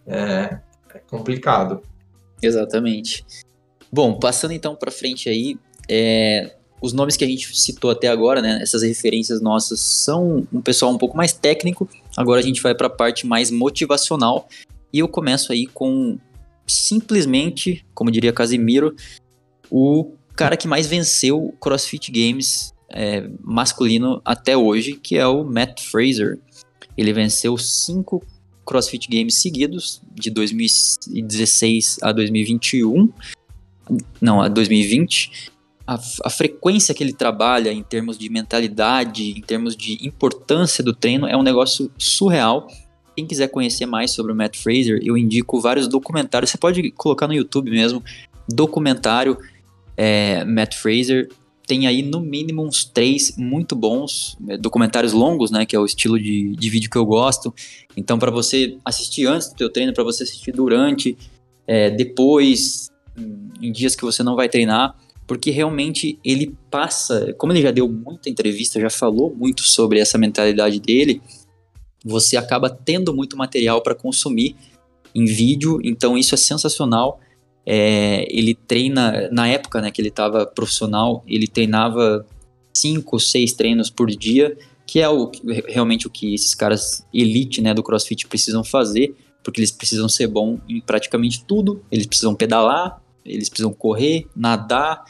É, 0.06 0.58
é 0.92 0.98
complicado. 1.08 1.80
Exatamente. 2.42 3.24
Bom, 3.90 4.18
passando 4.18 4.52
então 4.52 4.74
para 4.74 4.90
frente 4.90 5.28
aí, 5.28 5.58
é, 5.88 6.54
os 6.80 6.92
nomes 6.92 7.16
que 7.16 7.24
a 7.24 7.28
gente 7.28 7.58
citou 7.58 7.90
até 7.90 8.08
agora, 8.08 8.42
né, 8.42 8.58
essas 8.62 8.82
referências 8.82 9.40
nossas, 9.40 9.80
são 9.80 10.46
um 10.52 10.60
pessoal 10.60 10.92
um 10.92 10.98
pouco 10.98 11.16
mais 11.16 11.32
técnico. 11.32 11.88
Agora 12.16 12.40
a 12.40 12.42
gente 12.42 12.62
vai 12.62 12.74
para 12.74 12.86
a 12.86 12.90
parte 12.90 13.26
mais 13.26 13.50
motivacional. 13.50 14.48
E 14.92 14.98
eu 14.98 15.08
começo 15.08 15.52
aí 15.52 15.66
com 15.66 16.18
simplesmente, 16.66 17.84
como 17.94 18.10
diria 18.10 18.32
Casimiro, 18.32 18.94
o 19.70 20.12
cara 20.34 20.56
que 20.56 20.68
mais 20.68 20.86
venceu 20.86 21.46
o 21.46 21.52
CrossFit 21.52 22.10
Games 22.10 22.72
é, 22.90 23.28
masculino 23.40 24.20
até 24.24 24.56
hoje, 24.56 24.92
que 24.92 25.16
é 25.16 25.26
o 25.26 25.44
Matt 25.44 25.80
Fraser. 25.82 26.38
Ele 26.96 27.12
venceu 27.12 27.56
cinco 27.56 28.22
CrossFit 28.64 29.08
Games 29.08 29.40
seguidos, 29.40 30.02
de 30.12 30.30
2016 30.30 31.98
a 32.02 32.12
2021, 32.12 33.12
não, 34.20 34.42
a 34.42 34.48
2020. 34.48 35.52
A, 35.86 35.94
a, 36.24 36.30
frequência 36.30 36.94
que 36.94 37.04
ele 37.04 37.12
trabalha 37.12 37.72
em 37.72 37.82
termos 37.82 38.18
de 38.18 38.28
mentalidade, 38.28 39.30
em 39.30 39.40
termos 39.40 39.76
de 39.76 40.04
importância 40.04 40.82
do 40.82 40.92
treino, 40.92 41.26
é 41.26 41.36
um 41.36 41.42
negócio 41.42 41.90
surreal. 41.96 42.66
Quem 43.14 43.26
quiser 43.26 43.48
conhecer 43.48 43.86
mais 43.86 44.10
sobre 44.10 44.32
o 44.32 44.34
Matt 44.34 44.56
Fraser, 44.56 45.00
eu 45.02 45.16
indico 45.16 45.60
vários 45.60 45.86
documentários. 45.86 46.50
Você 46.50 46.58
pode 46.58 46.90
colocar 46.90 47.28
no 47.28 47.34
YouTube 47.34 47.70
mesmo, 47.70 48.02
documentário 48.48 49.38
é, 49.96 50.44
Matt 50.44 50.74
Fraser 50.74 51.28
tem 51.66 51.86
aí 51.86 52.00
no 52.00 52.20
mínimo 52.20 52.62
uns 52.62 52.84
três 52.84 53.36
muito 53.36 53.74
bons 53.74 54.38
é, 54.48 54.56
documentários 54.56 55.12
longos, 55.12 55.50
né, 55.50 55.66
que 55.66 55.74
é 55.74 55.78
o 55.78 55.84
estilo 55.84 56.18
de, 56.18 56.54
de 56.54 56.70
vídeo 56.70 56.88
que 56.88 56.96
eu 56.96 57.04
gosto. 57.04 57.52
Então, 57.96 58.18
para 58.18 58.30
você 58.30 58.78
assistir 58.84 59.26
antes 59.26 59.48
do 59.48 59.56
teu 59.56 59.70
treino, 59.70 59.92
para 59.92 60.04
você 60.04 60.22
assistir 60.22 60.52
durante, 60.52 61.18
é, 61.66 61.90
depois, 61.90 62.88
em 63.60 63.72
dias 63.72 63.96
que 63.96 64.04
você 64.04 64.22
não 64.22 64.36
vai 64.36 64.48
treinar, 64.48 64.94
porque 65.26 65.50
realmente 65.50 66.18
ele 66.24 66.54
passa, 66.70 67.34
como 67.34 67.52
ele 67.52 67.62
já 67.62 67.70
deu 67.70 67.88
muita 67.88 68.30
entrevista, 68.30 68.80
já 68.80 68.90
falou 68.90 69.34
muito 69.34 69.62
sobre 69.62 69.98
essa 69.98 70.16
mentalidade 70.16 70.78
dele, 70.78 71.20
você 72.04 72.36
acaba 72.36 72.70
tendo 72.70 73.12
muito 73.12 73.36
material 73.36 73.82
para 73.82 73.94
consumir 73.94 74.54
em 75.14 75.24
vídeo, 75.24 75.80
então 75.82 76.16
isso 76.16 76.34
é 76.34 76.38
sensacional. 76.38 77.20
É, 77.64 78.24
ele 78.30 78.54
treina, 78.54 79.28
na 79.32 79.48
época 79.48 79.80
né, 79.80 79.90
que 79.90 80.00
ele 80.00 80.10
estava 80.10 80.46
profissional, 80.46 81.24
ele 81.26 81.48
treinava 81.48 82.24
cinco, 82.72 83.18
seis 83.18 83.52
treinos 83.52 83.90
por 83.90 84.08
dia, 84.08 84.56
que 84.86 85.00
é 85.00 85.08
o, 85.08 85.32
realmente 85.66 86.06
o 86.06 86.10
que 86.10 86.32
esses 86.34 86.54
caras 86.54 87.04
elite 87.12 87.60
né, 87.60 87.74
do 87.74 87.82
CrossFit 87.82 88.28
precisam 88.28 88.62
fazer, 88.62 89.16
porque 89.42 89.60
eles 89.60 89.72
precisam 89.72 90.08
ser 90.08 90.28
bom 90.28 90.60
em 90.68 90.80
praticamente 90.80 91.44
tudo. 91.44 91.82
Eles 91.90 92.06
precisam 92.06 92.34
pedalar, 92.34 93.02
eles 93.24 93.48
precisam 93.48 93.72
correr, 93.72 94.26
nadar, 94.34 95.04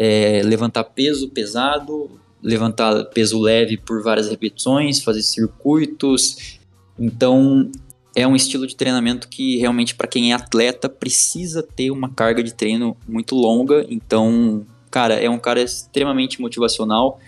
é, 0.00 0.42
levantar 0.44 0.84
peso 0.84 1.28
pesado, 1.28 2.08
levantar 2.40 3.06
peso 3.06 3.36
leve 3.40 3.76
por 3.76 4.00
várias 4.00 4.28
repetições, 4.28 5.02
fazer 5.02 5.22
circuitos. 5.22 6.60
Então, 6.96 7.68
é 8.14 8.24
um 8.24 8.36
estilo 8.36 8.64
de 8.64 8.76
treinamento 8.76 9.28
que 9.28 9.58
realmente 9.58 9.96
para 9.96 10.06
quem 10.06 10.30
é 10.30 10.36
atleta 10.36 10.88
precisa 10.88 11.64
ter 11.64 11.90
uma 11.90 12.08
carga 12.08 12.44
de 12.44 12.54
treino 12.54 12.96
muito 13.08 13.34
longa. 13.34 13.84
Então, 13.90 14.64
cara, 14.88 15.14
é 15.14 15.28
um 15.28 15.38
cara 15.38 15.60
extremamente 15.60 16.40
motivacional. 16.40 17.18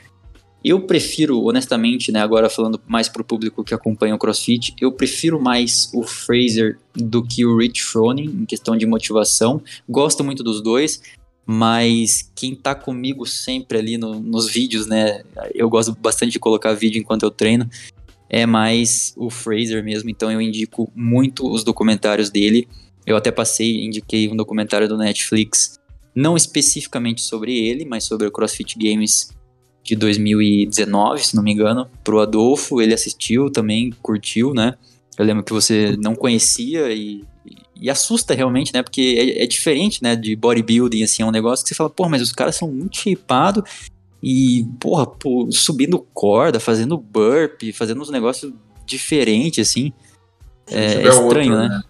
Eu 0.63 0.83
prefiro, 0.83 1.43
honestamente, 1.43 2.13
né, 2.13 2.21
agora 2.21 2.49
falando 2.49 2.81
mais 2.87 3.09
pro 3.09 3.25
público 3.25 3.65
que 3.65 3.75
acompanha 3.75 4.15
o 4.15 4.19
CrossFit, 4.19 4.75
eu 4.81 4.93
prefiro 4.93 5.41
mais 5.41 5.91
o 5.95 6.03
Fraser 6.03 6.79
do 6.95 7.23
que 7.23 7.47
o 7.47 7.57
Rich 7.57 7.83
Froning 7.83 8.43
em 8.43 8.45
questão 8.45 8.77
de 8.77 8.87
motivação. 8.87 9.63
Gosto 9.89 10.23
muito 10.23 10.43
dos 10.45 10.61
dois, 10.61 11.01
mas 11.53 12.31
quem 12.33 12.55
tá 12.55 12.77
comigo 12.77 13.27
sempre 13.27 13.77
ali 13.77 13.99
no, 13.99 14.21
nos 14.21 14.49
vídeos, 14.49 14.87
né, 14.87 15.25
eu 15.53 15.69
gosto 15.69 15.93
bastante 16.01 16.31
de 16.31 16.39
colocar 16.39 16.75
vídeo 16.75 17.01
enquanto 17.01 17.25
eu 17.25 17.31
treino, 17.31 17.69
é 18.29 18.47
mais 18.47 19.13
o 19.17 19.29
Fraser 19.29 19.83
mesmo, 19.83 20.09
então 20.09 20.31
eu 20.31 20.41
indico 20.41 20.89
muito 20.95 21.51
os 21.51 21.65
documentários 21.65 22.31
dele. 22.31 22.69
Eu 23.05 23.17
até 23.17 23.33
passei, 23.33 23.85
indiquei 23.85 24.29
um 24.29 24.37
documentário 24.37 24.87
do 24.87 24.97
Netflix 24.97 25.81
não 26.15 26.37
especificamente 26.37 27.21
sobre 27.21 27.59
ele, 27.59 27.85
mas 27.85 28.05
sobre 28.05 28.29
o 28.29 28.31
CrossFit 28.31 28.79
Games 28.79 29.33
de 29.83 29.97
2019, 29.97 31.27
se 31.27 31.35
não 31.35 31.43
me 31.43 31.53
engano, 31.53 31.91
pro 32.05 32.21
Adolfo. 32.21 32.81
Ele 32.81 32.95
assistiu 32.95 33.51
também, 33.51 33.91
curtiu, 34.01 34.55
né? 34.55 34.75
Eu 35.19 35.25
lembro 35.25 35.43
que 35.43 35.53
você 35.53 35.97
não 36.01 36.15
conhecia 36.15 36.93
e, 36.93 37.25
e 37.81 37.89
assusta 37.89 38.35
realmente, 38.35 38.73
né? 38.75 38.83
Porque 38.83 39.17
é, 39.19 39.43
é, 39.43 39.47
diferente, 39.47 40.03
né? 40.03 40.15
De 40.15 40.37
bodybuilding, 40.37 41.03
assim, 41.03 41.23
é 41.23 41.27
um 41.27 41.31
negócio 41.31 41.65
que 41.65 41.71
você 41.71 41.75
fala, 41.75 41.89
pô, 41.89 42.09
mas 42.09 42.21
os 42.21 42.33
caras 42.33 42.55
são 42.55 42.71
muito 42.71 42.99
shapeados 42.99 43.65
e, 44.23 44.67
porra, 44.79 45.07
pô, 45.07 45.49
subindo 45.51 45.99
corda, 46.13 46.61
fazendo 46.61 46.99
burp, 46.99 47.63
fazendo 47.73 48.03
uns 48.03 48.11
negócios 48.11 48.53
diferentes, 48.85 49.67
assim. 49.67 49.93
É, 50.71 50.95
é 50.95 51.09
estranho, 51.09 51.25
outro, 51.25 51.57
né? 51.57 51.69
né? 51.69 51.83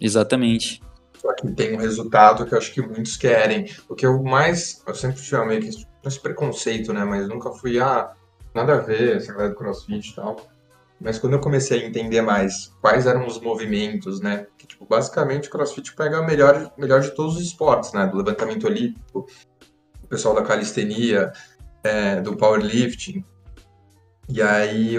Exatamente. 0.00 0.82
Só 1.18 1.32
que 1.34 1.50
tem 1.52 1.74
um 1.74 1.78
resultado 1.78 2.44
que 2.44 2.52
eu 2.52 2.58
acho 2.58 2.72
que 2.72 2.82
muitos 2.82 3.16
querem. 3.16 3.70
O 3.88 3.94
que 3.94 4.04
eu 4.04 4.22
mais. 4.22 4.82
Eu 4.86 4.94
sempre 4.94 5.22
tive 5.22 5.44
meio 5.46 5.60
que 5.62 5.70
esse 6.04 6.20
preconceito, 6.20 6.92
né? 6.92 7.02
Mas 7.04 7.26
nunca 7.26 7.50
fui, 7.50 7.80
ah, 7.80 8.12
nada 8.54 8.74
a 8.74 8.80
ver, 8.80 9.16
essa 9.16 9.32
galera 9.32 9.50
do 9.50 9.56
crossfit 9.56 10.10
e 10.10 10.14
tal. 10.14 10.53
Mas 11.00 11.18
quando 11.18 11.34
eu 11.34 11.40
comecei 11.40 11.82
a 11.82 11.86
entender 11.86 12.22
mais 12.22 12.72
quais 12.80 13.06
eram 13.06 13.26
os 13.26 13.40
movimentos, 13.40 14.20
né? 14.20 14.46
Que, 14.56 14.66
tipo, 14.66 14.86
basicamente 14.86 15.48
o 15.48 15.50
crossfit 15.50 15.94
pega 15.94 16.20
o 16.20 16.26
melhor, 16.26 16.72
melhor 16.78 17.00
de 17.00 17.10
todos 17.14 17.36
os 17.36 17.42
esportes, 17.42 17.92
né? 17.92 18.06
Do 18.06 18.16
levantamento 18.16 18.66
olímpico, 18.66 19.26
o 20.02 20.06
pessoal 20.06 20.34
da 20.34 20.42
calistenia, 20.42 21.32
é, 21.82 22.20
do 22.20 22.36
powerlifting. 22.36 23.24
E 24.28 24.40
aí, 24.40 24.96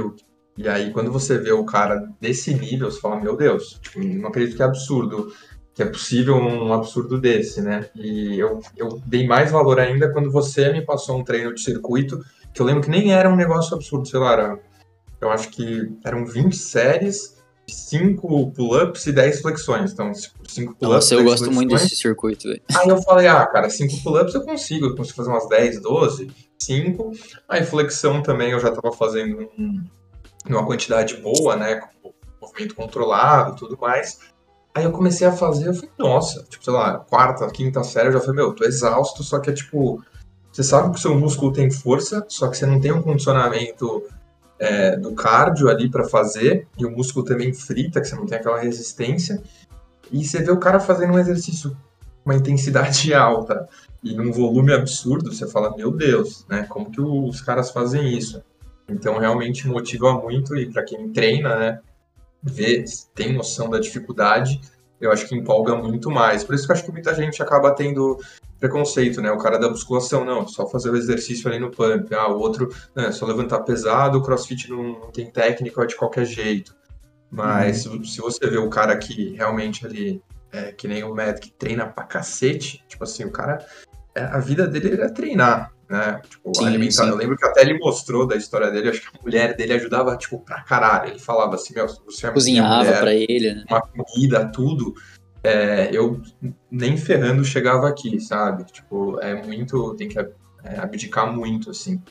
e 0.58 0.70
aí, 0.70 0.92
quando 0.92 1.12
você 1.12 1.38
vê 1.38 1.52
o 1.52 1.66
cara 1.66 2.08
desse 2.22 2.54
nível, 2.54 2.92
você 2.92 3.00
fala, 3.00 3.20
meu 3.20 3.36
Deus, 3.36 3.80
tipo, 3.82 4.00
não 4.00 4.30
acredito 4.30 4.56
que 4.56 4.62
é 4.62 4.66
absurdo 4.66 5.32
que 5.76 5.84
é 5.84 5.86
possível 5.86 6.38
um 6.38 6.72
absurdo 6.72 7.20
desse, 7.20 7.62
né? 7.62 7.90
E 7.94 8.40
eu, 8.40 8.62
eu 8.78 9.02
dei 9.06 9.28
mais 9.28 9.52
valor 9.52 9.78
ainda 9.78 10.10
quando 10.10 10.32
você 10.32 10.72
me 10.72 10.82
passou 10.82 11.20
um 11.20 11.24
treino 11.24 11.54
de 11.54 11.62
circuito, 11.62 12.24
que 12.54 12.62
eu 12.62 12.66
lembro 12.66 12.82
que 12.82 12.90
nem 12.90 13.14
era 13.14 13.30
um 13.30 13.36
negócio 13.36 13.76
absurdo, 13.76 14.08
sei 14.08 14.20
lá, 14.22 14.32
era, 14.32 14.60
eu 15.26 15.32
acho 15.32 15.50
que 15.50 15.92
eram 16.04 16.26
20 16.26 16.56
séries, 16.56 17.36
5 17.68 18.52
pull-ups 18.52 19.06
e 19.08 19.12
10 19.12 19.42
flexões. 19.42 19.92
Então, 19.92 20.12
5 20.14 20.76
pull-ups. 20.76 20.96
Nossa, 20.96 21.14
eu 21.16 21.24
gosto 21.24 21.46
flexões. 21.46 21.56
muito 21.56 21.76
desse 21.76 21.96
circuito, 21.96 22.48
velho. 22.48 22.62
Aí 22.76 22.88
eu 22.88 23.02
falei, 23.02 23.28
ah, 23.28 23.46
cara, 23.48 23.70
5 23.70 24.04
pull-ups 24.04 24.34
eu 24.36 24.44
consigo, 24.44 24.86
eu 24.88 24.96
consigo 24.96 25.18
fazer 25.18 25.30
umas 25.30 25.50
10, 25.50 25.82
12, 25.82 26.32
5. 26.60 27.12
Aí 27.50 27.64
flexão 27.64 28.22
também 28.22 28.52
eu 28.52 28.60
já 28.60 28.72
tava 28.72 28.96
fazendo 28.96 29.50
um, 29.58 29.84
uma 30.48 30.66
quantidade 30.66 31.18
boa, 31.18 31.56
né? 31.56 31.76
Com 31.76 32.14
movimento 32.42 32.76
controlado 32.76 33.56
tudo 33.56 33.78
mais. 33.80 34.20
Aí 34.74 34.84
eu 34.84 34.92
comecei 34.92 35.26
a 35.26 35.32
fazer, 35.32 35.70
eu 35.70 35.74
falei, 35.74 35.90
nossa, 35.98 36.44
tipo, 36.50 36.64
sei 36.64 36.74
lá, 36.74 37.00
quarta, 37.00 37.48
quinta 37.50 37.82
série, 37.82 38.10
eu 38.10 38.14
já 38.14 38.20
falei, 38.20 38.36
meu, 38.36 38.54
tô 38.54 38.66
exausto, 38.66 39.24
só 39.24 39.40
que 39.40 39.50
é 39.50 39.54
tipo, 39.54 40.04
você 40.52 40.64
sabe 40.64 40.92
que 40.92 40.98
o 40.98 41.02
seu 41.02 41.18
músculo 41.18 41.54
tem 41.54 41.72
força, 41.72 42.26
só 42.28 42.50
que 42.50 42.58
você 42.58 42.66
não 42.66 42.80
tem 42.80 42.92
um 42.92 43.02
condicionamento 43.02 44.04
é, 44.60 44.96
do 44.96 45.14
cardio 45.14 45.70
ali 45.70 45.90
para 45.90 46.06
fazer, 46.06 46.68
e 46.78 46.86
o 46.86 46.92
músculo 46.92 47.26
também 47.26 47.54
frita, 47.54 48.02
que 48.02 48.08
você 48.08 48.16
não 48.16 48.26
tem 48.26 48.38
aquela 48.38 48.60
resistência, 48.60 49.42
e 50.12 50.24
você 50.24 50.42
vê 50.42 50.52
o 50.52 50.60
cara 50.60 50.80
fazendo 50.80 51.14
um 51.14 51.20
exercício 51.20 51.72
com 52.24 52.32
uma 52.32 52.36
intensidade 52.36 53.14
alta 53.16 53.68
e 54.04 54.16
num 54.16 54.32
volume 54.32 54.74
absurdo, 54.74 55.34
você 55.34 55.48
fala, 55.48 55.76
meu 55.76 55.92
Deus, 55.92 56.46
né, 56.48 56.64
como 56.70 56.92
que 56.92 57.02
os 57.02 57.42
caras 57.42 57.72
fazem 57.72 58.16
isso? 58.16 58.44
Então 58.88 59.18
realmente 59.18 59.68
motiva 59.68 60.14
muito, 60.14 60.56
e 60.56 60.72
para 60.72 60.84
quem 60.84 61.12
treina, 61.12 61.56
né, 61.56 61.80
vê, 62.42 62.84
tem 63.16 63.34
noção 63.34 63.70
da 63.70 63.80
dificuldade, 63.80 64.62
eu 65.02 65.12
acho 65.12 65.28
que 65.28 65.36
empolga 65.36 65.76
muito 65.76 66.10
mais. 66.10 66.44
Por 66.44 66.56
isso 66.56 66.66
que 66.66 66.72
eu 66.72 66.76
acho 66.76 66.86
que 66.86 66.92
muita 66.92 67.14
gente 67.14 67.42
acaba 67.42 67.72
tendo 67.72 68.20
preconceito, 68.66 69.22
né? 69.22 69.32
O 69.32 69.38
cara 69.38 69.58
da 69.58 69.70
musculação, 69.70 70.26
não, 70.26 70.48
só 70.48 70.68
fazer 70.68 70.90
o 70.90 70.96
exercício 70.96 71.50
ali 71.50 71.60
no 71.60 71.72
pump. 71.72 72.14
Ah, 72.14 72.28
o 72.28 72.40
outro, 72.40 72.74
né, 72.96 73.12
só 73.12 73.26
levantar 73.26 73.60
pesado, 73.62 74.18
o 74.18 74.22
crossfit 74.22 74.70
não, 74.70 75.12
tem 75.12 75.30
técnica, 75.32 75.84
é 75.84 75.86
de 75.86 75.96
qualquer 75.96 76.26
jeito. 76.26 76.76
Mas 77.30 77.86
uhum. 77.86 78.04
se 78.04 78.22
você 78.22 78.48
vê 78.50 78.58
o 78.58 78.70
cara 78.70 78.98
que 78.98 79.36
realmente 79.36 79.86
ali, 79.86 80.22
é, 80.52 80.72
que 80.72 80.88
nem 80.88 81.04
o 81.04 81.14
Matt, 81.14 81.40
que 81.40 81.52
treina 81.52 81.86
pra 81.86 82.04
cacete, 82.04 82.84
tipo 82.88 83.04
assim, 83.04 83.26
o 83.26 83.32
cara, 83.32 83.66
é, 84.14 84.24
a 84.24 84.40
vida 84.40 84.68
dele 84.68 84.94
era 84.94 85.12
treinar 85.12 85.76
né? 85.90 86.22
Tipo, 86.28 86.56
sim, 86.56 86.66
alimentar. 86.66 87.04
Sim. 87.04 87.10
Eu 87.10 87.16
lembro 87.16 87.38
que 87.38 87.46
até 87.46 87.62
ele 87.62 87.78
mostrou 87.78 88.28
da 88.28 88.36
história 88.36 88.72
dele, 88.72 88.90
acho 88.90 89.02
que 89.02 89.18
a 89.18 89.22
mulher 89.22 89.56
dele 89.56 89.74
ajudava, 89.74 90.18
tipo, 90.18 90.40
pra 90.40 90.62
caralho. 90.62 91.12
Ele 91.12 91.20
falava 91.20 91.56
assim, 91.56 91.74
meu, 91.74 91.88
você 91.88 92.28
é 92.28 92.32
Cozinhava 92.32 92.84
mulher, 92.84 93.00
pra 93.00 93.14
ele, 93.14 93.54
né? 93.54 93.64
Uma 93.70 93.82
comida, 93.82 94.46
tudo. 94.52 94.94
É, 95.46 95.90
eu 95.92 96.22
nem 96.70 96.98
ferrando 96.98 97.44
chegava 97.44 97.88
aqui, 97.88 98.20
sabe? 98.20 98.66
Tipo, 98.66 99.20
é 99.20 99.42
muito. 99.46 99.94
Tem 99.96 100.08
que 100.08 100.20
é, 100.20 100.30
abdicar 100.78 101.34
muito, 101.34 101.70
assim. 101.70 102.02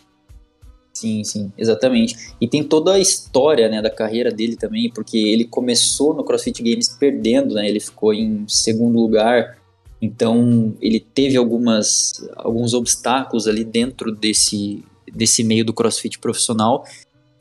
Sim, 0.93 1.24
sim, 1.24 1.53
exatamente. 1.59 2.35
E 2.41 2.47
tem 2.47 2.62
toda 2.62 2.93
a 2.93 3.01
história, 3.01 3.68
né, 3.68 3.82
da 3.82 3.91
carreira 3.91 4.30
dele 4.30 4.55
também, 4.55 4.89
porque 4.91 5.18
ele 5.18 5.45
começou 5.45 6.14
no 6.14 6.22
CrossFit 6.22 6.62
Games 6.62 6.89
perdendo, 6.89 7.55
né? 7.55 7.68
Ele 7.68 7.80
ficou 7.80 8.14
em 8.14 8.47
segundo 8.47 9.01
lugar 9.01 9.57
então, 10.05 10.76
ele 10.82 11.01
teve 11.01 11.39
algumas, 11.39 12.28
alguns 12.37 12.74
obstáculos 12.74 13.49
ali 13.49 13.64
dentro 13.64 14.12
desse, 14.12 14.85
desse 15.11 15.43
meio 15.43 15.64
do 15.64 15.72
crossfit 15.72 16.18
profissional 16.18 16.85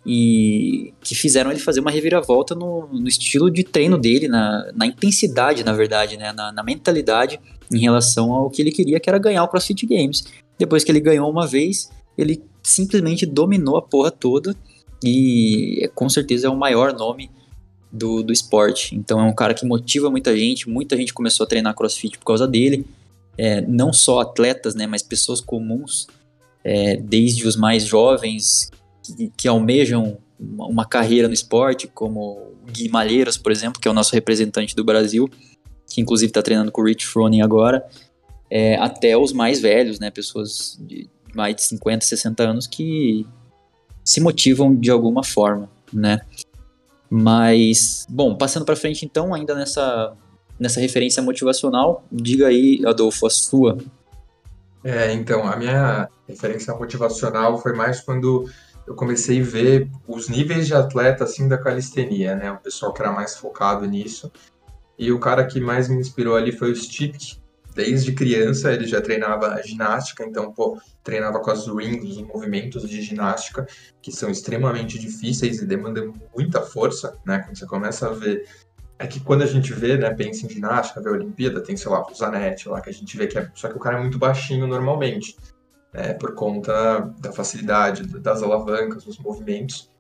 e 0.06 0.94
que 1.02 1.16
fizeram 1.16 1.50
ele 1.50 1.60
fazer 1.60 1.80
uma 1.80 1.92
reviravolta 1.92 2.54
no, 2.54 2.88
no 2.88 3.08
estilo 3.08 3.50
de 3.50 3.64
treino 3.64 3.98
dele, 3.98 4.28
na, 4.28 4.72
na 4.76 4.86
intensidade, 4.86 5.64
na 5.64 5.72
verdade, 5.74 6.18
né? 6.18 6.34
na, 6.34 6.52
na 6.52 6.64
mentalidade 6.64 7.40
em 7.72 7.80
relação 7.80 8.34
ao 8.34 8.50
que 8.50 8.62
ele 8.62 8.72
queria, 8.72 9.00
que 9.00 9.10
era 9.10 9.18
ganhar 9.18 9.44
o 9.44 9.48
CrossFit 9.48 9.86
Games. 9.86 10.26
Depois 10.60 10.84
que 10.84 10.92
ele 10.92 11.00
ganhou 11.00 11.30
uma 11.30 11.48
vez, 11.48 11.90
ele 12.18 12.44
simplesmente 12.62 13.26
dominou 13.26 13.78
a 13.78 13.82
porra 13.82 14.12
toda 14.12 14.56
e 15.04 15.90
com 15.96 16.10
certeza 16.10 16.48
é 16.48 16.50
o 16.50 16.56
maior 16.56 16.94
nome 16.94 17.32
do, 17.92 18.22
do 18.24 18.34
esporte. 18.34 18.96
Então 18.96 19.22
é 19.22 19.24
um 19.24 19.34
cara 19.34 19.54
que 19.54 19.66
motiva 19.66 20.10
muita 20.10 20.36
gente, 20.38 20.70
muita 20.70 20.98
gente 20.98 21.14
começou 21.14 21.46
a 21.46 21.48
treinar 21.48 21.76
crossfit 21.76 22.18
por 22.18 22.26
causa 22.26 22.48
dele. 22.48 22.86
É, 23.38 23.62
não 23.62 23.92
só 23.94 24.20
atletas, 24.20 24.76
né, 24.76 24.86
mas 24.86 25.02
pessoas 25.02 25.42
comuns, 25.42 26.08
é, 26.64 26.98
desde 26.98 27.48
os 27.48 27.56
mais 27.56 27.84
jovens 27.84 28.70
que, 29.36 29.48
almejam 29.48 30.18
uma, 30.40 30.68
uma, 30.68 30.86
carreira 30.86 31.28
no 31.28 31.34
esporte, 31.34 31.88
como 31.88 32.54
Gui 32.72 32.90
Malheiros, 32.90 33.38
por 33.38 33.52
exemplo, 33.52 33.82
que 33.82 33.88
é 33.88 33.92
o 33.92 33.94
nosso 33.94 34.14
representante 34.14 34.76
do 34.76 34.84
Brasil, 34.84 35.30
que 35.88 36.02
inclusive 36.02 36.30
está 36.30 36.42
treinando 36.42 36.72
com 36.72 36.82
o 36.82 36.86
Rich 36.86 37.06
Froning 37.06 37.42
agora, 37.42 37.86
é, 38.50 38.76
até 38.76 39.18
os 39.18 39.34
mais 39.34 39.60
velhos, 39.60 40.00
né, 40.00 40.10
pessoas 40.10 40.78
de 40.82 41.10
mais 41.36 41.56
de 41.56 41.64
50, 41.64 42.06
60 42.06 42.44
anos 42.44 42.68
que 42.68 43.26
se 44.04 44.22
motivam 44.22 44.76
de 44.76 44.92
alguma 44.92 45.24
forma, 45.24 45.70
né. 45.92 46.22
Mas, 47.10 48.08
bom, 48.10 48.36
passando 48.36 48.66
para 48.66 48.76
frente 48.76 49.06
então, 49.06 49.34
ainda 49.34 49.54
nessa, 49.54 50.14
nessa 50.60 50.80
referência 50.80 51.22
motivacional, 51.22 52.04
diga 52.12 52.48
aí, 52.48 52.82
Adolfo, 52.86 53.28
a 53.28 53.30
sua. 53.30 53.78
É, 54.84 55.14
então, 55.14 55.48
a 55.48 55.56
minha 55.56 56.10
referência 56.28 56.74
motivacional 56.74 57.58
foi 57.60 57.74
mais 57.74 58.02
quando 58.02 58.50
eu 58.86 58.96
comecei 58.96 59.42
a 59.42 59.44
ver 59.44 59.90
os 60.08 60.30
níveis 60.30 60.68
de 60.68 60.74
atleta 60.74 61.24
assim 61.24 61.48
da 61.48 61.58
calistenia, 61.58 62.36
né? 62.36 62.52
O 62.52 62.58
pessoal 62.58 62.94
que 62.94 63.02
era 63.02 63.12
mais 63.12 63.36
focado 63.36 63.86
nisso. 63.86 64.32
E 64.98 65.12
o 65.12 65.20
cara 65.20 65.46
que 65.46 65.60
mais 65.60 65.88
me 65.90 65.98
inspirou 65.98 66.36
ali 66.36 66.52
foi 66.52 66.72
o 66.72 66.76
Stipk, 66.76 67.38
desde 67.76 68.12
criança 68.14 68.72
ele 68.72 68.86
já 68.86 69.02
treinava 69.02 69.62
ginástica, 69.64 70.24
então, 70.24 70.52
pô, 70.52 70.80
treinava 71.04 71.40
com 71.40 71.52
as 71.52 71.68
rings, 71.68 72.18
os 72.18 72.22
movimentos 72.22 72.88
de 72.88 73.02
ginástica, 73.02 73.68
que 74.02 74.12
são 74.12 74.30
extremamente 74.30 75.00
difíceis 75.00 75.62
e 75.62 75.66
demandam 75.66 76.14
muita 76.36 76.62
força, 76.62 77.18
né? 77.26 77.40
Quando 77.40 77.58
você 77.58 77.66
começa 77.66 78.08
a 78.08 78.14
ver. 78.14 78.48
É 79.00 79.08
que 79.08 79.20
quando 79.20 79.42
a 79.42 79.48
gente 79.48 79.74
vê, 79.74 79.98
né, 79.98 80.14
pensa 80.14 80.46
em 80.46 80.50
ginástica, 80.50 81.02
vê 81.02 81.10
a 81.10 81.14
Olimpíada, 81.14 81.60
tem, 81.60 81.76
sei 81.76 81.92
lá, 81.92 82.06
o 82.08 82.14
Zanetti 82.14 82.70
lá, 82.70 82.80
que 82.80 82.90
a 82.90 82.94
gente 82.94 83.18
vê 83.18 83.28
que 83.28 83.38
é. 83.38 83.50
Só 83.54 83.68
que 83.68 83.76
o 83.76 83.80
cara 83.80 83.98
é 83.98 84.00
muito 84.00 84.20
baixinho 84.20 84.68
normalmente, 84.68 85.36
né, 85.94 86.14
por 86.14 86.34
conta 86.34 87.14
da 87.20 87.32
facilidade, 87.32 88.04
das 88.20 88.42
alavancas, 88.42 89.04
dos 89.04 89.18
movimentos. 89.20 89.92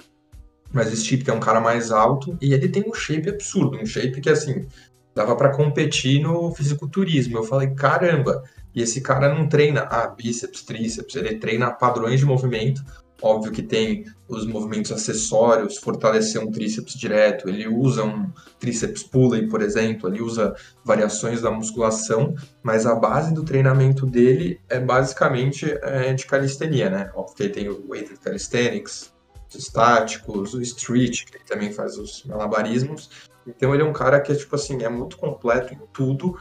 Mas 0.72 0.90
Steve, 0.98 1.24
que 1.24 1.30
é 1.30 1.34
um 1.34 1.40
cara 1.40 1.62
mais 1.62 1.92
alto, 1.92 2.36
e 2.42 2.54
ele 2.54 2.68
tem 2.68 2.84
um 2.88 2.94
shape 2.94 3.30
absurdo, 3.30 3.78
um 3.78 3.86
shape 3.86 4.20
que, 4.20 4.30
assim, 4.30 4.66
dava 5.14 5.36
para 5.36 5.52
competir 5.56 6.20
no 6.20 6.52
fisiculturismo. 6.52 7.38
Eu 7.38 7.44
falei, 7.44 7.70
caramba, 7.76 8.44
e 8.74 8.82
esse 8.82 9.02
cara 9.02 9.34
não 9.34 9.48
treina 9.48 9.82
ah, 9.82 10.08
bíceps, 10.08 10.64
tríceps, 10.64 11.16
ele 11.16 11.36
treina 11.36 11.72
padrões 11.72 12.20
de 12.20 12.26
movimento. 12.26 12.84
Óbvio 13.24 13.54
que 13.54 13.64
tem 13.64 14.04
os 14.28 14.46
movimentos 14.46 14.92
acessórios, 14.92 15.78
fortalecer 15.78 16.42
um 16.42 16.52
tríceps 16.52 16.94
direto, 16.94 17.48
ele 17.48 17.66
usa 17.70 18.04
um 18.04 18.30
tríceps 18.60 19.02
pulley, 19.02 19.48
por 19.48 19.62
exemplo, 19.62 20.10
ele 20.10 20.22
usa 20.22 20.54
variações 20.84 21.42
da 21.42 21.50
musculação, 21.50 22.36
mas 22.62 22.86
a 22.86 22.94
base 22.94 23.34
do 23.34 23.46
treinamento 23.46 24.06
dele 24.06 24.60
é 24.68 24.78
basicamente 24.78 25.72
é, 25.84 26.14
de 26.14 26.26
calistenia, 26.26 26.90
né? 26.90 27.12
Óbvio 27.16 27.36
que 27.36 27.44
ele 27.44 27.54
tem 27.54 27.70
o 27.70 27.86
weighted 27.88 28.20
calisthenics, 28.20 29.14
os 29.48 29.56
estáticos, 29.56 30.54
o 30.54 30.62
street, 30.62 31.24
que 31.24 31.38
ele 31.38 31.46
também 31.46 31.72
faz 31.72 31.98
os 31.98 32.26
malabarismos, 32.26 33.10
então 33.48 33.74
ele 33.74 33.84
é 33.84 33.86
um 33.86 33.94
cara 33.94 34.20
que 34.20 34.34
é 34.34 34.36
tipo 34.36 34.54
assim, 34.56 34.84
é 34.84 34.90
muito 34.90 35.18
completo 35.18 35.74
em 35.74 35.80
tudo. 35.94 36.38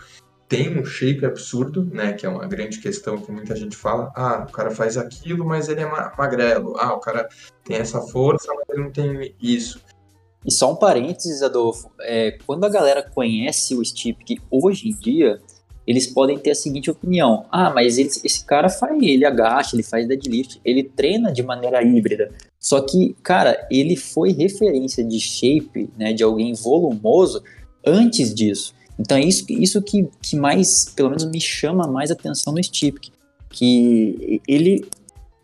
Tem 0.52 0.78
um 0.78 0.84
shape 0.84 1.24
absurdo, 1.24 1.82
né? 1.82 2.12
Que 2.12 2.26
é 2.26 2.28
uma 2.28 2.46
grande 2.46 2.78
questão 2.78 3.16
que 3.16 3.32
muita 3.32 3.56
gente 3.56 3.74
fala. 3.74 4.12
Ah, 4.14 4.46
o 4.46 4.52
cara 4.52 4.70
faz 4.70 4.98
aquilo, 4.98 5.46
mas 5.46 5.70
ele 5.70 5.80
é 5.80 5.86
magrelo. 5.86 6.76
Ah, 6.78 6.92
o 6.92 7.00
cara 7.00 7.26
tem 7.64 7.78
essa 7.78 8.02
força, 8.02 8.52
mas 8.52 8.64
ele 8.68 8.82
não 8.82 8.90
tem 8.90 9.34
isso. 9.40 9.80
E 10.44 10.52
só 10.52 10.70
um 10.70 10.76
parênteses, 10.76 11.42
Adolfo. 11.42 11.90
É, 12.00 12.32
quando 12.44 12.64
a 12.64 12.68
galera 12.68 13.02
conhece 13.02 13.74
o 13.74 13.82
Stipe, 13.82 14.42
hoje 14.50 14.90
em 14.90 14.92
dia 14.94 15.40
eles 15.86 16.06
podem 16.06 16.38
ter 16.38 16.50
a 16.50 16.54
seguinte 16.54 16.90
opinião: 16.90 17.46
ah, 17.50 17.70
mas 17.70 17.96
ele, 17.96 18.10
esse 18.22 18.44
cara 18.44 18.68
faz, 18.68 19.02
ele 19.02 19.24
agacha, 19.24 19.74
ele 19.74 19.82
faz 19.82 20.06
deadlift, 20.06 20.60
ele 20.62 20.82
treina 20.82 21.32
de 21.32 21.42
maneira 21.42 21.82
híbrida. 21.82 22.30
Só 22.60 22.82
que, 22.82 23.16
cara, 23.22 23.66
ele 23.70 23.96
foi 23.96 24.32
referência 24.32 25.02
de 25.02 25.18
shape, 25.18 25.88
né, 25.96 26.12
de 26.12 26.22
alguém 26.22 26.52
volumoso 26.52 27.42
antes 27.86 28.34
disso. 28.34 28.74
Então 28.98 29.16
é 29.16 29.22
isso, 29.22 29.44
isso 29.48 29.82
que, 29.82 30.08
que 30.20 30.36
mais, 30.36 30.86
pelo 30.94 31.08
menos 31.08 31.24
me 31.24 31.40
chama 31.40 31.86
mais 31.86 32.10
atenção 32.10 32.52
no 32.52 32.62
Stipe, 32.62 33.12
que 33.50 34.40
ele 34.46 34.84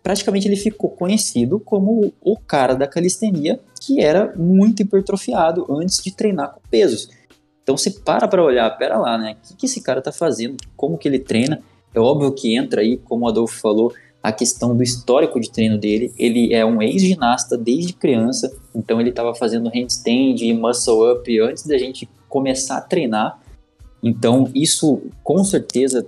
praticamente 0.03 0.49
ele 0.49 0.57
ficou 0.57 0.91
conhecido 0.91 1.61
como 1.61 2.13
o 2.23 2.37
cara 2.37 2.75
da 2.75 2.87
calistenia 2.87 3.61
que 3.81 4.01
era 4.01 4.35
muito 4.37 4.83
hipertrofiado 4.83 5.67
antes 5.71 6.03
de 6.03 6.11
treinar 6.11 6.53
com 6.53 6.61
pesos. 6.71 7.09
Então 7.63 7.77
você 7.77 7.91
para 7.91 8.27
para 8.27 8.43
olhar, 8.43 8.69
pera 8.79 8.99
lá, 8.99 9.19
né? 9.19 9.37
O 9.45 9.49
que, 9.49 9.57
que 9.57 9.67
esse 9.67 9.81
cara 9.83 10.01
tá 10.01 10.13
fazendo? 10.13 10.57
Como 10.77 10.99
que 10.99 11.09
ele 11.09 11.19
treina? 11.19 11.61
É 11.95 12.01
óbvio 12.01 12.33
que 12.33 12.55
entra 12.55 12.81
aí, 12.81 12.97
como 12.97 13.25
o 13.25 13.29
Adolfo 13.29 13.59
falou, 13.61 13.93
a 14.23 14.33
questão 14.33 14.77
do 14.77 14.83
histórico 14.83 15.41
de 15.41 15.51
treino 15.51 15.79
dele. 15.79 16.13
Ele 16.19 16.53
é 16.53 16.65
um 16.65 16.83
ex-ginasta 16.83 17.57
desde 17.57 17.93
criança, 17.93 18.55
então 18.75 19.01
ele 19.01 19.11
estava 19.11 19.35
fazendo 19.35 19.71
handstand 19.71 20.37
e 20.43 20.53
muscle 20.53 21.13
up 21.13 21.41
antes 21.41 21.67
da 21.67 21.79
gente 21.79 22.09
começar 22.29 22.79
a 22.79 22.81
treinar. 22.81 23.41
Então 24.03 24.51
isso 24.55 25.03
com 25.23 25.43
certeza 25.45 26.07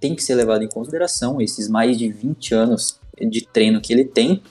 tem 0.00 0.14
que 0.14 0.22
ser 0.22 0.34
levado 0.34 0.62
em 0.62 0.68
consideração, 0.68 1.40
esses 1.40 1.68
mais 1.68 1.98
de 1.98 2.10
20 2.10 2.54
anos 2.54 3.00
de 3.20 3.46
treino 3.46 3.80
que 3.80 3.92
ele 3.92 4.04
tem. 4.04 4.42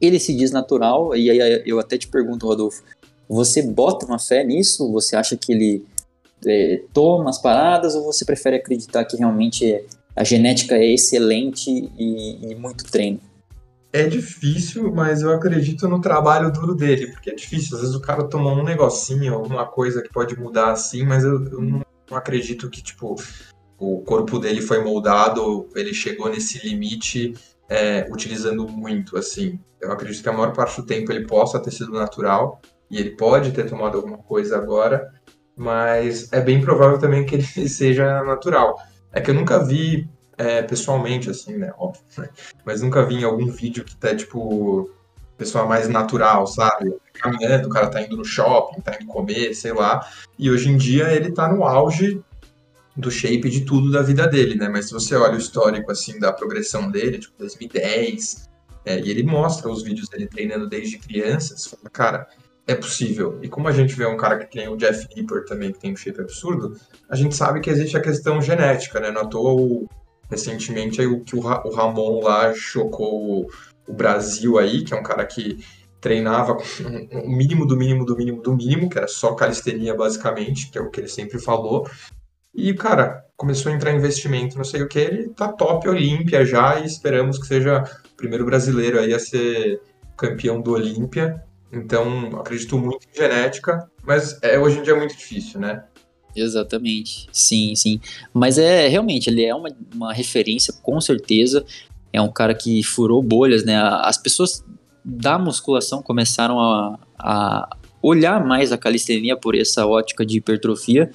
Ele 0.00 0.18
se 0.18 0.34
diz 0.34 0.50
natural, 0.50 1.14
e 1.14 1.30
aí 1.30 1.62
eu 1.66 1.78
até 1.78 1.96
te 1.98 2.08
pergunto, 2.08 2.46
Rodolfo, 2.46 2.82
você 3.28 3.62
bota 3.62 4.06
uma 4.06 4.18
fé 4.18 4.42
nisso? 4.42 4.90
Você 4.92 5.14
acha 5.14 5.36
que 5.36 5.52
ele 5.52 5.84
é, 6.46 6.82
toma 6.92 7.30
as 7.30 7.38
paradas 7.38 7.94
ou 7.94 8.04
você 8.04 8.24
prefere 8.24 8.56
acreditar 8.56 9.04
que 9.04 9.16
realmente 9.16 9.84
a 10.16 10.24
genética 10.24 10.76
é 10.76 10.92
excelente 10.92 11.90
e, 11.98 12.50
e 12.50 12.54
muito 12.54 12.84
treino? 12.84 13.20
É 13.92 14.06
difícil, 14.06 14.92
mas 14.92 15.22
eu 15.22 15.32
acredito 15.32 15.88
no 15.88 16.00
trabalho 16.00 16.52
duro 16.52 16.74
dele, 16.74 17.10
porque 17.10 17.30
é 17.30 17.34
difícil. 17.34 17.76
Às 17.76 17.82
vezes 17.82 17.96
o 17.96 18.00
cara 18.00 18.22
toma 18.28 18.52
um 18.52 18.62
negocinho, 18.62 19.34
alguma 19.34 19.66
coisa 19.66 20.00
que 20.00 20.10
pode 20.10 20.38
mudar 20.38 20.72
assim, 20.72 21.04
mas 21.04 21.24
eu, 21.24 21.44
eu 21.46 21.60
não 21.60 21.82
acredito 22.12 22.70
que, 22.70 22.82
tipo, 22.82 23.16
o 23.78 24.02
corpo 24.02 24.38
dele 24.38 24.62
foi 24.62 24.82
moldado, 24.84 25.68
ele 25.74 25.92
chegou 25.92 26.28
nesse 26.28 26.64
limite 26.64 27.34
é, 27.68 28.06
utilizando 28.10 28.68
muito, 28.68 29.16
assim. 29.16 29.58
Eu 29.80 29.90
acredito 29.90 30.22
que 30.22 30.28
a 30.28 30.32
maior 30.32 30.52
parte 30.52 30.80
do 30.80 30.86
tempo 30.86 31.10
ele 31.10 31.26
possa 31.26 31.58
ter 31.58 31.72
sido 31.72 31.92
natural, 31.92 32.60
e 32.90 32.98
ele 32.98 33.10
pode 33.10 33.52
ter 33.52 33.68
tomado 33.68 33.96
alguma 33.96 34.18
coisa 34.18 34.56
agora, 34.56 35.12
mas 35.56 36.32
é 36.32 36.40
bem 36.40 36.60
provável 36.60 36.98
também 36.98 37.24
que 37.24 37.36
ele 37.36 37.44
seja 37.68 38.22
natural. 38.24 38.76
É 39.12 39.20
que 39.20 39.30
eu 39.30 39.34
nunca 39.34 39.64
vi 39.64 40.08
é, 40.40 40.62
pessoalmente, 40.62 41.28
assim, 41.28 41.58
né? 41.58 41.70
Óbvio, 41.76 42.02
né? 42.16 42.30
Mas 42.64 42.80
nunca 42.80 43.04
vi 43.04 43.16
em 43.16 43.24
algum 43.24 43.46
vídeo 43.46 43.84
que 43.84 43.94
tá, 43.94 44.16
tipo, 44.16 44.90
pessoa 45.36 45.66
mais 45.66 45.86
natural, 45.86 46.46
sabe? 46.46 46.94
Caminhando, 47.12 47.68
o 47.68 47.70
cara 47.70 47.88
tá 47.88 48.00
indo 48.00 48.16
no 48.16 48.24
shopping, 48.24 48.80
tá 48.80 48.96
indo 48.98 49.04
comer, 49.04 49.54
sei 49.54 49.74
lá. 49.74 50.00
E 50.38 50.50
hoje 50.50 50.70
em 50.70 50.78
dia 50.78 51.12
ele 51.12 51.30
tá 51.30 51.46
no 51.52 51.62
auge 51.64 52.22
do 52.96 53.10
shape 53.10 53.50
de 53.50 53.66
tudo 53.66 53.90
da 53.90 54.00
vida 54.00 54.26
dele, 54.26 54.54
né? 54.54 54.66
Mas 54.66 54.86
se 54.86 54.94
você 54.94 55.14
olha 55.14 55.34
o 55.34 55.38
histórico, 55.38 55.92
assim, 55.92 56.18
da 56.18 56.32
progressão 56.32 56.90
dele, 56.90 57.18
tipo, 57.18 57.34
2010, 57.38 58.48
é, 58.86 58.98
e 58.98 59.10
ele 59.10 59.22
mostra 59.22 59.70
os 59.70 59.82
vídeos 59.82 60.08
dele 60.08 60.26
treinando 60.26 60.66
desde 60.66 60.96
criança, 60.96 61.54
você 61.54 61.68
fala, 61.68 61.90
cara, 61.90 62.28
é 62.66 62.74
possível. 62.74 63.38
E 63.42 63.48
como 63.48 63.68
a 63.68 63.72
gente 63.72 63.94
vê 63.94 64.06
um 64.06 64.16
cara 64.16 64.38
que 64.38 64.50
tem 64.50 64.68
o 64.68 64.76
Jeff 64.76 65.06
Nipper 65.14 65.44
também, 65.44 65.70
que 65.70 65.80
tem 65.80 65.92
um 65.92 65.96
shape 65.96 66.22
absurdo, 66.22 66.80
a 67.10 67.14
gente 67.14 67.36
sabe 67.36 67.60
que 67.60 67.68
existe 67.68 67.94
a 67.94 68.00
questão 68.00 68.40
genética, 68.40 69.00
né? 69.00 69.10
Não 69.10 69.20
à 69.20 69.26
toa, 69.26 69.52
o, 69.52 69.88
recentemente, 70.30 71.00
aí, 71.00 71.06
o 71.06 71.20
que 71.20 71.36
o, 71.36 71.40
Ramon 71.40 72.22
lá 72.22 72.54
chocou 72.54 73.42
o, 73.42 73.50
o 73.86 73.92
Brasil 73.92 74.58
aí, 74.58 74.84
que 74.84 74.94
é 74.94 74.96
um 74.96 75.02
cara 75.02 75.26
que 75.26 75.58
treinava 76.00 76.56
o 77.12 77.28
mínimo 77.28 77.66
do 77.66 77.76
mínimo 77.76 78.06
do 78.06 78.16
mínimo 78.16 78.40
do 78.40 78.54
mínimo, 78.54 78.88
que 78.88 78.96
era 78.96 79.08
só 79.08 79.34
calistenia 79.34 79.94
basicamente, 79.94 80.70
que 80.70 80.78
é 80.78 80.80
o 80.80 80.90
que 80.90 81.00
ele 81.00 81.08
sempre 81.08 81.38
falou. 81.38 81.86
E, 82.54 82.72
cara, 82.74 83.24
começou 83.36 83.70
a 83.70 83.74
entrar 83.74 83.92
investimento, 83.92 84.56
não 84.56 84.64
sei 84.64 84.82
o 84.82 84.88
que, 84.88 84.98
ele 84.98 85.28
tá 85.30 85.48
top 85.48 85.88
Olímpia 85.88 86.44
já 86.44 86.80
e 86.80 86.86
esperamos 86.86 87.38
que 87.38 87.46
seja 87.46 87.84
o 88.12 88.16
primeiro 88.16 88.44
brasileiro 88.44 88.98
aí 88.98 89.14
a 89.14 89.18
ser 89.18 89.80
campeão 90.16 90.60
do 90.60 90.72
Olímpia. 90.72 91.42
Então, 91.72 92.38
acredito 92.40 92.76
muito 92.76 93.06
em 93.08 93.16
genética, 93.16 93.88
mas 94.02 94.38
é, 94.42 94.58
hoje 94.58 94.78
em 94.78 94.82
dia 94.82 94.94
é 94.94 94.96
muito 94.96 95.16
difícil, 95.16 95.60
né? 95.60 95.84
Exatamente, 96.34 97.26
sim, 97.32 97.74
sim. 97.74 98.00
Mas 98.32 98.58
é 98.58 98.88
realmente, 98.88 99.28
ele 99.28 99.44
é 99.44 99.54
uma, 99.54 99.70
uma 99.94 100.12
referência, 100.12 100.72
com 100.82 101.00
certeza. 101.00 101.64
É 102.12 102.20
um 102.20 102.30
cara 102.30 102.54
que 102.54 102.82
furou 102.82 103.22
bolhas, 103.22 103.64
né? 103.64 103.76
As 103.76 104.16
pessoas 104.16 104.64
da 105.04 105.38
musculação 105.38 106.02
começaram 106.02 106.60
a, 106.60 106.98
a 107.18 107.76
olhar 108.02 108.44
mais 108.44 108.72
a 108.72 108.78
calistenia 108.78 109.36
por 109.36 109.54
essa 109.54 109.86
ótica 109.86 110.24
de 110.24 110.38
hipertrofia, 110.38 111.10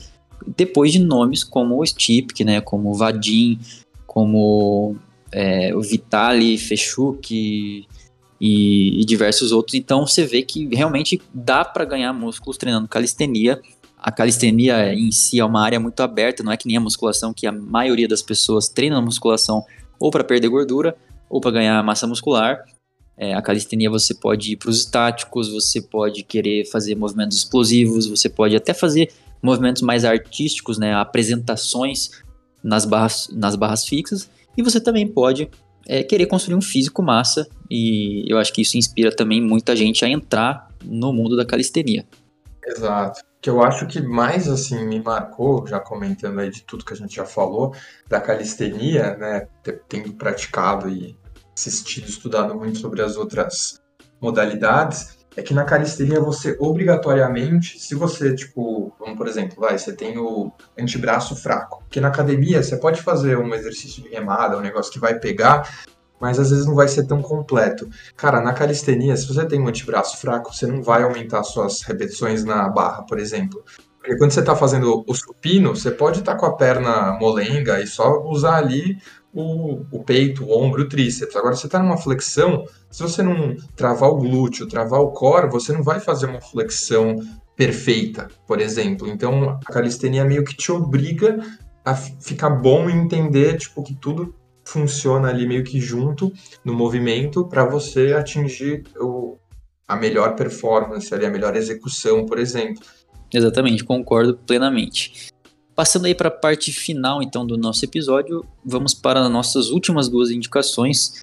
depois 0.55 0.91
de 0.91 0.99
nomes 0.99 1.43
como 1.43 1.79
o 1.79 1.85
Stipk, 1.85 2.43
né? 2.43 2.61
Como 2.61 2.89
o 2.89 2.93
Vadim, 2.93 3.59
como 4.05 4.95
é, 5.31 5.75
o 5.75 5.81
Vitali 5.81 6.57
Fechuk, 6.57 7.85
e, 8.39 9.01
e 9.01 9.05
diversos 9.05 9.51
outros. 9.51 9.75
Então 9.75 10.05
você 10.05 10.25
vê 10.25 10.41
que 10.41 10.67
realmente 10.73 11.21
dá 11.33 11.63
para 11.63 11.85
ganhar 11.85 12.13
músculos 12.13 12.57
treinando 12.57 12.87
calistenia. 12.87 13.61
A 14.05 14.11
calistenia 14.11 14.93
em 14.93 15.11
si 15.11 15.39
é 15.39 15.43
uma 15.43 15.63
área 15.63 15.79
muito 15.79 15.99
aberta, 16.01 16.43
não 16.43 16.51
é 16.51 16.57
que 16.57 16.67
nem 16.67 16.77
a 16.77 16.79
musculação, 16.79 17.33
que 17.33 17.47
a 17.47 17.51
maioria 17.51 18.07
das 18.07 18.21
pessoas 18.21 18.69
treina 18.69 18.97
na 18.97 19.01
musculação 19.01 19.65
ou 19.99 20.11
para 20.11 20.23
perder 20.23 20.47
gordura 20.47 20.95
ou 21.27 21.41
para 21.41 21.49
ganhar 21.49 21.81
massa 21.81 22.05
muscular. 22.05 22.63
É, 23.17 23.33
a 23.33 23.41
calistenia 23.41 23.89
você 23.89 24.13
pode 24.13 24.51
ir 24.51 24.57
para 24.57 24.69
os 24.69 24.77
estáticos, 24.77 25.49
você 25.49 25.81
pode 25.81 26.21
querer 26.21 26.65
fazer 26.65 26.93
movimentos 26.93 27.35
explosivos, 27.35 28.05
você 28.05 28.29
pode 28.29 28.55
até 28.55 28.75
fazer 28.75 29.11
movimentos 29.41 29.81
mais 29.81 30.05
artísticos, 30.05 30.77
né, 30.77 30.93
apresentações 30.93 32.11
nas 32.63 32.85
barras, 32.85 33.27
nas 33.31 33.55
barras 33.55 33.85
fixas, 33.85 34.29
e 34.55 34.61
você 34.61 34.79
também 34.79 35.07
pode 35.07 35.49
é 35.87 36.03
querer 36.03 36.27
construir 36.27 36.55
um 36.55 36.61
físico 36.61 37.01
massa 37.01 37.47
e 37.71 38.23
eu 38.31 38.37
acho 38.37 38.53
que 38.53 38.61
isso 38.61 38.77
inspira 38.77 39.11
também 39.15 39.41
muita 39.41 39.75
gente 39.75 40.05
a 40.05 40.09
entrar 40.09 40.69
no 40.83 41.11
mundo 41.11 41.35
da 41.35 41.43
calistenia. 41.43 42.05
Exato. 42.67 43.21
Que 43.45 43.49
eu 43.51 43.61
acho 43.61 43.85
que 43.85 44.01
mais 44.01 44.49
assim 44.49 44.83
me 44.87 44.99
marcou, 44.99 45.67
já 45.67 45.79
comentando 45.79 46.39
aí 46.39 46.49
de 46.49 46.63
tudo 46.63 46.83
que 46.83 46.93
a 46.93 46.95
gente 46.95 47.15
já 47.15 47.25
falou, 47.25 47.75
da 48.09 48.19
calistenia, 48.19 49.15
né, 49.17 49.47
tendo 49.87 50.15
praticado 50.15 50.89
e 50.89 51.15
assistido, 51.55 52.09
estudado 52.09 52.55
muito 52.55 52.79
sobre 52.79 53.03
as 53.03 53.15
outras 53.15 53.79
modalidades, 54.19 55.19
é 55.37 55.43
que 55.43 55.53
na 55.53 55.63
calistenia 55.63 56.19
você 56.19 56.57
obrigatoriamente, 56.59 57.77
se 57.77 57.93
você, 57.93 58.33
tipo, 58.33 58.91
vamos 58.99 59.15
por 59.15 59.27
exemplo, 59.27 59.57
vai, 59.59 59.77
você 59.77 59.93
tem 59.93 60.17
o 60.17 60.51
antebraço 60.75 61.35
fraco, 61.35 61.83
que 61.87 62.01
na 62.01 62.07
academia 62.07 62.63
você 62.63 62.77
pode 62.77 63.03
fazer 63.03 63.37
um 63.37 63.53
exercício 63.53 64.01
de 64.01 64.09
remada, 64.09 64.57
um 64.57 64.61
negócio 64.61 64.91
que 64.91 64.97
vai 64.97 65.19
pegar, 65.19 65.85
mas 66.19 66.39
às 66.39 66.49
vezes 66.49 66.65
não 66.65 66.75
vai 66.75 66.87
ser 66.87 67.05
tão 67.05 67.21
completo. 67.21 67.89
Cara, 68.15 68.41
na 68.41 68.53
calistenia, 68.53 69.15
se 69.15 69.27
você 69.27 69.45
tem 69.45 69.61
um 69.61 69.67
antebraço 69.67 70.17
fraco, 70.17 70.53
você 70.53 70.67
não 70.67 70.81
vai 70.81 71.03
aumentar 71.03 71.43
suas 71.43 71.81
repetições 71.81 72.43
na 72.43 72.67
barra, 72.69 73.03
por 73.03 73.19
exemplo. 73.19 73.63
Porque 73.97 74.17
quando 74.17 74.31
você 74.31 74.39
está 74.39 74.55
fazendo 74.55 75.03
o 75.07 75.13
supino, 75.15 75.75
você 75.75 75.89
pode 75.89 76.19
estar 76.19 76.33
tá 76.33 76.39
com 76.39 76.45
a 76.45 76.55
perna 76.55 77.17
molenga 77.19 77.81
e 77.81 77.87
só 77.87 78.21
usar 78.23 78.57
ali 78.57 78.97
o, 79.33 79.83
o 79.91 80.03
peito, 80.03 80.45
o 80.45 80.57
ombro, 80.57 80.83
o 80.83 80.87
tríceps. 80.87 81.35
Agora, 81.35 81.55
você 81.55 81.65
está 81.65 81.79
numa 81.79 81.97
flexão, 81.97 82.65
se 82.89 83.01
você 83.01 83.23
não 83.23 83.55
travar 83.75 84.09
o 84.09 84.17
glúteo, 84.17 84.67
travar 84.67 85.01
o 85.01 85.11
core, 85.11 85.49
você 85.49 85.73
não 85.73 85.83
vai 85.83 85.99
fazer 85.99 86.27
uma 86.27 86.39
flexão 86.39 87.15
perfeita, 87.55 88.29
por 88.47 88.61
exemplo. 88.61 89.07
Então, 89.07 89.59
a 89.65 89.71
calistenia 89.73 90.23
meio 90.23 90.43
que 90.43 90.55
te 90.55 90.71
obriga 90.71 91.39
a 91.83 91.95
ficar 91.95 92.49
bom 92.49 92.89
e 92.89 92.93
entender 92.93 93.57
tipo 93.57 93.83
que 93.83 93.93
tudo 93.95 94.35
funciona 94.65 95.29
ali 95.29 95.47
meio 95.47 95.63
que 95.63 95.79
junto 95.79 96.33
no 96.63 96.73
movimento 96.73 97.45
para 97.45 97.63
você 97.63 98.13
atingir 98.13 98.83
o, 98.99 99.37
a 99.87 99.95
melhor 99.95 100.35
performance, 100.35 101.13
ali, 101.13 101.25
a 101.25 101.29
melhor 101.29 101.55
execução, 101.55 102.25
por 102.25 102.39
exemplo. 102.39 102.83
Exatamente, 103.31 103.83
concordo 103.83 104.37
plenamente. 104.45 105.29
Passando 105.75 106.05
aí 106.05 106.15
para 106.15 106.29
a 106.29 106.31
parte 106.31 106.71
final 106.71 107.21
então 107.21 107.45
do 107.45 107.57
nosso 107.57 107.83
episódio, 107.83 108.45
vamos 108.63 108.93
para 108.93 109.27
nossas 109.29 109.69
últimas 109.69 110.07
duas 110.07 110.31
indicações, 110.31 111.21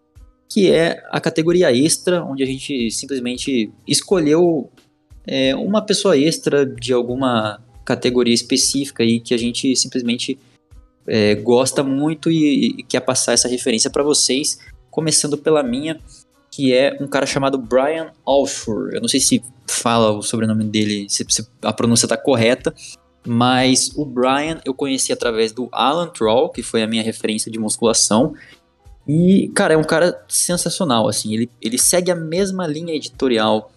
que 0.49 0.71
é 0.71 1.03
a 1.11 1.21
categoria 1.21 1.75
extra, 1.75 2.23
onde 2.23 2.43
a 2.43 2.47
gente 2.47 2.91
simplesmente 2.91 3.73
escolheu 3.89 4.71
é, 5.27 5.57
uma 5.57 5.81
pessoa 5.81 6.19
extra 6.19 6.67
de 6.67 6.93
alguma 6.93 7.63
categoria 7.85 8.35
específica 8.35 9.03
aí 9.03 9.19
que 9.21 9.33
a 9.33 9.39
gente 9.39 9.75
simplesmente 9.75 10.39
é, 11.07 11.35
gosta 11.35 11.83
muito 11.83 12.31
e, 12.31 12.79
e, 12.79 12.83
quer 12.83 13.01
passar 13.01 13.33
essa 13.33 13.49
referência 13.49 13.91
para 13.91 14.03
vocês, 14.03 14.59
começando 14.91 15.37
pela 15.37 15.63
minha, 15.63 15.99
que 16.51 16.75
é 16.75 16.97
um 17.01 17.07
cara 17.07 17.27
chamado 17.27 17.59
Brian 17.59 18.13
Alshore. 18.27 18.95
Eu 18.95 19.01
não 19.01 19.09
sei 19.09 19.21
se 19.21 19.43
fala 19.67 20.13
o 20.13 20.23
sobrenome 20.23 20.65
dele, 20.65 21.07
se, 21.09 21.25
se 21.29 21.47
a 21.63 21.73
pronúncia 21.73 22.07
está 22.07 22.17
correta, 22.17 22.75
mas 23.27 23.93
o 23.97 24.05
Brian 24.05 24.61
eu 24.65 24.75
conheci 24.75 25.13
através 25.13 25.53
do 25.53 25.69
Alan 25.73 26.09
Troll, 26.09 26.51
que 26.51 26.63
foi 26.63 26.83
a 26.83 26.87
minha 26.87 27.03
referência 27.03 27.51
de 27.51 27.59
musculação. 27.59 28.35
E, 29.07 29.51
cara, 29.55 29.75
é 29.75 29.77
um 29.77 29.85
cara 29.85 30.25
sensacional, 30.29 31.09
assim, 31.09 31.35
ele, 31.35 31.51
ele 31.61 31.79
segue 31.79 32.11
a 32.11 32.15
mesma 32.15 32.67
linha 32.67 32.95
editorial 32.95 33.73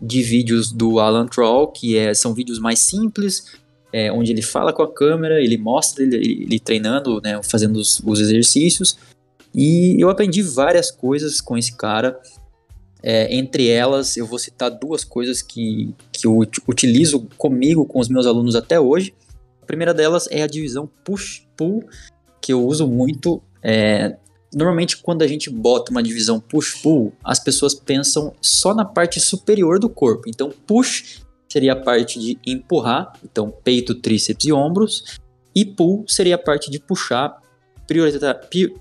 de 0.00 0.22
vídeos 0.22 0.72
do 0.72 0.98
Alan 0.98 1.26
Troll, 1.26 1.68
que 1.68 1.96
é, 1.96 2.14
são 2.14 2.32
vídeos 2.32 2.58
mais 2.58 2.80
simples, 2.80 3.59
é, 3.92 4.10
onde 4.12 4.32
ele 4.32 4.42
fala 4.42 4.72
com 4.72 4.82
a 4.82 4.92
câmera, 4.92 5.42
ele 5.42 5.58
mostra 5.58 6.02
ele, 6.02 6.16
ele 6.16 6.60
treinando, 6.60 7.20
né, 7.20 7.40
fazendo 7.42 7.76
os, 7.76 8.00
os, 8.04 8.20
exercícios. 8.20 8.96
E 9.54 9.96
eu 10.00 10.08
aprendi 10.08 10.42
várias 10.42 10.90
coisas 10.90 11.40
com 11.40 11.56
esse 11.58 11.76
cara. 11.76 12.20
É, 13.02 13.34
entre 13.34 13.68
elas, 13.68 14.16
eu 14.16 14.26
vou 14.26 14.38
citar 14.38 14.70
duas 14.70 15.04
coisas 15.04 15.42
que, 15.42 15.94
que 16.12 16.26
eu 16.26 16.38
utilizo 16.68 17.26
comigo, 17.36 17.84
com 17.84 17.98
os 17.98 18.08
meus 18.08 18.26
alunos 18.26 18.54
até 18.54 18.78
hoje. 18.78 19.14
A 19.62 19.66
primeira 19.66 19.94
delas 19.94 20.28
é 20.30 20.42
a 20.42 20.46
divisão 20.46 20.88
push-pull, 21.04 21.84
que 22.40 22.52
eu 22.52 22.64
uso 22.64 22.86
muito. 22.86 23.42
É, 23.62 24.16
normalmente, 24.54 24.98
quando 24.98 25.22
a 25.22 25.26
gente 25.26 25.50
bota 25.50 25.90
uma 25.90 26.02
divisão 26.02 26.38
push-pull, 26.38 27.12
as 27.24 27.40
pessoas 27.40 27.74
pensam 27.74 28.34
só 28.40 28.74
na 28.74 28.84
parte 28.84 29.18
superior 29.18 29.80
do 29.80 29.88
corpo. 29.88 30.28
Então, 30.28 30.52
push 30.66 31.22
seria 31.50 31.72
a 31.72 31.76
parte 31.76 32.18
de 32.18 32.38
empurrar, 32.46 33.12
então 33.24 33.52
peito, 33.64 33.94
tríceps 33.94 34.46
e 34.46 34.52
ombros, 34.52 35.18
e 35.54 35.64
pull 35.64 36.04
seria 36.06 36.36
a 36.36 36.38
parte 36.38 36.70
de 36.70 36.78
puxar 36.78 37.40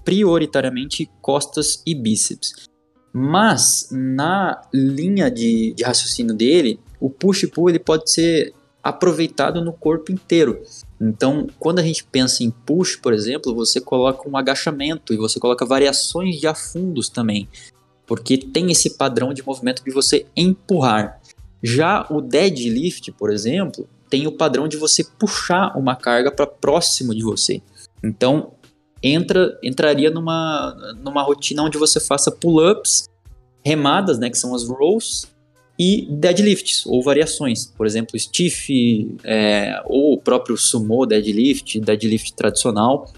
prioritariamente 0.05 1.09
costas 1.21 1.81
e 1.85 1.95
bíceps. 1.95 2.69
Mas 3.11 3.89
na 3.91 4.61
linha 4.71 5.31
de, 5.31 5.73
de 5.73 5.83
raciocínio 5.83 6.35
dele, 6.35 6.79
o 6.99 7.09
push 7.09 7.45
pull 7.51 7.69
ele 7.69 7.79
pode 7.79 8.11
ser 8.11 8.53
aproveitado 8.83 9.63
no 9.63 9.73
corpo 9.73 10.11
inteiro. 10.11 10.61
Então, 11.01 11.47
quando 11.59 11.79
a 11.79 11.83
gente 11.83 12.03
pensa 12.03 12.43
em 12.43 12.51
push, 12.51 12.95
por 12.97 13.13
exemplo, 13.13 13.53
você 13.53 13.81
coloca 13.81 14.29
um 14.29 14.37
agachamento 14.37 15.13
e 15.13 15.17
você 15.17 15.39
coloca 15.39 15.65
variações 15.65 16.39
de 16.39 16.47
afundos 16.47 17.09
também, 17.09 17.47
porque 18.05 18.37
tem 18.37 18.71
esse 18.71 18.91
padrão 18.91 19.33
de 19.33 19.43
movimento 19.43 19.83
de 19.83 19.91
você 19.91 20.25
empurrar. 20.35 21.18
Já 21.61 22.05
o 22.09 22.21
deadlift, 22.21 23.11
por 23.11 23.31
exemplo, 23.31 23.87
tem 24.09 24.25
o 24.27 24.31
padrão 24.31 24.67
de 24.67 24.77
você 24.77 25.03
puxar 25.03 25.77
uma 25.77 25.95
carga 25.95 26.31
para 26.31 26.47
próximo 26.47 27.13
de 27.13 27.23
você. 27.23 27.61
Então, 28.03 28.53
entra 29.03 29.57
entraria 29.63 30.09
numa, 30.09 30.75
numa 31.03 31.21
rotina 31.21 31.63
onde 31.63 31.77
você 31.77 31.99
faça 31.99 32.31
pull-ups, 32.31 33.07
remadas, 33.63 34.17
né, 34.17 34.29
que 34.29 34.37
são 34.37 34.55
as 34.55 34.67
rows, 34.67 35.27
e 35.77 36.05
deadlifts, 36.09 36.85
ou 36.85 37.01
variações. 37.01 37.65
Por 37.65 37.85
exemplo, 37.85 38.19
stiff, 38.19 39.17
é, 39.23 39.81
ou 39.85 40.13
o 40.13 40.17
próprio 40.17 40.57
sumo 40.57 41.05
deadlift, 41.05 41.79
deadlift 41.79 42.33
tradicional. 42.33 43.09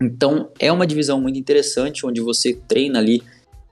Então, 0.00 0.50
é 0.58 0.70
uma 0.70 0.86
divisão 0.86 1.20
muito 1.20 1.38
interessante, 1.38 2.04
onde 2.04 2.20
você 2.20 2.52
treina 2.52 2.98
ali 2.98 3.22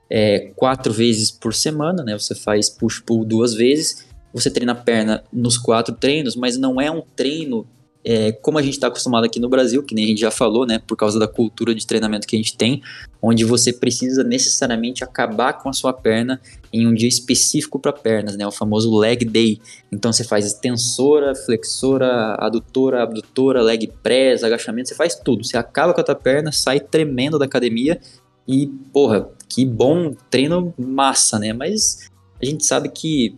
é, 0.09 0.51
quatro 0.55 0.93
vezes 0.93 1.31
por 1.31 1.53
semana, 1.53 2.03
né? 2.03 2.17
Você 2.17 2.35
faz 2.35 2.69
push-pull 2.69 3.25
duas 3.25 3.53
vezes, 3.53 4.05
você 4.33 4.49
treina 4.49 4.73
a 4.73 4.75
perna 4.75 5.23
nos 5.31 5.57
quatro 5.57 5.95
treinos, 5.95 6.35
mas 6.35 6.57
não 6.57 6.79
é 6.79 6.89
um 6.89 7.01
treino 7.15 7.67
é, 8.09 8.31
como 8.31 8.57
a 8.57 8.61
gente 8.61 8.75
está 8.75 8.87
acostumado 8.87 9.25
aqui 9.25 9.37
no 9.37 9.49
Brasil, 9.49 9.83
que 9.83 9.93
nem 9.93 10.05
a 10.05 10.07
gente 10.07 10.21
já 10.21 10.31
falou, 10.31 10.65
né? 10.65 10.79
Por 10.79 10.95
causa 10.95 11.19
da 11.19 11.27
cultura 11.27 11.75
de 11.75 11.85
treinamento 11.85 12.25
que 12.25 12.37
a 12.37 12.39
gente 12.39 12.55
tem, 12.55 12.81
onde 13.21 13.43
você 13.43 13.73
precisa 13.73 14.23
necessariamente 14.23 15.03
acabar 15.03 15.51
com 15.53 15.67
a 15.67 15.73
sua 15.73 15.91
perna 15.91 16.39
em 16.71 16.87
um 16.87 16.93
dia 16.93 17.09
específico 17.09 17.77
para 17.77 17.91
pernas, 17.91 18.37
né? 18.37 18.47
O 18.47 18.51
famoso 18.51 18.97
leg 18.97 19.25
day. 19.25 19.59
Então 19.91 20.13
você 20.13 20.23
faz 20.23 20.45
extensora, 20.45 21.35
flexora, 21.35 22.35
adutora, 22.35 23.03
abdutora, 23.03 23.61
leg 23.61 23.91
press, 24.01 24.41
agachamento, 24.41 24.87
você 24.87 24.95
faz 24.95 25.15
tudo. 25.15 25.43
Você 25.43 25.57
acaba 25.57 25.93
com 25.93 25.99
a 25.99 26.03
tua 26.03 26.15
perna, 26.15 26.49
sai 26.53 26.79
tremendo 26.79 27.37
da 27.37 27.43
academia 27.43 27.99
e, 28.47 28.67
porra, 28.93 29.29
que 29.49 29.65
bom 29.65 30.13
treino 30.29 30.73
massa, 30.77 31.39
né? 31.39 31.53
Mas 31.53 32.09
a 32.41 32.45
gente 32.45 32.65
sabe 32.65 32.89
que, 32.89 33.35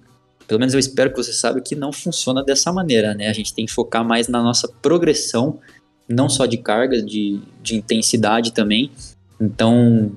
pelo 0.47 0.60
menos 0.60 0.74
eu 0.74 0.80
espero 0.80 1.12
que 1.12 1.18
você 1.18 1.32
saiba 1.32 1.62
que 1.62 1.76
não 1.76 1.91
funciona 1.91 2.43
dessa 2.43 2.72
maneira, 2.72 3.14
né? 3.14 3.28
A 3.28 3.34
gente 3.34 3.53
tem 3.53 3.66
que 3.66 3.72
focar 3.72 4.03
mais 4.03 4.28
na 4.28 4.41
nossa 4.41 4.68
progressão, 4.68 5.60
não 6.07 6.28
só 6.28 6.45
de 6.45 6.57
carga, 6.57 7.01
de, 7.01 7.39
de 7.62 7.76
intensidade 7.76 8.53
também. 8.53 8.91
Então, 9.39 10.12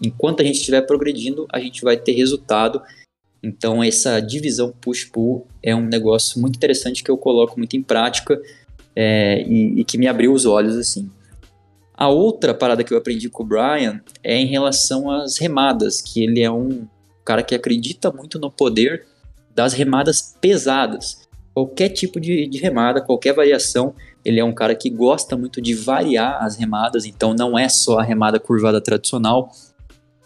enquanto 0.00 0.40
a 0.40 0.44
gente 0.44 0.56
estiver 0.56 0.82
progredindo, 0.82 1.46
a 1.52 1.60
gente 1.60 1.82
vai 1.82 1.96
ter 1.96 2.12
resultado. 2.12 2.80
Então, 3.42 3.82
essa 3.82 4.20
divisão 4.20 4.72
push-pull 4.80 5.46
é 5.62 5.74
um 5.74 5.84
negócio 5.84 6.40
muito 6.40 6.56
interessante 6.56 7.02
que 7.02 7.10
eu 7.10 7.18
coloco 7.18 7.58
muito 7.58 7.76
em 7.76 7.82
prática 7.82 8.40
é, 8.94 9.42
e, 9.42 9.80
e 9.80 9.84
que 9.84 9.98
me 9.98 10.06
abriu 10.06 10.32
os 10.32 10.46
olhos, 10.46 10.76
assim. 10.76 11.10
A 11.94 12.08
outra 12.08 12.54
parada 12.54 12.82
que 12.82 12.92
eu 12.92 12.98
aprendi 12.98 13.28
com 13.28 13.42
o 13.42 13.46
Brian 13.46 14.00
é 14.22 14.36
em 14.36 14.46
relação 14.46 15.10
às 15.10 15.38
remadas, 15.38 16.00
que 16.00 16.22
ele 16.22 16.42
é 16.42 16.50
um 16.50 16.86
cara 17.24 17.42
que 17.42 17.54
acredita 17.54 18.10
muito 18.10 18.38
no 18.38 18.50
poder 18.50 19.06
das 19.54 19.72
remadas 19.72 20.34
pesadas. 20.40 21.28
Qualquer 21.54 21.90
tipo 21.90 22.18
de, 22.18 22.46
de 22.46 22.58
remada, 22.58 23.00
qualquer 23.00 23.34
variação, 23.34 23.94
ele 24.24 24.40
é 24.40 24.44
um 24.44 24.54
cara 24.54 24.74
que 24.74 24.88
gosta 24.88 25.36
muito 25.36 25.60
de 25.60 25.74
variar 25.74 26.42
as 26.42 26.56
remadas, 26.56 27.04
então 27.04 27.34
não 27.34 27.58
é 27.58 27.68
só 27.68 27.98
a 27.98 28.02
remada 28.02 28.40
curvada 28.40 28.80
tradicional. 28.80 29.52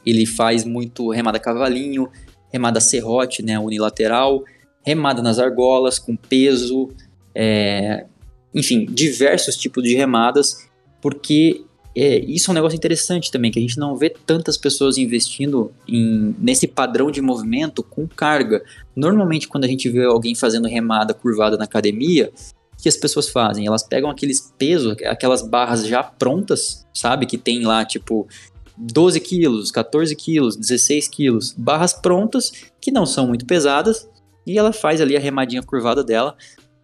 Ele 0.05 0.25
faz 0.25 0.65
muito 0.65 1.11
remada 1.11 1.41
cavalinho, 1.41 2.09
remada 2.53 2.81
serrote, 2.81 3.43
né, 3.43 3.59
unilateral, 3.59 4.45
remada 4.85 5.21
nas 5.21 5.41
argolas 5.41 5.99
com 5.99 6.15
peso, 6.15 6.91
é, 7.35 8.07
enfim, 8.55 8.87
diversos 8.87 9.57
tipos 9.57 9.83
de 9.83 9.97
remadas 9.97 10.69
porque 11.01 11.65
é, 11.97 12.19
isso 12.19 12.51
é 12.51 12.53
um 12.53 12.55
negócio 12.55 12.77
interessante 12.77 13.31
também, 13.31 13.51
que 13.51 13.59
a 13.59 13.63
gente 13.63 13.79
não 13.79 13.97
vê 13.97 14.11
tantas 14.11 14.59
pessoas 14.59 14.99
investindo 14.99 15.73
em, 15.89 16.37
nesse 16.39 16.67
padrão 16.67 17.11
de 17.11 17.23
movimento 17.23 17.83
com 17.83 18.07
carga. 18.07 18.63
Normalmente, 18.95 19.49
quando 19.49 19.65
a 19.65 19.69
gente 19.69 19.89
vê 19.89 20.05
alguém 20.05 20.35
fazendo 20.35 20.69
remada 20.69 21.15
curvada 21.15 21.57
na 21.57 21.65
academia, 21.65 22.31
o 22.79 22.83
que 22.83 22.89
as 22.89 22.99
pessoas 22.99 23.31
fazem? 23.31 23.67
Elas 23.67 23.83
pegam 23.83 24.11
aqueles 24.11 24.53
pesos, 24.59 24.95
aquelas 25.07 25.41
barras 25.41 25.87
já 25.87 26.03
prontas, 26.03 26.87
sabe? 26.93 27.25
Que 27.25 27.39
tem 27.39 27.65
lá, 27.65 27.83
tipo, 27.83 28.29
12 28.77 29.19
quilos, 29.21 29.71
14 29.71 30.15
quilos, 30.15 30.55
16 30.55 31.09
quilos, 31.09 31.55
barras 31.57 31.95
prontas 31.95 32.53
que 32.79 32.91
não 32.91 33.07
são 33.07 33.27
muito 33.27 33.47
pesadas, 33.47 34.07
e 34.47 34.59
ela 34.59 34.71
faz 34.71 35.01
ali 35.01 35.17
a 35.17 35.21
remadinha 35.21 35.63
curvada 35.63 36.05
dela. 36.05 36.37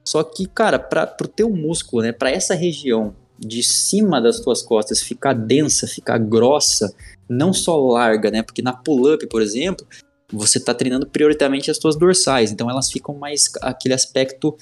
Só 0.03 0.25
que, 0.25 0.47
cara, 0.47 0.79
para 0.79 1.15
o 1.23 1.29
teu 1.29 1.51
músculo, 1.51 2.03
né, 2.03 2.13
para 2.13 2.31
essa 2.31 2.55
região 2.55 3.15
de 3.45 3.63
cima 3.63 4.21
das 4.21 4.41
tuas 4.41 4.63
costas 4.63 5.03
ficar 5.03 5.33
densa, 5.33 5.87
ficar 5.87 6.19
grossa, 6.19 6.95
não 7.29 7.53
só 7.53 7.77
larga, 7.77 8.31
né? 8.31 8.43
Porque 8.43 8.63
na 8.63 8.73
pull-up, 8.73 9.27
por 9.27 9.43
exemplo, 9.43 9.87
você 10.33 10.59
está 10.59 10.73
treinando 10.73 11.07
prioritariamente 11.07 11.71
as 11.71 11.79
tuas 11.79 11.97
dorsais, 11.97 12.53
então 12.53 12.71
elas 12.71 12.91
ficam 12.91 13.17
mais 13.17 13.51
aquele 13.61 13.95
aspecto 13.95 14.57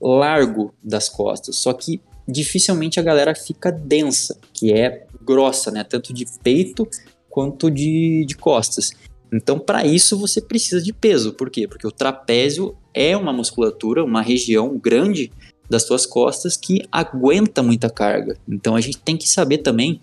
largo 0.00 0.74
das 0.82 1.08
costas. 1.08 1.56
Só 1.56 1.72
que 1.72 2.00
dificilmente 2.26 2.98
a 2.98 3.02
galera 3.02 3.34
fica 3.34 3.70
densa, 3.70 4.38
que 4.52 4.72
é 4.72 5.06
grossa, 5.22 5.70
né? 5.70 5.84
Tanto 5.84 6.12
de 6.14 6.24
peito 6.42 6.88
quanto 7.28 7.70
de, 7.70 8.24
de 8.26 8.34
costas. 8.34 8.92
Então, 9.32 9.58
para 9.58 9.86
isso, 9.86 10.18
você 10.18 10.40
precisa 10.40 10.82
de 10.82 10.92
peso. 10.92 11.32
Por 11.32 11.50
quê? 11.50 11.66
Porque 11.66 11.86
o 11.86 11.92
trapézio 11.92 12.76
é 12.92 13.16
uma 13.16 13.32
musculatura, 13.32 14.04
uma 14.04 14.20
região 14.20 14.76
grande 14.78 15.32
das 15.72 15.84
suas 15.84 16.04
costas 16.04 16.54
que 16.54 16.86
aguenta 16.92 17.62
muita 17.62 17.88
carga. 17.88 18.36
Então 18.46 18.76
a 18.76 18.80
gente 18.80 18.98
tem 18.98 19.16
que 19.16 19.26
saber 19.26 19.58
também 19.58 20.02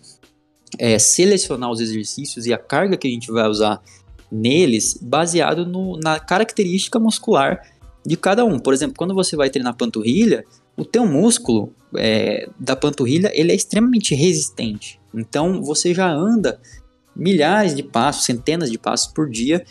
é, 0.80 0.98
selecionar 0.98 1.70
os 1.70 1.80
exercícios 1.80 2.48
e 2.48 2.54
a 2.54 2.58
carga 2.58 2.98
que 2.98 3.08
a 3.08 3.12
gente 3.12 3.32
vai 3.32 3.48
usar 3.48 3.80
neles 4.32 4.98
baseado 5.00 5.68
no, 5.68 5.96
na 6.00 6.20
característica 6.20 7.00
muscular 7.00 7.62
de 8.04 8.18
cada 8.18 8.44
um. 8.44 8.58
Por 8.58 8.74
exemplo, 8.74 8.96
quando 8.98 9.14
você 9.14 9.36
vai 9.36 9.52
treinar 9.52 9.76
panturrilha, 9.76 10.44
o 10.76 10.84
teu 10.84 11.06
músculo 11.06 11.72
é, 11.96 12.50
da 12.60 12.76
panturrilha 12.76 13.32
ele 13.36 13.52
é 13.52 13.56
extremamente 13.56 14.16
resistente. 14.16 15.00
Então 15.14 15.62
você 15.62 15.94
já 15.94 16.12
anda 16.12 16.60
milhares 17.16 17.76
de 17.76 17.84
passos, 17.84 18.26
centenas 18.26 18.72
de 18.72 18.80
passos 18.80 19.14
por 19.14 19.30
dia 19.30 19.64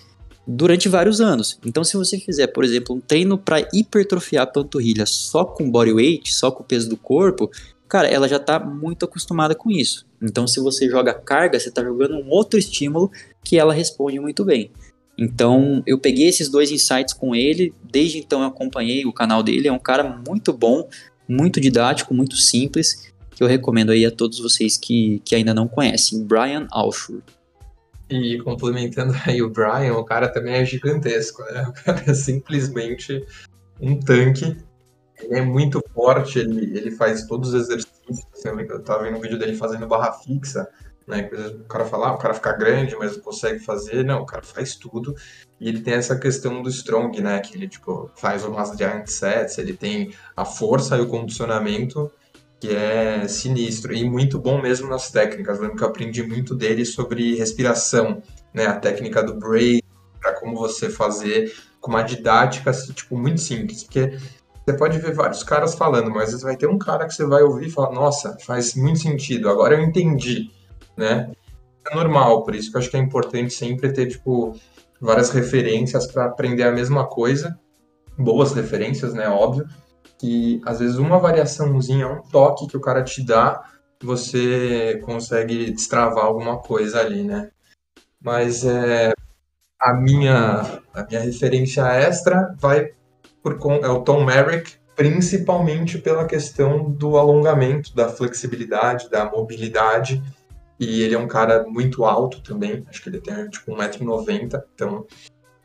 durante 0.50 0.88
vários 0.88 1.20
anos. 1.20 1.58
Então, 1.62 1.84
se 1.84 1.94
você 1.94 2.18
fizer, 2.18 2.46
por 2.46 2.64
exemplo, 2.64 2.96
um 2.96 3.00
treino 3.00 3.36
para 3.36 3.68
hipertrofiar 3.70 4.44
a 4.44 4.46
panturrilha 4.46 5.04
só 5.04 5.44
com 5.44 5.70
body 5.70 5.92
weight, 5.92 6.34
só 6.34 6.50
com 6.50 6.62
o 6.62 6.66
peso 6.66 6.88
do 6.88 6.96
corpo, 6.96 7.50
cara, 7.86 8.08
ela 8.08 8.26
já 8.26 8.36
está 8.36 8.58
muito 8.58 9.04
acostumada 9.04 9.54
com 9.54 9.70
isso. 9.70 10.06
Então, 10.22 10.46
se 10.46 10.58
você 10.58 10.88
joga 10.88 11.12
carga, 11.12 11.60
você 11.60 11.68
está 11.68 11.84
jogando 11.84 12.14
um 12.14 12.30
outro 12.30 12.58
estímulo 12.58 13.10
que 13.44 13.58
ela 13.58 13.74
responde 13.74 14.18
muito 14.18 14.42
bem. 14.42 14.70
Então, 15.18 15.82
eu 15.86 15.98
peguei 15.98 16.28
esses 16.28 16.48
dois 16.48 16.70
insights 16.70 17.12
com 17.12 17.34
ele, 17.34 17.74
desde 17.84 18.18
então 18.18 18.40
eu 18.40 18.46
acompanhei 18.46 19.04
o 19.04 19.12
canal 19.12 19.42
dele, 19.42 19.68
é 19.68 19.72
um 19.72 19.78
cara 19.78 20.22
muito 20.26 20.52
bom, 20.52 20.88
muito 21.28 21.60
didático, 21.60 22.14
muito 22.14 22.36
simples, 22.36 23.12
que 23.34 23.42
eu 23.42 23.46
recomendo 23.46 23.90
aí 23.90 24.06
a 24.06 24.10
todos 24.10 24.38
vocês 24.38 24.78
que, 24.78 25.20
que 25.24 25.34
ainda 25.34 25.52
não 25.52 25.68
conhecem, 25.68 26.24
Brian 26.24 26.66
Alshur. 26.70 27.20
E 28.10 28.38
complementando 28.38 29.14
aí 29.26 29.42
o 29.42 29.50
Brian, 29.50 29.94
o 29.94 30.04
cara 30.04 30.28
também 30.28 30.54
é 30.54 30.64
gigantesco, 30.64 31.42
né? 31.44 31.66
O 31.68 31.84
cara 31.84 32.02
é 32.06 32.14
simplesmente 32.14 33.24
um 33.80 33.98
tanque. 33.98 34.56
Ele 35.20 35.38
é 35.38 35.42
muito 35.42 35.82
forte, 35.92 36.38
ele, 36.38 36.76
ele 36.78 36.90
faz 36.92 37.26
todos 37.26 37.52
os 37.52 37.62
exercícios. 37.62 38.26
Assim, 38.32 38.48
eu 38.48 38.82
tava 38.82 39.02
vendo 39.02 39.18
um 39.18 39.20
vídeo 39.20 39.38
dele 39.38 39.56
fazendo 39.56 39.86
barra 39.86 40.12
fixa, 40.12 40.68
né? 41.06 41.28
O 41.60 41.64
cara 41.64 41.84
fala, 41.84 42.08
ah, 42.08 42.14
o 42.14 42.18
cara 42.18 42.34
fica 42.34 42.52
grande, 42.52 42.94
mas 42.96 43.16
não 43.16 43.22
consegue 43.22 43.58
fazer. 43.58 44.04
Não, 44.04 44.22
o 44.22 44.26
cara 44.26 44.42
faz 44.42 44.76
tudo. 44.76 45.14
E 45.60 45.68
ele 45.68 45.80
tem 45.80 45.94
essa 45.94 46.16
questão 46.16 46.62
do 46.62 46.68
strong, 46.68 47.20
né? 47.20 47.40
Que 47.40 47.56
ele, 47.56 47.68
tipo, 47.68 48.10
faz 48.14 48.44
umas 48.44 48.76
giant 48.76 49.08
sets, 49.08 49.58
ele 49.58 49.72
tem 49.72 50.14
a 50.36 50.44
força 50.44 50.96
e 50.96 51.00
o 51.00 51.08
condicionamento 51.08 52.10
que 52.60 52.74
é 52.74 53.26
sinistro 53.28 53.94
e 53.94 54.08
muito 54.08 54.38
bom 54.38 54.60
mesmo 54.60 54.88
nas 54.88 55.10
técnicas. 55.10 55.60
Lembro 55.60 55.76
que 55.76 55.82
eu 55.82 55.88
aprendi 55.88 56.22
muito 56.22 56.54
dele 56.54 56.84
sobre 56.84 57.36
respiração, 57.36 58.22
né? 58.52 58.66
A 58.66 58.74
técnica 58.74 59.22
do 59.22 59.34
break, 59.34 59.84
para 60.20 60.34
como 60.34 60.56
você 60.56 60.90
fazer 60.90 61.52
com 61.80 61.90
uma 61.90 62.02
didática 62.02 62.72
tipo 62.72 63.16
muito 63.16 63.40
simples, 63.40 63.84
porque 63.84 64.18
você 64.64 64.76
pode 64.76 64.98
ver 64.98 65.14
vários 65.14 65.42
caras 65.42 65.74
falando, 65.74 66.10
mas 66.10 66.24
às 66.24 66.30
vezes 66.30 66.42
vai 66.42 66.56
ter 66.56 66.66
um 66.66 66.78
cara 66.78 67.06
que 67.06 67.14
você 67.14 67.24
vai 67.24 67.42
ouvir 67.42 67.68
e 67.68 67.70
falar: 67.70 67.92
"Nossa, 67.92 68.36
faz 68.44 68.74
muito 68.74 68.98
sentido. 68.98 69.48
Agora 69.48 69.74
eu 69.74 69.82
entendi", 69.82 70.50
né? 70.96 71.30
É 71.90 71.94
normal, 71.94 72.42
por 72.44 72.54
isso 72.54 72.70
que 72.70 72.76
eu 72.76 72.80
acho 72.80 72.90
que 72.90 72.96
é 72.96 73.00
importante 73.00 73.54
sempre 73.54 73.92
ter 73.92 74.08
tipo 74.08 74.54
várias 75.00 75.30
referências 75.30 76.06
para 76.06 76.26
aprender 76.26 76.64
a 76.64 76.72
mesma 76.72 77.06
coisa, 77.06 77.58
boas 78.18 78.52
referências, 78.52 79.14
né, 79.14 79.28
óbvio, 79.28 79.66
que 80.18 80.60
às 80.64 80.80
vezes 80.80 80.96
uma 80.96 81.18
variaçãozinha, 81.18 82.08
um 82.08 82.22
toque 82.22 82.66
que 82.66 82.76
o 82.76 82.80
cara 82.80 83.02
te 83.02 83.24
dá, 83.24 83.62
você 84.02 85.00
consegue 85.04 85.70
destravar 85.70 86.24
alguma 86.24 86.58
coisa 86.58 87.00
ali, 87.00 87.22
né? 87.22 87.50
Mas 88.20 88.64
é, 88.64 89.12
a, 89.80 89.94
minha, 89.94 90.80
a 90.92 91.04
minha 91.04 91.20
referência 91.20 91.82
extra 91.92 92.54
vai 92.58 92.92
por 93.42 93.58
é 93.82 93.88
o 93.88 94.02
Tom 94.02 94.24
Merrick, 94.24 94.74
principalmente 94.96 95.98
pela 95.98 96.26
questão 96.26 96.90
do 96.90 97.16
alongamento, 97.16 97.94
da 97.94 98.08
flexibilidade, 98.08 99.08
da 99.08 99.24
mobilidade. 99.24 100.22
E 100.78 101.02
ele 101.02 101.14
é 101.14 101.18
um 101.18 101.28
cara 101.28 101.64
muito 101.66 102.04
alto 102.04 102.42
também, 102.42 102.84
acho 102.88 103.02
que 103.02 103.08
ele 103.08 103.20
tem 103.20 103.48
tipo 103.48 103.72
1,90m, 103.72 104.62
então 104.74 105.06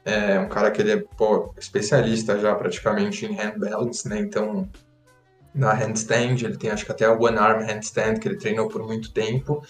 é 0.06 0.40
um 0.40 0.50
cara 0.50 0.70
que 0.72 0.82
ele 0.82 0.92
é 0.92 0.98
pô, 0.98 1.54
especialista 1.58 2.38
já 2.40 2.54
praticamente 2.56 3.26
em 3.26 3.36
hand 3.36 3.60
né? 4.06 4.20
Então, 4.20 4.70
na 5.54 5.74
handstand, 5.74 6.44
ele 6.44 6.58
tem 6.58 6.72
acho 6.72 6.86
que 6.86 6.92
até 6.92 7.06
a 7.06 7.14
one 7.14 7.38
arm 7.38 7.62
handstand 7.62 8.20
que 8.20 8.28
ele 8.28 8.38
treinou 8.38 8.68
por 8.68 8.84
muito 8.84 9.14
tempo. 9.14 9.64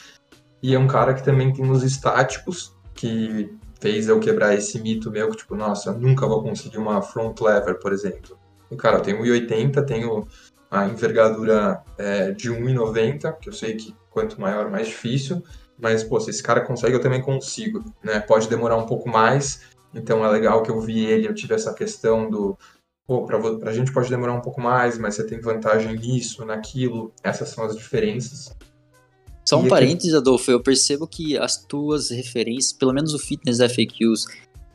E 0.62 0.74
é 0.74 0.80
um 0.80 0.88
cara 0.88 1.14
que 1.14 1.24
também 1.24 1.52
tem 1.52 1.70
os 1.70 1.84
estáticos, 1.84 2.74
que 2.94 3.54
fez 3.82 4.08
eu 4.08 4.18
quebrar 4.20 4.56
esse 4.56 4.80
mito 4.80 5.12
meu 5.12 5.30
que, 5.30 5.38
tipo, 5.38 5.56
nossa, 5.56 5.90
eu 5.90 6.00
nunca 6.00 6.26
vou 6.26 6.42
conseguir 6.42 6.78
uma 6.78 7.02
front 7.02 7.38
lever, 7.42 7.80
por 7.80 7.92
exemplo. 7.92 8.40
E, 8.72 8.76
cara, 8.78 8.98
eu 8.98 9.02
tenho 9.02 9.22
1,80, 9.22 9.86
tenho 9.86 10.26
a 10.72 10.88
envergadura 10.88 11.84
é, 11.98 12.32
de 12.32 12.50
1,90, 12.50 13.38
que 13.40 13.50
eu 13.50 13.54
sei 13.54 13.76
que 13.76 13.94
quanto 14.10 14.40
maior, 14.40 14.72
mais 14.72 14.88
difícil. 14.88 15.44
Mas, 15.78 16.02
pô, 16.02 16.18
se 16.20 16.30
esse 16.30 16.42
cara 16.42 16.62
consegue, 16.62 16.96
eu 16.96 17.02
também 17.02 17.22
consigo, 17.22 17.84
né? 18.02 18.22
Pode 18.22 18.48
demorar 18.48 18.78
um 18.78 18.86
pouco 18.86 19.10
mais, 19.10 19.73
então 19.94 20.26
é 20.26 20.30
legal 20.30 20.64
que 20.64 20.72
eu 20.72 20.80
vi 20.80 21.06
ele, 21.06 21.28
eu 21.28 21.36
tive 21.36 21.54
essa 21.54 21.74
questão 21.74 22.30
do, 22.30 22.58
pô, 23.06 23.26
pra, 23.26 23.40
pra 23.58 23.74
gente 23.74 23.92
pode 23.92 24.10
demorar 24.10 24.34
um 24.34 24.42
pouco 24.42 24.62
mais, 24.62 24.98
mas 24.98 25.16
você 25.16 25.26
tem 25.26 25.40
vantagem 25.40 25.96
nisso, 25.96 26.46
naquilo. 26.46 27.12
Essas 27.24 27.50
são 27.50 27.64
as 27.64 27.76
diferenças. 27.76 28.56
Só 29.46 29.60
um 29.60 29.66
e 29.66 29.70
parênteses, 29.70 30.14
aqui... 30.14 30.18
Adolfo, 30.18 30.52
eu 30.52 30.62
percebo 30.62 31.06
que 31.06 31.38
as 31.38 31.58
tuas 31.58 32.10
referências, 32.10 32.72
pelo 32.72 32.94
menos 32.94 33.14
o 33.14 33.20
Fitness 33.20 33.58
FAQs 33.58 34.26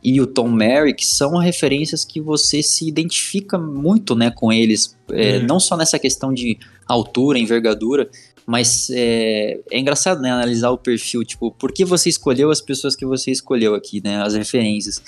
e 0.03 0.21
o 0.21 0.27
Tom 0.27 0.49
Merrick, 0.49 1.05
são 1.05 1.37
referências 1.39 2.05
que 2.05 2.21
você 2.21 2.63
se 2.63 2.87
identifica 2.87 3.59
muito 3.59 4.15
né, 4.15 4.31
com 4.31 4.53
eles. 4.53 4.97
É, 5.11 5.41
não 5.41 5.59
só 5.59 5.77
nessa 5.77 5.99
questão 5.99 6.33
de 6.33 6.59
altura, 6.87 7.39
envergadura, 7.39 8.11
mas 8.49 8.89
é, 8.91 9.61
é, 9.71 9.79
engraçado, 9.79 10.23
né, 10.23 10.31
analisar 10.31 10.71
o 10.71 10.79
perfil, 10.79 11.23
tipo, 11.23 11.53
por 11.53 11.71
que 11.71 11.85
você 11.85 12.09
escolheu 12.09 12.51
as 12.51 12.63
pessoas 12.63 12.97
que 12.97 13.05
você 13.05 13.31
escolheu 13.31 13.75
aqui, 13.75 14.01
né, 14.03 14.23
as 14.23 14.33
referências. 14.33 15.03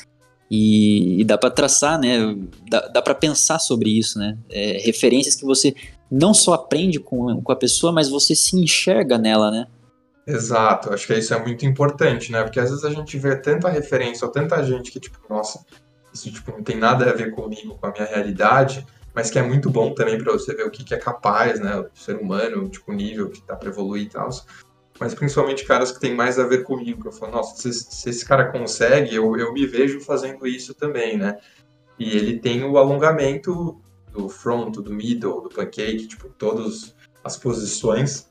E, 0.50 1.22
e 1.22 1.24
dá 1.24 1.38
para 1.38 1.48
traçar, 1.48 1.98
né, 1.98 2.36
dá, 2.68 2.80
dá 2.88 3.00
para 3.00 3.14
pensar 3.14 3.58
sobre 3.58 3.98
isso, 3.98 4.18
né, 4.18 4.36
é, 4.50 4.82
referências 4.84 5.34
que 5.34 5.46
você 5.46 5.74
não 6.10 6.34
só 6.34 6.52
aprende 6.52 7.00
com, 7.00 7.40
com 7.40 7.50
a 7.50 7.56
pessoa, 7.56 7.90
mas 7.90 8.10
você 8.10 8.34
se 8.34 8.56
enxerga 8.56 9.16
nela, 9.16 9.50
né. 9.50 9.66
Exato, 10.26 10.92
acho 10.92 11.06
que 11.06 11.14
isso 11.14 11.32
é 11.32 11.42
muito 11.42 11.64
importante, 11.64 12.30
né, 12.30 12.42
porque 12.42 12.60
às 12.60 12.68
vezes 12.68 12.84
a 12.84 12.90
gente 12.90 13.16
vê 13.16 13.36
tanta 13.36 13.70
referência 13.70 14.26
ou 14.26 14.30
tanta 14.30 14.62
gente 14.62 14.92
que, 14.92 15.00
tipo, 15.00 15.18
nossa, 15.30 15.64
isso, 16.12 16.30
tipo, 16.30 16.52
não 16.52 16.62
tem 16.62 16.76
nada 16.76 17.08
a 17.08 17.14
ver 17.14 17.30
comigo, 17.30 17.78
com 17.80 17.86
a 17.86 17.90
minha 17.90 18.04
realidade, 18.04 18.86
mas 19.14 19.30
que 19.30 19.38
é 19.38 19.42
muito 19.42 19.70
bom 19.70 19.92
também 19.92 20.18
para 20.18 20.32
você 20.32 20.54
ver 20.54 20.64
o 20.64 20.70
que, 20.70 20.84
que, 20.84 20.94
é 20.94 20.98
capaz, 20.98 21.58
né? 21.58 21.76
O 21.80 21.88
ser 21.94 22.16
humano, 22.16 22.68
tipo, 22.68 22.92
o 22.92 22.94
nível 22.94 23.28
que 23.28 23.42
dá 23.46 23.56
para 23.56 23.68
evoluir 23.68 24.04
e 24.04 24.08
tal. 24.08 24.28
Mas 24.98 25.14
principalmente 25.14 25.64
caras 25.64 25.90
que 25.90 26.00
tem 26.00 26.14
mais 26.14 26.38
a 26.38 26.46
ver 26.46 26.62
comigo. 26.62 27.02
Que 27.02 27.08
eu 27.08 27.12
falo, 27.12 27.32
nossa, 27.32 27.60
se, 27.60 27.72
se 27.72 28.10
esse 28.10 28.24
cara 28.24 28.52
consegue, 28.52 29.14
eu, 29.14 29.36
eu 29.36 29.52
me 29.52 29.66
vejo 29.66 30.00
fazendo 30.00 30.46
isso 30.46 30.74
também, 30.74 31.16
né? 31.16 31.38
E 31.98 32.16
ele 32.16 32.38
tem 32.38 32.62
o 32.64 32.78
alongamento 32.78 33.80
do 34.12 34.28
front, 34.28 34.74
do 34.74 34.92
middle, 34.92 35.42
do 35.42 35.48
pancake, 35.48 36.06
tipo, 36.06 36.28
todas 36.28 36.94
as 37.24 37.36
posições, 37.36 38.30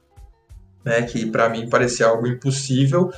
né? 0.83 1.01
Que 1.03 1.25
para 1.25 1.49
mim 1.49 1.69
parecia 1.69 2.07
algo 2.07 2.25
impossível. 2.25 3.11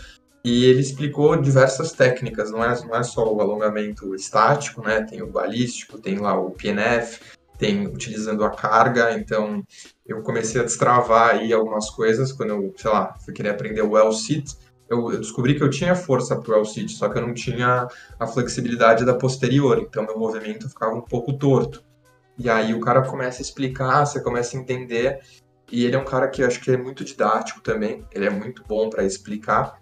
E 0.44 0.66
ele 0.66 0.80
explicou 0.80 1.40
diversas 1.40 1.92
técnicas, 1.92 2.50
não 2.50 2.64
é, 2.64 2.84
não 2.84 2.96
é 2.96 3.04
só 3.04 3.32
o 3.32 3.40
alongamento 3.40 4.16
estático, 4.16 4.82
né? 4.82 5.04
Tem 5.04 5.22
o 5.22 5.28
balístico, 5.28 6.00
tem 6.00 6.18
lá 6.18 6.40
o 6.40 6.50
PNF, 6.50 7.20
tem 7.62 7.86
utilizando 7.86 8.44
a 8.44 8.50
carga, 8.50 9.14
então 9.14 9.64
eu 10.04 10.24
comecei 10.24 10.60
a 10.60 10.64
destravar 10.64 11.36
aí 11.36 11.54
algumas 11.54 11.92
coisas 11.92 12.32
quando 12.32 12.50
eu, 12.50 12.74
sei 12.76 12.90
lá, 12.90 13.16
fui 13.24 13.36
querer 13.36 13.50
aprender 13.50 13.84
o 13.84 13.96
L-sit, 13.96 14.58
eu, 14.90 15.12
eu, 15.12 15.20
descobri 15.20 15.54
que 15.54 15.64
eu 15.64 15.70
tinha 15.70 15.94
força 15.94 16.36
para 16.36 16.54
o 16.54 16.58
L-sit, 16.58 16.92
só 16.92 17.08
que 17.08 17.20
eu 17.20 17.22
não 17.22 17.36
tinha 17.36 17.88
a 18.20 18.26
flexibilidade 18.26 19.06
da 19.06 19.14
posterior, 19.14 19.78
então 19.78 20.04
meu 20.04 20.18
movimento 20.18 20.68
ficava 20.68 20.96
um 20.96 21.02
pouco 21.02 21.34
torto. 21.34 21.84
E 22.36 22.50
aí 22.50 22.74
o 22.74 22.80
cara 22.80 23.04
começa 23.04 23.42
a 23.42 23.44
explicar, 23.44 24.08
você 24.08 24.20
começa 24.20 24.58
a 24.58 24.60
entender, 24.60 25.20
e 25.72 25.86
ele 25.86 25.96
é 25.96 26.00
um 26.00 26.04
cara 26.04 26.28
que 26.28 26.42
eu 26.42 26.48
acho 26.48 26.60
que 26.60 26.72
é 26.72 26.78
muito 26.78 27.06
didático 27.06 27.62
também, 27.62 28.04
ele 28.12 28.26
é 28.26 28.32
muito 28.32 28.64
bom 28.68 28.90
para 28.90 29.04
explicar, 29.04 29.80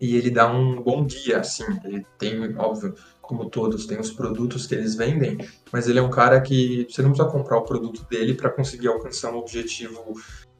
e 0.00 0.16
ele 0.16 0.30
dá 0.30 0.50
um 0.50 0.80
bom 0.80 1.04
guia, 1.04 1.40
assim, 1.40 1.64
ele 1.84 2.06
tem, 2.18 2.56
óbvio, 2.56 2.94
como 3.26 3.48
todos, 3.48 3.86
tem 3.86 3.98
os 3.98 4.10
produtos 4.10 4.66
que 4.66 4.74
eles 4.74 4.94
vendem, 4.94 5.38
mas 5.72 5.88
ele 5.88 5.98
é 5.98 6.02
um 6.02 6.10
cara 6.10 6.40
que 6.40 6.86
você 6.88 7.02
não 7.02 7.10
precisa 7.10 7.30
comprar 7.30 7.58
o 7.58 7.62
produto 7.62 8.06
dele 8.08 8.34
para 8.34 8.50
conseguir 8.50 8.88
alcançar 8.88 9.32
um 9.32 9.38
objetivo 9.38 10.14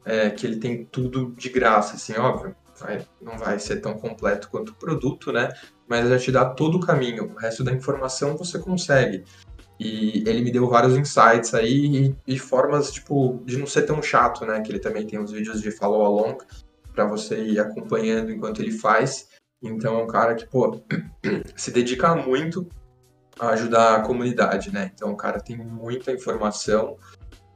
é, 0.05 0.29
que 0.29 0.45
ele 0.45 0.57
tem 0.57 0.85
tudo 0.85 1.33
de 1.35 1.49
graça, 1.49 1.95
assim, 1.95 2.13
óbvio. 2.13 2.55
Vai, 2.77 3.07
não 3.21 3.37
vai 3.37 3.57
ser 3.57 3.77
tão 3.77 3.93
completo 3.93 4.49
quanto 4.49 4.69
o 4.69 4.75
produto, 4.75 5.31
né? 5.31 5.49
Mas 5.87 6.09
já 6.09 6.19
te 6.19 6.31
dá 6.31 6.43
todo 6.43 6.75
o 6.75 6.79
caminho. 6.79 7.31
O 7.33 7.35
resto 7.35 7.63
da 7.63 7.71
informação 7.71 8.35
você 8.35 8.59
consegue. 8.59 9.23
E 9.79 10.23
ele 10.27 10.41
me 10.41 10.51
deu 10.51 10.67
vários 10.67 10.97
insights 10.97 11.53
aí 11.53 12.15
e, 12.27 12.35
e 12.35 12.37
formas, 12.39 12.91
tipo, 12.91 13.41
de 13.45 13.57
não 13.57 13.65
ser 13.65 13.83
tão 13.83 14.01
chato, 14.01 14.45
né? 14.45 14.59
Que 14.61 14.71
ele 14.71 14.79
também 14.79 15.07
tem 15.07 15.19
os 15.19 15.31
vídeos 15.31 15.61
de 15.61 15.71
follow 15.71 16.05
along 16.05 16.37
para 16.93 17.05
você 17.05 17.43
ir 17.43 17.59
acompanhando 17.59 18.31
enquanto 18.31 18.61
ele 18.61 18.71
faz. 18.71 19.27
Então 19.61 19.99
é 19.99 20.03
um 20.03 20.07
cara 20.07 20.35
que, 20.35 20.45
pô, 20.45 20.81
se 21.55 21.71
dedica 21.71 22.15
muito 22.15 22.67
a 23.39 23.49
ajudar 23.49 23.95
a 23.95 24.01
comunidade, 24.01 24.71
né? 24.71 24.91
Então 24.93 25.11
o 25.11 25.17
cara 25.17 25.39
tem 25.39 25.57
muita 25.57 26.11
informação 26.11 26.97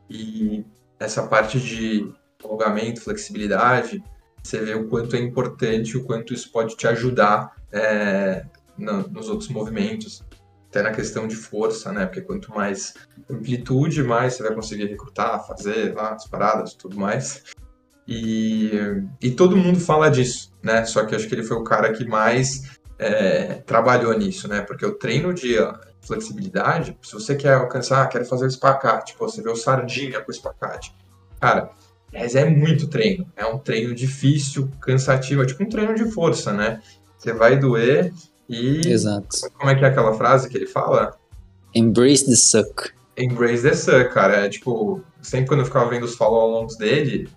e 0.09 0.65
essa 0.99 1.27
parte 1.27 1.59
de 1.59 2.11
alongamento, 2.43 3.01
flexibilidade, 3.01 4.03
você 4.43 4.59
vê 4.59 4.73
o 4.73 4.87
quanto 4.87 5.15
é 5.15 5.19
importante, 5.19 5.97
o 5.97 6.03
quanto 6.03 6.33
isso 6.33 6.51
pode 6.51 6.75
te 6.75 6.87
ajudar 6.87 7.55
é, 7.71 8.45
no, 8.77 9.07
nos 9.09 9.29
outros 9.29 9.49
movimentos, 9.49 10.23
até 10.69 10.81
na 10.81 10.91
questão 10.91 11.27
de 11.27 11.35
força, 11.35 11.91
né? 11.91 12.05
Porque 12.05 12.21
quanto 12.21 12.51
mais 12.51 12.93
amplitude, 13.29 14.03
mais 14.03 14.33
você 14.33 14.43
vai 14.43 14.53
conseguir 14.53 14.85
recrutar, 14.85 15.45
fazer 15.45 15.93
lá 15.93 16.13
as 16.13 16.27
paradas, 16.27 16.73
tudo 16.73 16.97
mais. 16.97 17.43
E, 18.11 18.71
e 19.21 19.29
todo 19.29 19.55
mundo 19.55 19.79
fala 19.79 20.09
disso, 20.09 20.51
né? 20.63 20.83
Só 20.83 21.05
que 21.05 21.13
acho 21.13 21.27
que 21.27 21.35
ele 21.35 21.43
foi 21.43 21.57
o 21.57 21.63
cara 21.63 21.93
que 21.93 22.03
mais 22.03 22.79
é, 22.97 23.61
trabalhou 23.67 24.17
nisso, 24.17 24.47
né? 24.47 24.61
Porque 24.61 24.83
o 24.83 24.95
treino 24.95 25.31
de 25.31 25.55
flexibilidade, 26.01 26.97
se 27.03 27.13
você 27.13 27.35
quer 27.35 27.53
alcançar, 27.53 28.01
ah, 28.01 28.07
quer 28.07 28.25
fazer 28.25 28.45
o 28.45 28.47
espacate, 28.47 29.13
pô, 29.15 29.29
você 29.29 29.43
vê 29.43 29.49
o 29.51 29.55
sardinha 29.55 30.21
com 30.21 30.31
o 30.31 30.33
espacate. 30.33 30.91
Cara, 31.39 31.69
mas 32.11 32.33
é 32.33 32.45
muito 32.45 32.87
treino. 32.87 33.31
É 33.37 33.45
um 33.45 33.59
treino 33.59 33.93
difícil, 33.93 34.67
cansativo, 34.81 35.43
é 35.43 35.45
tipo 35.45 35.63
um 35.63 35.69
treino 35.69 35.93
de 35.93 36.09
força, 36.11 36.51
né? 36.51 36.81
Você 37.15 37.31
vai 37.31 37.59
doer 37.59 38.11
e. 38.49 38.81
Exato. 38.87 39.27
Como 39.53 39.69
é 39.69 39.75
que 39.75 39.85
é 39.85 39.87
aquela 39.87 40.13
frase 40.13 40.49
que 40.49 40.57
ele 40.57 40.65
fala? 40.65 41.15
Embrace 41.75 42.25
the 42.25 42.35
suck. 42.35 42.89
Embrace 43.15 43.61
the 43.61 43.75
suck, 43.75 44.11
cara. 44.11 44.47
É 44.47 44.49
tipo, 44.49 44.99
sempre 45.21 45.49
quando 45.49 45.59
eu 45.59 45.67
ficava 45.67 45.87
vendo 45.91 46.05
os 46.05 46.15
follow-alongs 46.15 46.75
dele, 46.75 47.29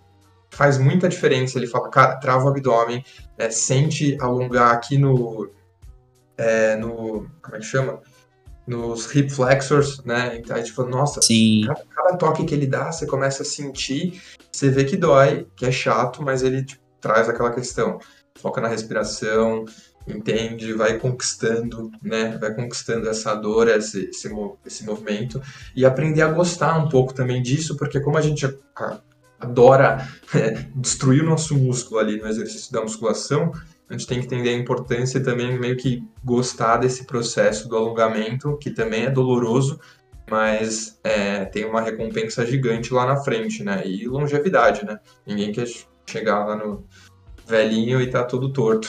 faz 0.52 0.78
muita 0.78 1.08
diferença. 1.08 1.58
Ele 1.58 1.66
fala, 1.66 1.90
cara, 1.90 2.16
trava 2.16 2.44
o 2.44 2.48
abdômen, 2.48 3.04
é, 3.36 3.50
sente 3.50 4.16
alongar 4.20 4.72
aqui 4.72 4.96
no, 4.98 5.50
é, 6.36 6.76
no. 6.76 7.26
Como 7.42 7.56
é 7.56 7.58
que 7.58 7.64
chama? 7.64 8.00
Nos 8.64 9.12
hip 9.12 9.30
flexors, 9.30 10.04
né? 10.04 10.36
Então 10.36 10.54
a 10.54 10.60
gente 10.60 10.72
fala, 10.72 10.88
nossa, 10.88 11.20
cada, 11.66 11.84
cada, 11.86 12.16
toque 12.16 12.44
que 12.44 12.54
ele 12.54 12.66
dá, 12.66 12.92
você 12.92 13.06
começa 13.06 13.42
a 13.42 13.46
sentir, 13.46 14.22
você 14.52 14.70
vê 14.70 14.84
que 14.84 14.96
dói, 14.96 15.48
que 15.56 15.66
é 15.66 15.72
chato, 15.72 16.22
mas 16.22 16.44
ele 16.44 16.64
tipo, 16.64 16.82
traz 17.00 17.28
aquela 17.28 17.50
questão. 17.50 17.98
Foca 18.38 18.60
na 18.60 18.68
respiração, 18.68 19.64
entende, 20.06 20.72
vai 20.72 20.98
conquistando, 20.98 21.90
né? 22.00 22.38
Vai 22.40 22.54
conquistando 22.54 23.08
essa 23.08 23.34
dor, 23.34 23.68
esse, 23.68 24.10
esse, 24.10 24.30
esse 24.64 24.84
movimento 24.84 25.42
e 25.74 25.84
aprender 25.84 26.22
a 26.22 26.30
gostar 26.30 26.76
um 26.78 26.88
pouco 26.88 27.12
também 27.12 27.42
disso, 27.42 27.76
porque 27.76 28.00
como 28.00 28.16
a 28.16 28.22
gente 28.22 28.46
adora 29.42 30.08
é, 30.34 30.50
destruir 30.74 31.22
o 31.22 31.26
nosso 31.26 31.56
músculo 31.56 32.00
ali 32.00 32.18
no 32.18 32.28
exercício 32.28 32.72
da 32.72 32.80
musculação, 32.80 33.52
a 33.88 33.92
gente 33.92 34.06
tem 34.06 34.20
que 34.20 34.26
entender 34.26 34.50
a 34.50 34.58
importância 34.58 35.22
também 35.22 35.58
meio 35.58 35.76
que 35.76 36.02
gostar 36.24 36.78
desse 36.78 37.04
processo 37.04 37.68
do 37.68 37.76
alongamento, 37.76 38.56
que 38.56 38.70
também 38.70 39.04
é 39.04 39.10
doloroso, 39.10 39.78
mas 40.30 40.98
é, 41.04 41.44
tem 41.44 41.66
uma 41.66 41.80
recompensa 41.80 42.46
gigante 42.46 42.94
lá 42.94 43.04
na 43.04 43.16
frente, 43.16 43.62
né? 43.62 43.86
E 43.86 44.06
longevidade, 44.06 44.86
né? 44.86 44.98
Ninguém 45.26 45.52
quer 45.52 45.66
chegar 46.06 46.46
lá 46.46 46.56
no 46.56 46.86
velhinho 47.46 48.00
e 48.00 48.08
tá 48.08 48.24
todo 48.24 48.50
torto. 48.50 48.88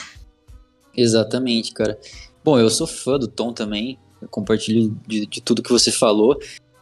Exatamente, 0.96 1.74
cara. 1.74 1.98
Bom, 2.42 2.58
eu 2.58 2.70
sou 2.70 2.86
fã 2.86 3.18
do 3.18 3.26
Tom 3.26 3.52
também, 3.52 3.98
eu 4.22 4.28
compartilho 4.28 4.96
de, 5.06 5.26
de 5.26 5.42
tudo 5.42 5.62
que 5.62 5.72
você 5.72 5.92
falou. 5.92 6.38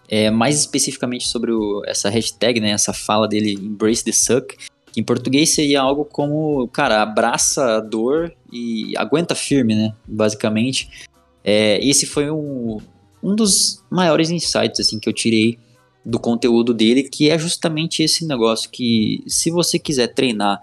É, 0.09 0.31
mais 0.31 0.59
especificamente 0.59 1.27
sobre 1.27 1.53
o, 1.53 1.83
essa 1.87 2.11
hashtag, 2.11 2.61
né, 2.61 2.71
essa 2.71 2.93
fala 2.93 3.27
dele, 3.27 3.55
Embrace 3.55 4.05
the 4.05 4.13
Suck, 4.13 4.57
que 4.93 5.01
em 5.01 5.03
português 5.03 5.51
seria 5.51 5.81
algo 5.81 6.05
como, 6.05 6.69
cara, 6.69 7.03
abraça 7.03 7.77
a 7.77 7.81
dor 7.81 8.35
e 8.53 8.93
aguenta 8.99 9.35
firme, 9.35 9.75
né, 9.75 9.95
basicamente. 10.07 11.09
É, 11.43 11.83
esse 11.83 12.05
foi 12.05 12.31
um, 12.31 12.79
um 13.23 13.35
dos 13.35 13.83
maiores 13.91 14.31
insights, 14.31 14.81
assim, 14.81 14.99
que 14.99 15.09
eu 15.09 15.13
tirei 15.13 15.59
do 16.05 16.19
conteúdo 16.19 16.75
dele, 16.75 17.05
que 17.05 17.31
é 17.31 17.39
justamente 17.39 18.03
esse 18.03 18.27
negócio 18.27 18.69
que 18.71 19.23
se 19.27 19.51
você 19.51 19.79
quiser 19.79 20.09
treinar 20.09 20.61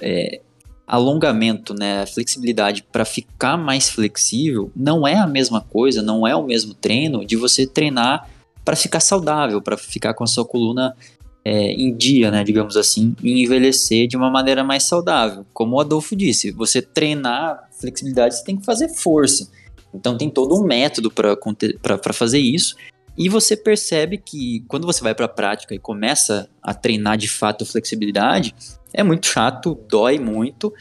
é, 0.00 0.40
alongamento, 0.86 1.74
né, 1.74 2.04
flexibilidade 2.06 2.82
para 2.90 3.04
ficar 3.04 3.56
mais 3.56 3.88
flexível, 3.88 4.70
não 4.74 5.06
é 5.06 5.16
a 5.16 5.26
mesma 5.26 5.60
coisa, 5.60 6.02
não 6.02 6.26
é 6.26 6.34
o 6.34 6.44
mesmo 6.44 6.74
treino 6.74 7.24
de 7.24 7.36
você 7.36 7.66
treinar 7.66 8.28
para 8.64 8.76
ficar 8.76 9.00
saudável, 9.00 9.60
para 9.60 9.76
ficar 9.76 10.14
com 10.14 10.24
a 10.24 10.26
sua 10.26 10.44
coluna 10.44 10.94
é, 11.44 11.72
em 11.72 11.94
dia, 11.94 12.30
né, 12.30 12.44
digamos 12.44 12.76
assim, 12.76 13.16
e 13.22 13.42
envelhecer 13.42 14.06
de 14.06 14.16
uma 14.16 14.30
maneira 14.30 14.62
mais 14.62 14.84
saudável. 14.84 15.44
Como 15.52 15.76
o 15.76 15.80
Adolfo 15.80 16.14
disse, 16.14 16.52
você 16.52 16.80
treinar 16.80 17.68
flexibilidade, 17.80 18.36
você 18.36 18.44
tem 18.44 18.56
que 18.56 18.64
fazer 18.64 18.88
força. 18.88 19.50
Então 19.92 20.16
tem 20.16 20.30
todo 20.30 20.54
um 20.54 20.64
método 20.64 21.10
para 21.10 22.12
fazer 22.12 22.38
isso. 22.38 22.76
E 23.18 23.28
você 23.28 23.56
percebe 23.56 24.16
que 24.16 24.64
quando 24.68 24.86
você 24.86 25.02
vai 25.02 25.14
para 25.14 25.26
a 25.26 25.28
prática 25.28 25.74
e 25.74 25.78
começa 25.78 26.48
a 26.62 26.72
treinar 26.72 27.18
de 27.18 27.28
fato 27.28 27.66
flexibilidade, 27.66 28.54
é 28.94 29.02
muito 29.02 29.26
chato, 29.26 29.78
dói 29.88 30.18
muito, 30.18 30.72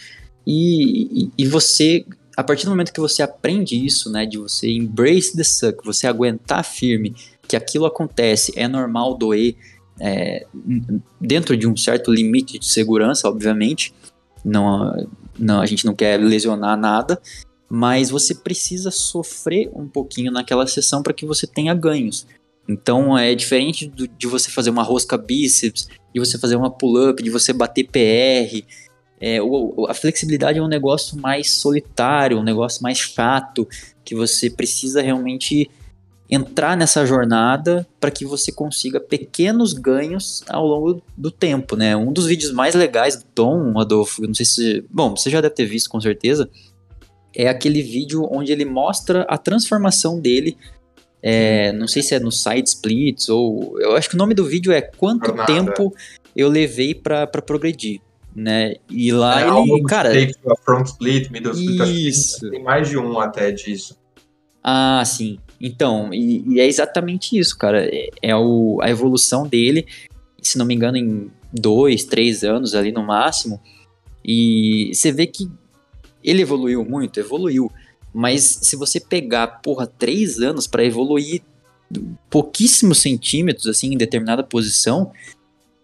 e, 0.46 1.24
e, 1.26 1.32
e, 1.38 1.46
você, 1.46 2.06
a 2.36 2.44
partir 2.44 2.66
do 2.66 2.72
momento 2.72 2.94
que 2.94 3.00
você 3.00 3.22
aprende 3.22 3.86
isso, 3.86 4.12
né, 4.12 4.26
de 4.26 4.38
você 4.38 4.72
embrace 4.72 5.36
the 5.36 5.44
suck, 5.44 5.86
você 5.86 6.08
aguentar 6.08 6.64
firme 6.64 7.14
que 7.52 7.56
aquilo 7.58 7.86
acontece, 7.86 8.54
é 8.56 8.66
normal 8.66 9.18
doer, 9.18 9.58
é, 10.00 10.48
dentro 11.20 11.58
de 11.58 11.68
um 11.68 11.76
certo 11.76 12.10
limite 12.10 12.58
de 12.58 12.66
segurança, 12.66 13.28
obviamente, 13.28 13.94
não, 14.44 15.10
não, 15.38 15.60
a 15.60 15.66
gente 15.66 15.86
não 15.86 15.94
quer 15.94 16.18
lesionar 16.18 16.78
nada, 16.78 17.22
mas 17.70 18.10
você 18.10 18.34
precisa 18.34 18.90
sofrer 18.90 19.70
um 19.76 19.86
pouquinho 19.86 20.32
naquela 20.32 20.66
sessão 20.66 21.04
para 21.04 21.14
que 21.14 21.26
você 21.26 21.46
tenha 21.46 21.74
ganhos. 21.74 22.26
Então 22.70 23.18
é 23.18 23.36
diferente 23.36 23.86
do, 23.86 24.08
de 24.08 24.28
você 24.28 24.50
fazer 24.50 24.70
uma 24.70 24.84
rosca 24.84 25.18
bíceps, 25.18 25.90
de 26.14 26.22
você 26.22 26.38
fazer 26.38 26.56
uma 26.56 26.72
pull-up, 26.72 27.22
de 27.22 27.30
você 27.30 27.52
bater 27.52 27.84
PR. 27.84 28.66
É, 29.20 29.42
o, 29.42 29.88
a 29.90 29.94
flexibilidade 29.94 30.58
é 30.58 30.62
um 30.62 30.70
negócio 30.70 31.20
mais 31.20 31.52
solitário, 31.52 32.40
um 32.40 32.44
negócio 32.44 32.82
mais 32.82 32.98
chato, 32.98 33.68
que 34.06 34.16
você 34.16 34.50
precisa 34.50 35.02
realmente 35.02 35.70
entrar 36.32 36.78
nessa 36.78 37.06
jornada 37.06 37.86
para 38.00 38.10
que 38.10 38.26
você 38.26 38.52
consiga 38.52 39.00
pequenos 39.02 39.74
ganhos 39.74 40.42
ao 40.48 40.66
longo 40.66 41.04
do 41.18 41.30
tempo, 41.30 41.76
né? 41.76 41.96
Um 41.96 42.14
dos 42.14 42.26
vídeos 42.26 42.54
mais 42.54 42.74
legais 42.74 43.18
do 43.18 43.26
Tom, 43.36 43.78
Adolfo, 43.78 44.26
não 44.26 44.34
sei 44.34 44.46
se, 44.46 44.86
bom, 44.90 45.16
você 45.16 45.30
já 45.30 45.42
deve 45.42 45.54
ter 45.54 45.66
visto 45.66 45.90
com 45.90 46.00
certeza, 46.00 46.50
é 47.36 47.50
aquele 47.50 47.82
vídeo 47.82 48.28
onde 48.32 48.52
ele 48.52 48.64
mostra 48.64 49.24
a 49.24 49.38
transformação 49.38 50.20
dele 50.20 50.58
é, 51.24 51.72
não 51.74 51.88
sei 51.88 52.02
se 52.02 52.16
é 52.16 52.20
no 52.20 52.32
side 52.32 52.68
splits 52.68 53.30
ou. 53.30 53.80
Eu 53.80 53.96
acho 53.96 54.10
que 54.10 54.16
o 54.16 54.18
nome 54.18 54.34
do 54.34 54.46
vídeo 54.46 54.72
é 54.72 54.82
Quanto 54.82 55.28
Jornada. 55.28 55.54
Tempo 55.54 55.94
Eu 56.36 56.50
Levei 56.50 56.96
para 56.96 57.28
Progredir. 57.28 58.02
Né? 58.36 58.76
E 58.90 59.12
lá 59.12 59.42
é, 59.42 59.60
ele. 59.60 59.84
Cara. 59.84 60.12
Front 60.64 60.88
split, 60.88 61.30
middle 61.30 61.54
split. 61.54 62.08
Isso. 62.08 62.50
Tem 62.50 62.64
mais 62.64 62.90
de 62.90 62.98
um 62.98 63.20
até 63.20 63.52
disso. 63.52 63.96
Ah, 64.64 65.04
sim. 65.06 65.38
Então, 65.62 66.12
e, 66.12 66.44
e 66.48 66.60
é 66.60 66.66
exatamente 66.66 67.38
isso, 67.38 67.56
cara. 67.58 67.86
É, 67.86 68.10
é 68.22 68.36
o, 68.36 68.80
a 68.82 68.90
evolução 68.90 69.48
dele, 69.48 69.86
se 70.42 70.58
não 70.58 70.66
me 70.66 70.74
engano, 70.74 70.98
em 70.98 71.30
dois, 71.54 72.04
três 72.04 72.44
anos 72.44 72.74
ali 72.74 72.92
no 72.92 73.06
máximo. 73.06 73.62
E 74.26 74.92
você 74.94 75.12
vê 75.12 75.28
que 75.28 75.50
ele 76.24 76.42
evoluiu 76.42 76.84
muito, 76.84 77.20
evoluiu. 77.20 77.72
Mas 78.14 78.44
se 78.64 78.76
você 78.76 79.00
pegar, 79.00 79.48
porra, 79.62 79.86
três 79.86 80.40
anos 80.40 80.66
para 80.66 80.84
evoluir 80.84 81.42
pouquíssimos 82.30 83.00
centímetros, 83.00 83.68
assim, 83.68 83.94
em 83.94 83.98
determinada 83.98 84.44
posição, 84.44 85.12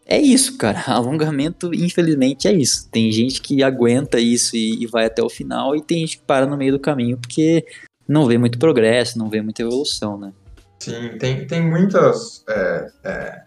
é 0.06 0.20
isso, 0.20 0.58
cara. 0.58 0.84
Alongamento, 0.88 1.74
infelizmente, 1.74 2.48
é 2.48 2.54
isso. 2.54 2.90
Tem 2.90 3.12
gente 3.12 3.42
que 3.42 3.62
aguenta 3.62 4.20
isso 4.20 4.56
e, 4.56 4.84
e, 4.84 4.88
vai 4.88 5.06
até 5.06 5.22
o 5.22 5.30
final, 5.30 5.76
e 5.76 5.82
tem 5.82 6.00
gente 6.00 6.18
que 6.18 6.24
para 6.24 6.48
no 6.48 6.58
meio 6.58 6.74
do 6.74 6.80
caminho 6.80 7.18
porque 7.18 7.66
não 8.08 8.26
vê 8.26 8.38
muito 8.38 8.58
progresso, 8.58 9.18
não 9.18 9.30
vê 9.30 9.42
muita 9.42 9.62
evolução, 9.62 10.18
né? 10.18 10.34
Sim, 10.80 11.18
tem, 11.18 11.46
tem 11.48 11.62
muitas 11.62 12.44
é, 12.48 12.88
é, 13.04 13.42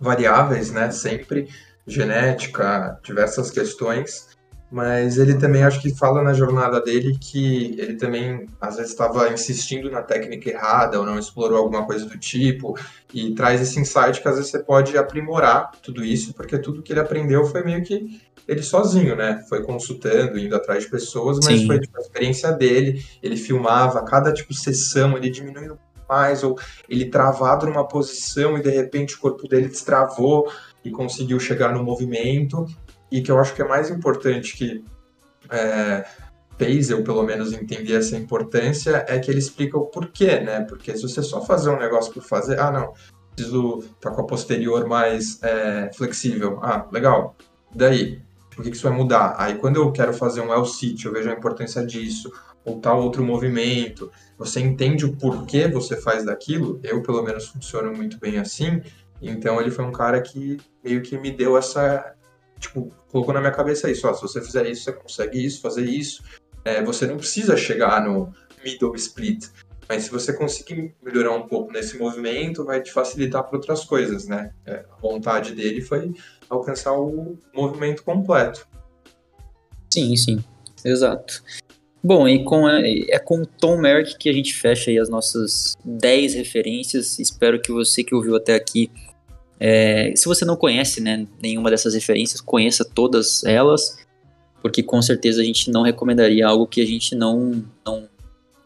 variáveis, 0.00 0.70
né? 0.70 0.90
Sempre 0.90 1.48
genética, 1.86 2.98
diversas 3.04 3.50
questões 3.50 4.28
mas 4.74 5.18
ele 5.18 5.34
também 5.34 5.62
acho 5.62 5.80
que 5.80 5.94
fala 5.94 6.20
na 6.20 6.32
jornada 6.32 6.80
dele 6.80 7.16
que 7.20 7.76
ele 7.78 7.94
também 7.94 8.48
às 8.60 8.74
vezes 8.74 8.90
estava 8.90 9.32
insistindo 9.32 9.88
na 9.88 10.02
técnica 10.02 10.50
errada 10.50 10.98
ou 10.98 11.06
não 11.06 11.16
explorou 11.16 11.58
alguma 11.58 11.86
coisa 11.86 12.04
do 12.06 12.18
tipo 12.18 12.76
e 13.14 13.32
traz 13.36 13.60
esse 13.60 13.78
insight 13.78 14.20
que 14.20 14.26
às 14.26 14.34
vezes 14.34 14.50
você 14.50 14.58
pode 14.58 14.98
aprimorar 14.98 15.70
tudo 15.80 16.04
isso 16.04 16.34
porque 16.34 16.58
tudo 16.58 16.82
que 16.82 16.92
ele 16.92 16.98
aprendeu 16.98 17.46
foi 17.46 17.62
meio 17.62 17.84
que 17.84 18.20
ele 18.48 18.64
sozinho, 18.64 19.14
né? 19.14 19.44
Foi 19.48 19.62
consultando, 19.62 20.38
indo 20.38 20.56
atrás 20.56 20.82
de 20.82 20.90
pessoas, 20.90 21.38
mas 21.44 21.60
Sim. 21.60 21.66
foi 21.66 21.78
tipo, 21.78 21.96
a 21.96 22.00
experiência 22.00 22.52
dele. 22.52 23.02
Ele 23.22 23.38
filmava 23.38 24.04
cada 24.04 24.34
tipo 24.34 24.52
sessão, 24.52 25.16
ele 25.16 25.30
diminuindo 25.30 25.78
mais 26.06 26.42
ou 26.42 26.58
ele 26.86 27.06
travado 27.06 27.64
numa 27.64 27.88
posição 27.88 28.58
e 28.58 28.62
de 28.62 28.68
repente 28.68 29.14
o 29.14 29.18
corpo 29.20 29.48
dele 29.48 29.68
destravou 29.68 30.52
e 30.84 30.90
conseguiu 30.90 31.40
chegar 31.40 31.72
no 31.72 31.82
movimento 31.82 32.66
e 33.10 33.22
que 33.22 33.30
eu 33.30 33.38
acho 33.38 33.54
que 33.54 33.62
é 33.62 33.68
mais 33.68 33.90
importante 33.90 34.56
que 34.56 34.84
é, 35.50 36.04
fez 36.58 36.90
eu 36.90 37.02
pelo 37.02 37.22
menos 37.22 37.52
entender 37.52 37.94
essa 37.94 38.16
importância 38.16 39.04
é 39.08 39.18
que 39.18 39.30
ele 39.30 39.38
explica 39.38 39.76
o 39.76 39.86
porquê, 39.86 40.40
né? 40.40 40.60
Porque 40.62 40.96
se 40.96 41.02
você 41.02 41.22
só 41.22 41.44
fazer 41.44 41.70
um 41.70 41.78
negócio 41.78 42.12
por 42.12 42.22
fazer, 42.22 42.58
ah 42.58 42.70
não, 42.70 42.92
preciso 43.34 43.78
estar 43.78 44.10
tá 44.10 44.10
com 44.10 44.22
a 44.22 44.26
posterior 44.26 44.86
mais 44.86 45.42
é, 45.42 45.90
flexível, 45.94 46.58
ah 46.62 46.86
legal, 46.92 47.36
daí 47.74 48.22
por 48.54 48.62
que, 48.62 48.70
que 48.70 48.76
isso 48.76 48.88
vai 48.88 48.96
mudar? 48.96 49.34
Aí 49.36 49.56
quando 49.56 49.76
eu 49.76 49.90
quero 49.90 50.14
fazer 50.14 50.40
um 50.40 50.52
L-sit, 50.52 51.04
eu 51.04 51.12
vejo 51.12 51.28
a 51.28 51.32
importância 51.34 51.84
disso, 51.84 52.32
ou 52.64 52.80
tal 52.80 53.02
outro 53.02 53.22
movimento, 53.22 54.10
você 54.38 54.60
entende 54.60 55.04
o 55.04 55.16
porquê 55.16 55.68
você 55.68 56.00
faz 56.00 56.24
daquilo, 56.24 56.80
eu 56.82 57.02
pelo 57.02 57.22
menos 57.22 57.48
funciono 57.48 57.92
muito 57.92 58.18
bem 58.18 58.38
assim, 58.38 58.80
então 59.20 59.60
ele 59.60 59.70
foi 59.70 59.84
um 59.84 59.92
cara 59.92 60.20
que 60.20 60.58
meio 60.82 61.02
que 61.02 61.18
me 61.18 61.30
deu 61.30 61.58
essa, 61.58 62.14
tipo, 62.58 62.92
colocou 63.10 63.34
na 63.34 63.40
minha 63.40 63.52
cabeça 63.52 63.90
isso, 63.90 64.06
ó, 64.08 64.14
se 64.14 64.22
você 64.22 64.40
fizer 64.40 64.66
isso, 64.66 64.84
você 64.84 64.92
consegue 64.92 65.44
isso, 65.44 65.60
fazer 65.60 65.84
isso. 65.84 66.22
É, 66.64 66.82
você 66.82 67.06
não 67.06 67.16
precisa 67.16 67.56
chegar 67.56 68.02
no 68.04 68.32
middle 68.64 68.94
split, 68.96 69.46
mas 69.88 70.04
se 70.04 70.10
você 70.10 70.32
conseguir 70.32 70.94
melhorar 71.02 71.32
um 71.32 71.46
pouco 71.46 71.72
nesse 71.72 71.98
movimento, 71.98 72.64
vai 72.64 72.82
te 72.82 72.90
facilitar 72.90 73.44
para 73.44 73.56
outras 73.56 73.84
coisas, 73.84 74.26
né? 74.26 74.50
É, 74.64 74.84
a 74.90 74.96
vontade 75.00 75.54
dele 75.54 75.82
foi 75.82 76.12
alcançar 76.48 76.92
o 76.92 77.38
movimento 77.54 78.02
completo. 78.02 78.66
Sim, 79.92 80.16
sim, 80.16 80.42
exato. 80.84 81.42
Bom, 82.02 82.28
e 82.28 82.44
com, 82.44 82.68
é 82.68 83.18
com 83.18 83.42
o 83.42 83.46
Tom 83.46 83.78
Merrick 83.78 84.18
que 84.18 84.28
a 84.28 84.32
gente 84.32 84.52
fecha 84.54 84.90
aí 84.90 84.98
as 84.98 85.08
nossas 85.08 85.74
10 85.84 86.34
referências. 86.34 87.18
Espero 87.18 87.60
que 87.60 87.72
você 87.72 88.04
que 88.04 88.14
ouviu 88.14 88.36
até 88.36 88.54
aqui 88.54 88.90
É, 89.66 90.12
se 90.14 90.26
você 90.26 90.44
não 90.44 90.56
conhece 90.56 91.00
né, 91.00 91.26
nenhuma 91.42 91.70
dessas 91.70 91.94
referências, 91.94 92.38
conheça 92.38 92.84
todas 92.84 93.42
elas, 93.44 93.96
porque 94.60 94.82
com 94.82 95.00
certeza 95.00 95.40
a 95.40 95.44
gente 95.44 95.70
não 95.70 95.80
recomendaria 95.80 96.46
algo 96.46 96.66
que 96.66 96.82
a 96.82 96.86
gente 96.86 97.14
não, 97.14 97.64
não, 97.82 98.06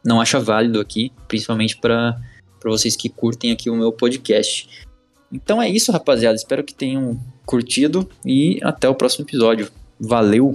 não 0.05 0.21
acha 0.21 0.41
válido 0.41 0.81
aqui, 0.81 1.13
principalmente 1.29 1.77
para 1.77 2.19
vocês 2.65 2.97
que 2.97 3.09
curtem 3.09 3.53
aqui 3.53 3.71
o 3.71 3.77
meu 3.77 3.93
podcast. 3.93 4.69
Então 5.33 5.63
é 5.63 5.69
isso, 5.69 5.93
rapaziada. 5.93 6.35
Espero 6.35 6.65
que 6.65 6.75
tenham 6.75 7.17
curtido 7.47 8.11
e 8.27 8.59
até 8.61 8.89
o 8.89 8.95
próximo 8.95 9.25
episódio. 9.25 9.71
Valeu! 10.01 10.53